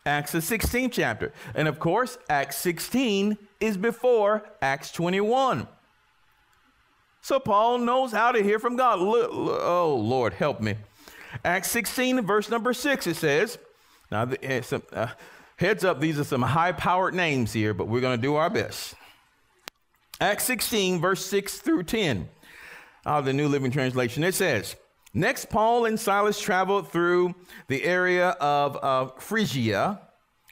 Acts 0.05 0.33
the 0.33 0.41
16th 0.41 0.91
chapter. 0.91 1.33
And 1.55 1.69
of 1.69 1.79
course, 1.79 2.19
Acts 2.29 2.57
16 2.57 3.39
is 3.61 3.77
before 3.77 4.45
Acts 4.61 4.91
21. 4.91 5.69
So 7.23 7.39
Paul 7.39 7.79
knows 7.79 8.11
how 8.11 8.33
to 8.33 8.43
hear 8.43 8.59
from 8.59 8.75
God. 8.75 8.99
Oh, 8.99 9.95
Lord, 9.95 10.33
help 10.33 10.61
me. 10.61 10.79
Acts 11.45 11.71
16, 11.71 12.23
verse 12.23 12.51
number 12.51 12.73
6, 12.73 13.07
it 13.07 13.15
says, 13.15 13.57
now, 14.15 14.29
eh, 14.45 14.61
some, 14.61 14.85
uh, 14.93 15.09
heads 15.57 15.85
up, 15.85 15.99
these 16.01 16.21
are 16.21 16.25
some 16.25 16.41
high 16.41 16.71
powered 16.71 17.15
names 17.15 17.53
here, 17.53 17.75
but 17.75 17.89
we're 17.89 18.01
going 18.01 18.17
to 18.17 18.23
do 18.23 18.37
our 18.37 18.49
best. 18.49 18.95
Acts 20.21 20.45
16, 20.45 21.01
verse 21.01 21.27
6 21.27 21.59
through 21.59 21.83
10, 21.83 22.29
out 23.07 23.19
of 23.19 23.25
the 23.25 23.33
New 23.33 23.49
Living 23.49 23.73
Translation, 23.73 24.23
it 24.23 24.37
says, 24.37 24.77
Next, 25.15 25.51
Paul 25.51 25.87
and 25.87 25.99
Silas 25.99 26.41
traveled 26.41 26.93
through 26.93 27.35
the 27.67 27.83
area 27.83 28.29
of 28.41 28.79
uh, 28.85 29.07
Phrygia 29.19 30.01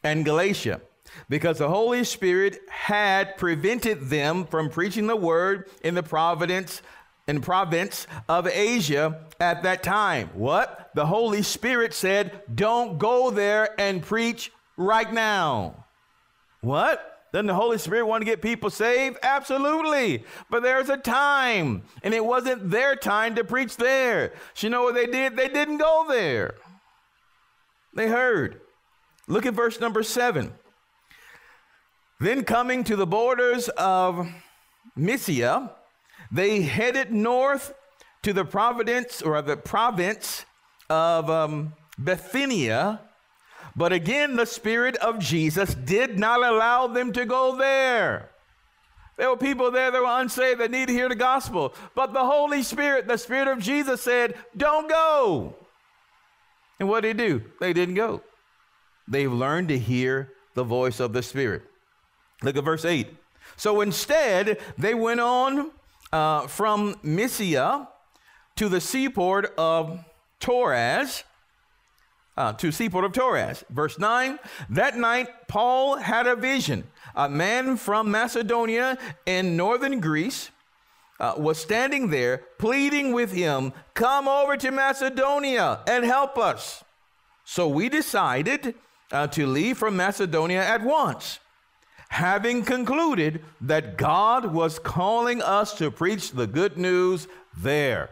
and 0.03 0.25
Galatia 0.25 0.81
because 1.29 1.59
the 1.59 1.69
Holy 1.69 2.03
Spirit 2.03 2.59
had 2.69 3.37
prevented 3.37 4.11
them 4.11 4.45
from 4.45 4.71
preaching 4.71 5.07
the 5.07 5.15
word 5.15 5.71
in 5.85 5.95
the 5.95 6.03
providence 6.03 6.83
in 7.29 7.41
province 7.41 8.09
of 8.29 8.49
Asia 8.49 9.21
at 9.39 9.63
that 9.63 9.85
time. 9.85 10.31
What? 10.35 10.82
The 10.95 11.07
Holy 11.07 11.43
Spirit 11.43 11.95
said, 11.95 12.43
don't 12.55 12.99
go 12.99 13.31
there 13.31 13.79
and 13.81 14.03
preach 14.03 14.53
right 14.77 15.13
now. 15.13 15.87
What? 16.61 17.09
Doesn't 17.33 17.47
the 17.47 17.55
Holy 17.55 17.79
Spirit 17.79 18.05
want 18.05 18.21
to 18.21 18.27
get 18.27 18.43
people 18.43 18.69
saved? 18.69 19.17
Absolutely. 19.23 20.25
But 20.51 20.63
there's 20.63 20.91
a 20.91 20.99
time, 20.99 21.83
and 22.03 22.13
it 22.13 22.23
wasn't 22.25 22.71
their 22.71 22.95
time 22.95 23.37
to 23.37 23.45
preach 23.45 23.77
there. 23.79 24.35
So 24.53 24.67
you 24.67 24.71
know 24.71 24.83
what 24.83 24.95
they 24.95 25.07
did? 25.07 25.35
They 25.35 25.49
didn't 25.49 25.79
go 25.79 26.05
there. 26.09 26.57
They 27.95 28.09
heard. 28.09 28.61
Look 29.29 29.47
at 29.47 29.55
verse 29.55 29.81
number 29.81 30.03
seven. 30.03 30.53
Then 32.21 32.45
coming 32.45 32.85
to 32.85 32.97
the 32.97 33.07
borders 33.07 33.71
of 33.71 34.29
Mysia, 34.95 35.73
they 36.31 36.63
headed 36.63 37.13
north 37.13 37.73
to 38.23 38.33
the 38.35 38.45
province 38.45 39.23
or 39.23 39.41
the 39.41 39.57
province 39.57 40.45
of 40.93 41.31
um, 41.31 41.73
Bithynia. 42.03 43.01
But 43.75 43.95
again, 43.95 44.37
the 44.37 44.45
Spirit 44.45 44.97
of 44.97 45.19
Jesus 45.19 45.75
did 45.75 46.19
not 46.19 46.43
allow 46.43 46.87
them 46.87 47.15
to 47.15 47.25
go 47.25 47.57
there. 47.57 48.29
There 49.17 49.31
were 49.31 49.39
people 49.39 49.71
there 49.71 49.91
that 49.91 50.03
were 50.03 50.21
unsaved 50.21 50.61
that 50.61 50.71
needed 50.71 50.89
to 50.89 50.93
hear 50.93 51.09
the 51.09 51.15
gospel. 51.15 51.75
But 51.95 52.13
the 52.13 52.25
Holy 52.25 52.63
Spirit, 52.63 53.09
the 53.09 53.17
Spirit 53.17 53.49
of 53.49 53.59
Jesus 53.59 54.03
said, 54.03 54.35
Don't 54.55 54.89
go. 54.89 55.55
And 56.79 56.89
what 56.91 57.01
did 57.01 57.17
they 57.17 57.29
do? 57.29 57.43
They 57.59 57.73
didn't 57.73 57.95
go. 57.95 58.23
They've 59.09 59.33
learned 59.33 59.69
to 59.69 59.79
hear 59.79 60.33
the 60.55 60.65
voice 60.65 61.01
of 61.01 61.15
the 61.15 61.23
Spirit. 61.23 61.63
Look 62.43 62.57
at 62.57 62.65
verse 62.65 62.85
8. 62.85 63.09
So 63.57 63.81
instead, 63.81 64.59
they 64.77 64.95
went 64.95 65.21
on 65.21 65.71
uh, 66.13 66.47
from 66.49 66.97
Mysia 67.03 67.89
to 68.57 68.69
the 68.69 68.81
seaport 68.81 69.55
of 69.57 70.05
Troas, 70.43 71.25
uh, 72.37 72.53
to 72.55 72.73
seaport 72.73 73.05
of 73.05 73.13
Troas. 73.13 73.65
Verse 73.71 73.99
9, 73.99 74.39
that 74.71 74.97
night 74.97 75.29
Paul 75.49 75.97
had 75.97 76.27
a 76.27 76.37
vision. 76.37 76.85
A 77.15 77.29
man 77.29 77.77
from 77.77 78.11
Macedonia 78.11 78.99
in 79.25 79.57
northern 79.57 80.01
Greece 80.01 80.51
uh, 81.21 81.35
was 81.37 81.59
standing 81.59 82.11
there 82.11 82.43
pleading 82.59 83.13
with 83.13 83.33
him, 83.33 83.73
Come 83.95 84.27
over 84.27 84.57
to 84.57 84.71
Macedonia 84.71 85.81
and 85.87 86.05
help 86.05 86.37
us. 86.37 86.83
So 87.45 87.69
we 87.69 87.89
decided 87.89 88.75
uh, 89.13 89.29
to 89.29 89.47
leave 89.47 89.79
from 89.79 89.97
Macedonia 89.97 90.63
at 90.63 90.83
once 90.83 91.39
having 92.13 92.63
concluded 92.63 93.43
that 93.59 93.97
God 93.97 94.53
was 94.53 94.79
calling 94.79 95.41
us 95.41 95.73
to 95.79 95.91
preach 95.91 96.33
the 96.33 96.47
good 96.47 96.77
news 96.77 97.27
there. 97.57 98.11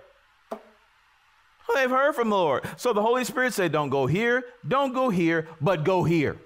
They've 1.75 1.91
heard 1.91 2.15
from 2.15 2.31
the 2.31 2.37
Lord. 2.37 2.65
So 2.77 2.93
the 2.93 3.03
Holy 3.03 3.25
Spirit 3.25 3.53
said, 3.53 3.73
Don't 3.73 3.91
go 3.91 4.07
here, 4.07 4.45
don't 4.67 4.93
go 4.93 5.11
here, 5.11 5.49
but 5.61 5.85
go 5.85 6.05
here. 6.05 6.37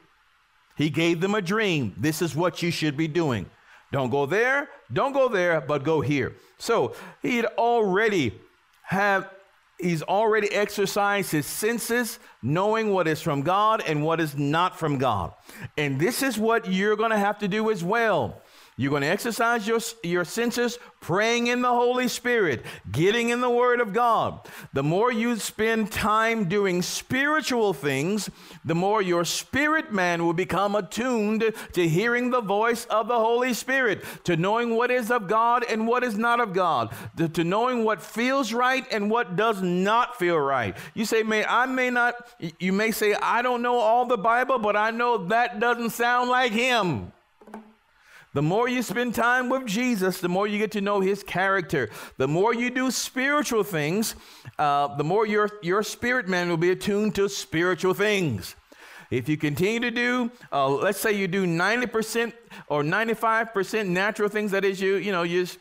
He 0.77 0.91
gave 0.91 1.21
them 1.21 1.35
a 1.35 1.43
dream. 1.43 1.95
This 1.97 2.21
is 2.21 2.35
what 2.35 2.63
you 2.63 2.71
should 2.71 2.97
be 2.97 3.09
doing. 3.09 3.49
Don't 3.93 4.11
go 4.11 4.27
there, 4.27 4.69
don't 4.93 5.13
go 5.13 5.29
there, 5.29 5.61
but 5.61 5.85
go 5.85 6.01
here. 6.01 6.35
So 6.59 6.95
he 7.23 7.37
had 7.37 7.47
already 7.59 8.41
have 8.83 9.31
he's 9.79 10.03
already 10.03 10.51
exercised 10.53 11.31
his 11.33 11.47
senses, 11.47 12.19
knowing 12.43 12.91
what 12.91 13.07
is 13.07 13.21
from 13.21 13.43
God 13.43 13.83
and 13.87 14.03
what 14.03 14.21
is 14.21 14.37
not 14.37 14.79
from 14.79 14.99
God. 14.99 15.33
And 15.77 16.01
this 16.01 16.23
is 16.23 16.39
what 16.39 16.71
you're 16.71 16.97
going 16.97 17.11
to 17.11 17.19
have 17.19 17.39
to 17.41 17.49
do 17.49 17.71
as 17.71 17.85
well. 17.85 18.41
You're 18.77 18.91
going 18.91 19.03
to 19.03 19.09
exercise 19.09 19.69
your, 19.69 19.79
your 20.03 20.25
senses 20.25 20.81
praying 21.01 21.47
in 21.47 21.63
the 21.63 21.69
Holy 21.69 22.09
Spirit, 22.09 22.65
getting 22.91 23.29
in 23.29 23.41
the 23.41 23.51
Word 23.51 23.81
of 23.81 23.93
God. 23.93 24.41
The 24.73 24.83
more 24.83 25.13
you 25.13 25.37
spend 25.37 25.93
time 25.93 26.49
doing 26.49 26.83
spiritual 26.83 27.73
things, 27.73 28.31
the 28.65 28.75
more 28.75 29.01
your 29.01 29.25
spirit 29.25 29.93
man 29.93 30.25
will 30.25 30.33
become 30.33 30.75
attuned 30.75 31.53
to 31.75 31.89
hearing 31.89 32.31
the 32.31 32.41
voice 32.41 32.85
of 32.87 33.07
the 33.07 33.19
Holy 33.19 33.55
Spirit, 33.55 34.03
to 34.25 34.37
knowing 34.37 34.75
what 34.75 34.91
is 34.91 35.11
of 35.11 35.29
God 35.29 35.65
and 35.69 35.87
what 35.87 36.03
is 36.03 36.19
not 36.19 36.41
of 36.41 36.53
God, 36.53 36.93
to, 37.17 37.29
to 37.29 37.45
knowing 37.45 37.85
what 37.85 38.03
feels 38.03 38.53
right 38.53 38.85
and 38.91 39.09
what 39.09 39.37
does 39.37 39.63
not 39.63 40.19
feel 40.19 40.39
right. 40.39 40.77
You 40.95 41.05
say, 41.05 41.23
may 41.23 41.45
I 41.45 41.67
may 41.67 41.91
not, 41.91 42.15
you 42.59 42.73
may 42.73 42.91
say, 42.91 43.15
I 43.15 43.43
don't 43.43 43.63
know 43.63 43.77
all 43.77 44.07
the 44.07 44.19
Bible, 44.19 44.59
but 44.59 44.75
I 44.75 44.91
know 44.91 45.27
that 45.29 45.61
doesn't 45.61 45.91
sound 45.91 46.29
like 46.29 46.51
him. 46.51 47.13
The 48.35 48.43
more 48.43 48.69
you 48.69 48.83
spend 48.83 49.15
time 49.15 49.49
with 49.49 49.65
Jesus, 49.65 50.21
the 50.21 50.29
more 50.29 50.49
you 50.49 50.59
get 50.59 50.73
to 50.73 50.81
know 50.81 51.01
his 51.01 51.23
character. 51.23 51.89
The 52.17 52.27
more 52.27 52.53
you 52.53 52.69
do 52.69 52.91
spiritual 52.91 53.63
things, 53.63 54.17
uh, 54.59 54.97
the 54.97 55.05
more 55.05 55.25
your, 55.25 55.49
your 55.63 55.85
spirit 55.85 56.29
man 56.29 56.49
will 56.49 56.57
be 56.57 56.71
attuned 56.71 57.15
to 57.15 57.29
spiritual 57.29 57.95
things. 57.95 58.57
If 59.11 59.29
you 59.29 59.37
continue 59.37 59.79
to 59.81 59.91
do, 59.93 60.33
uh, 60.51 60.69
let's 60.69 60.99
say 60.99 61.13
you 61.13 61.29
do 61.29 61.47
90% 61.47 62.33
or 62.69 62.83
95% 62.83 63.87
natural 63.87 64.29
things, 64.29 64.51
that 64.51 64.65
is, 64.65 64.81
you, 64.81 64.97
you 64.97 65.13
know, 65.13 65.23
you 65.23 65.45
just 65.45 65.59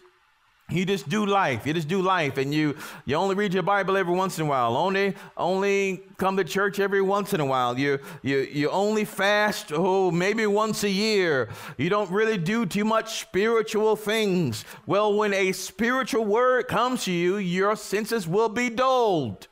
you 0.74 0.86
just 0.86 1.08
do 1.08 1.26
life. 1.26 1.68
You 1.68 1.74
just 1.74 1.88
do 1.88 2.02
life, 2.02 2.38
and 2.38 2.54
you 2.54 2.76
you 3.06 3.16
only 3.16 3.36
read 3.36 3.54
your 3.54 3.64
Bible 3.64 3.96
every 3.96 4.14
once 4.14 4.40
in 4.40 4.46
a 4.46 4.50
while. 4.50 4.76
Only 4.76 5.16
only 5.38 6.04
come 6.18 6.38
to 6.38 6.44
church 6.44 6.80
every 6.80 7.02
once 7.02 7.34
in 7.34 7.40
a 7.40 7.46
while. 7.46 7.78
You 7.78 8.00
you 8.22 8.40
you 8.40 8.70
only 8.70 9.06
fast 9.06 9.72
oh 9.74 10.10
maybe 10.12 10.46
once 10.48 10.84
a 10.84 10.90
year. 10.90 11.50
You 11.78 11.90
don't 11.90 12.10
really 12.10 12.38
do 12.38 12.66
too 12.66 12.86
much 12.86 13.20
spiritual 13.22 13.96
things. 13.96 14.66
Well, 14.88 15.14
when 15.14 15.34
a 15.34 15.52
spiritual 15.52 16.26
word 16.26 16.68
comes 16.68 17.06
to 17.06 17.12
you, 17.12 17.38
your 17.38 17.76
senses 17.76 18.28
will 18.28 18.50
be 18.50 18.70
dulled, 18.70 19.48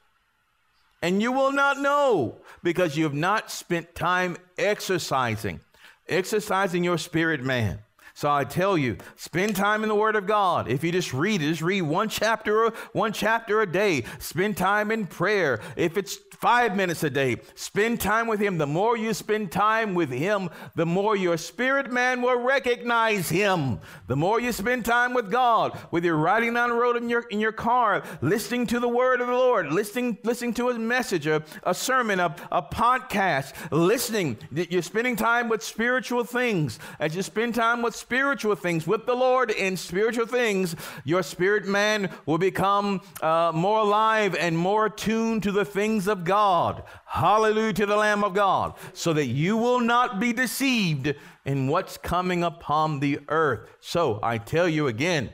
and 1.01 1.21
you 1.21 1.31
will 1.31 1.51
not 1.51 1.79
know 1.79 2.37
because 2.63 2.97
you 2.97 3.03
have 3.03 3.13
not 3.13 3.51
spent 3.51 3.93
time 3.95 4.37
exercising, 4.57 5.59
exercising 6.07 6.83
your 6.83 6.97
spirit 6.97 7.43
man. 7.43 7.79
So 8.13 8.29
I 8.29 8.43
tell 8.43 8.77
you, 8.77 8.97
spend 9.15 9.55
time 9.55 9.83
in 9.83 9.89
the 9.89 9.95
Word 9.95 10.15
of 10.15 10.27
God. 10.27 10.67
If 10.67 10.83
you 10.83 10.91
just 10.91 11.13
read 11.13 11.41
it, 11.41 11.47
just 11.47 11.61
read 11.61 11.83
one 11.83 12.09
chapter, 12.09 12.71
one 12.93 13.13
chapter 13.13 13.61
a 13.61 13.71
day. 13.71 14.03
Spend 14.19 14.57
time 14.57 14.91
in 14.91 15.07
prayer. 15.07 15.61
If 15.75 15.97
it's 15.97 16.17
five 16.41 16.75
minutes 16.75 17.03
a 17.03 17.09
day, 17.09 17.37
spend 17.53 18.01
time 18.01 18.25
with 18.25 18.39
Him. 18.39 18.57
The 18.57 18.65
more 18.65 18.97
you 18.97 19.13
spend 19.13 19.51
time 19.51 19.93
with 19.93 20.09
Him, 20.09 20.49
the 20.75 20.87
more 20.87 21.15
your 21.15 21.37
spirit 21.37 21.91
man 21.91 22.21
will 22.21 22.39
recognize 22.39 23.29
Him. 23.29 23.79
The 24.07 24.15
more 24.15 24.41
you 24.41 24.51
spend 24.51 24.83
time 24.83 25.13
with 25.13 25.31
God, 25.31 25.77
whether 25.91 26.07
you're 26.07 26.17
riding 26.17 26.55
down 26.55 26.69
the 26.69 26.75
road 26.75 26.97
in 26.97 27.09
your 27.09 27.21
in 27.29 27.39
your 27.39 27.51
car, 27.51 28.03
listening 28.21 28.65
to 28.67 28.79
the 28.79 28.89
Word 28.89 29.21
of 29.21 29.27
the 29.27 29.33
Lord, 29.33 29.71
listening 29.71 30.17
listening 30.23 30.55
to 30.55 30.69
a 30.69 30.79
message, 30.79 31.27
a, 31.27 31.43
a 31.63 31.75
sermon, 31.75 32.19
a, 32.19 32.35
a 32.51 32.63
podcast, 32.63 33.53
listening. 33.71 34.37
You're 34.51 34.81
spending 34.81 35.15
time 35.15 35.47
with 35.47 35.61
spiritual 35.61 36.23
things. 36.23 36.79
As 36.99 37.15
you 37.15 37.21
spend 37.21 37.53
time 37.53 37.83
with 37.83 37.95
spiritual 37.95 38.55
things 38.55 38.87
with 38.87 39.05
the 39.05 39.13
Lord 39.13 39.51
in 39.51 39.77
spiritual 39.77 40.25
things, 40.25 40.75
your 41.05 41.21
spirit 41.21 41.65
man 41.65 42.09
will 42.25 42.39
become 42.39 43.01
uh, 43.21 43.51
more 43.53 43.81
alive 43.81 44.33
and 44.35 44.57
more 44.57 44.87
attuned 44.87 45.43
to 45.43 45.51
the 45.51 45.65
things 45.65 46.07
of 46.07 46.25
God. 46.31 46.83
Hallelujah 47.07 47.73
to 47.73 47.85
the 47.85 47.97
Lamb 47.97 48.23
of 48.23 48.33
God. 48.33 48.75
So 48.93 49.11
that 49.11 49.25
you 49.25 49.57
will 49.57 49.81
not 49.81 50.17
be 50.17 50.31
deceived 50.31 51.13
in 51.43 51.67
what's 51.67 51.97
coming 51.97 52.41
upon 52.41 53.01
the 53.01 53.19
earth. 53.27 53.69
So 53.81 54.17
I 54.23 54.37
tell 54.37 54.69
you 54.69 54.87
again, 54.87 55.29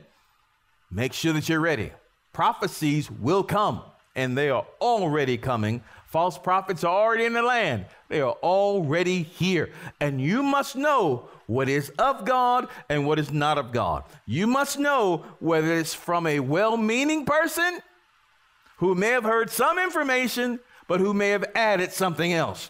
make 0.90 1.14
sure 1.14 1.34
that 1.34 1.48
you're 1.48 1.60
ready. 1.60 1.92
Prophecies 2.34 3.12
will 3.12 3.44
come, 3.44 3.84
and 4.16 4.36
they 4.36 4.50
are 4.50 4.66
already 4.82 5.38
coming. 5.38 5.84
False 6.08 6.40
prophets 6.40 6.84
are 6.84 7.04
already 7.04 7.26
in 7.26 7.34
the 7.34 7.44
land. 7.44 7.86
They 8.10 8.22
are 8.22 8.36
already 8.42 9.22
here. 9.22 9.70
And 10.00 10.20
you 10.20 10.42
must 10.42 10.76
know 10.76 11.30
what 11.46 11.70
is 11.70 11.92
of 12.00 12.26
God 12.26 12.70
and 12.90 13.06
what 13.06 13.20
is 13.20 13.32
not 13.32 13.60
of 13.60 13.72
God. 13.72 14.04
You 14.26 14.48
must 14.48 14.80
know 14.80 15.26
whether 15.38 15.78
it's 15.78 15.94
from 15.94 16.26
a 16.26 16.40
well 16.40 16.76
meaning 16.76 17.24
person 17.24 17.82
who 18.78 18.96
may 18.96 19.10
have 19.10 19.24
heard 19.24 19.50
some 19.50 19.78
information, 19.78 20.60
but 20.88 21.00
who 21.00 21.14
may 21.14 21.30
have 21.30 21.46
added 21.56 21.92
something 21.92 22.34
else. 22.34 22.70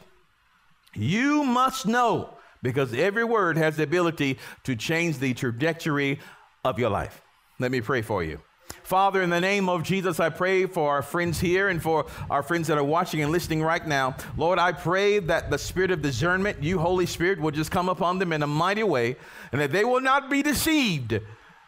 You 0.94 1.44
must 1.44 1.86
know 1.86 2.38
because 2.62 2.94
every 2.94 3.24
word 3.24 3.58
has 3.58 3.78
the 3.78 3.84
ability 3.84 4.40
to 4.64 4.76
change 4.76 5.20
the 5.20 5.34
trajectory 5.34 6.20
of 6.64 6.80
your 6.80 6.90
life. 6.90 7.22
Let 7.60 7.72
me 7.72 7.82
pray 7.82 8.02
for 8.02 8.24
you. 8.24 8.40
Father, 8.84 9.22
in 9.22 9.30
the 9.30 9.40
name 9.40 9.70
of 9.70 9.84
Jesus, 9.84 10.20
I 10.20 10.30
pray 10.30 10.66
for 10.66 10.90
our 10.90 11.02
friends 11.02 11.40
here 11.40 11.70
and 11.70 11.82
for 11.82 12.06
our 12.30 12.44
friends 12.44 12.68
that 12.68 12.78
are 12.78 12.84
watching 12.84 13.22
and 13.22 13.32
listening 13.32 13.62
right 13.62 13.86
now. 13.86 14.16
Lord, 14.38 14.60
I 14.60 14.72
pray 14.72 15.20
that 15.20 15.50
the 15.50 15.58
spirit 15.58 15.92
of 15.92 16.02
discernment, 16.02 16.64
you, 16.64 16.80
Holy 16.80 17.06
Spirit, 17.06 17.40
will 17.40 17.52
just 17.52 17.72
come 17.72 17.90
upon 17.90 18.20
them 18.20 18.34
in 18.34 18.44
a 18.44 18.48
mighty 18.48 18.84
way 18.84 19.18
and 19.52 19.62
that 19.62 19.72
they 19.72 19.84
will 19.84 20.02
not 20.02 20.30
be 20.30 20.42
deceived 20.42 21.20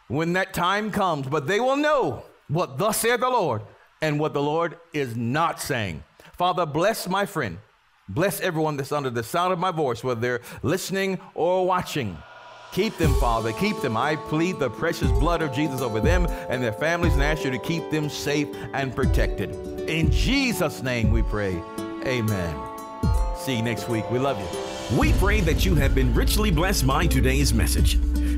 when 0.08 0.32
that 0.32 0.52
time 0.52 0.90
comes, 0.90 1.26
but 1.26 1.46
they 1.46 1.60
will 1.60 1.76
know 1.76 2.24
what 2.48 2.78
thus 2.78 2.98
saith 2.98 3.20
the 3.20 3.28
Lord 3.28 3.62
and 4.02 4.18
what 4.18 4.32
the 4.32 4.42
Lord 4.42 4.78
is 4.92 5.14
not 5.14 5.60
saying. 5.60 6.02
Father, 6.40 6.64
bless 6.64 7.06
my 7.06 7.26
friend. 7.26 7.58
Bless 8.08 8.40
everyone 8.40 8.78
that's 8.78 8.92
under 8.92 9.10
the 9.10 9.22
sound 9.22 9.52
of 9.52 9.58
my 9.58 9.70
voice, 9.70 10.02
whether 10.02 10.22
they're 10.22 10.40
listening 10.62 11.20
or 11.34 11.66
watching. 11.66 12.16
Keep 12.72 12.96
them, 12.96 13.12
Father. 13.20 13.52
Keep 13.52 13.82
them. 13.82 13.94
I 13.94 14.16
plead 14.16 14.58
the 14.58 14.70
precious 14.70 15.10
blood 15.10 15.42
of 15.42 15.52
Jesus 15.52 15.82
over 15.82 16.00
them 16.00 16.24
and 16.48 16.62
their 16.62 16.72
families 16.72 17.12
and 17.12 17.22
ask 17.22 17.44
you 17.44 17.50
to 17.50 17.58
keep 17.58 17.90
them 17.90 18.08
safe 18.08 18.48
and 18.72 18.96
protected. 18.96 19.50
In 19.86 20.10
Jesus' 20.10 20.82
name 20.82 21.10
we 21.10 21.20
pray. 21.24 21.62
Amen. 22.06 22.56
See 23.36 23.56
you 23.56 23.62
next 23.62 23.90
week. 23.90 24.10
We 24.10 24.18
love 24.18 24.40
you. 24.40 24.98
We 24.98 25.12
pray 25.12 25.42
that 25.42 25.66
you 25.66 25.74
have 25.74 25.94
been 25.94 26.14
richly 26.14 26.50
blessed 26.50 26.86
by 26.86 27.06
today's 27.06 27.52
message. 27.52 27.98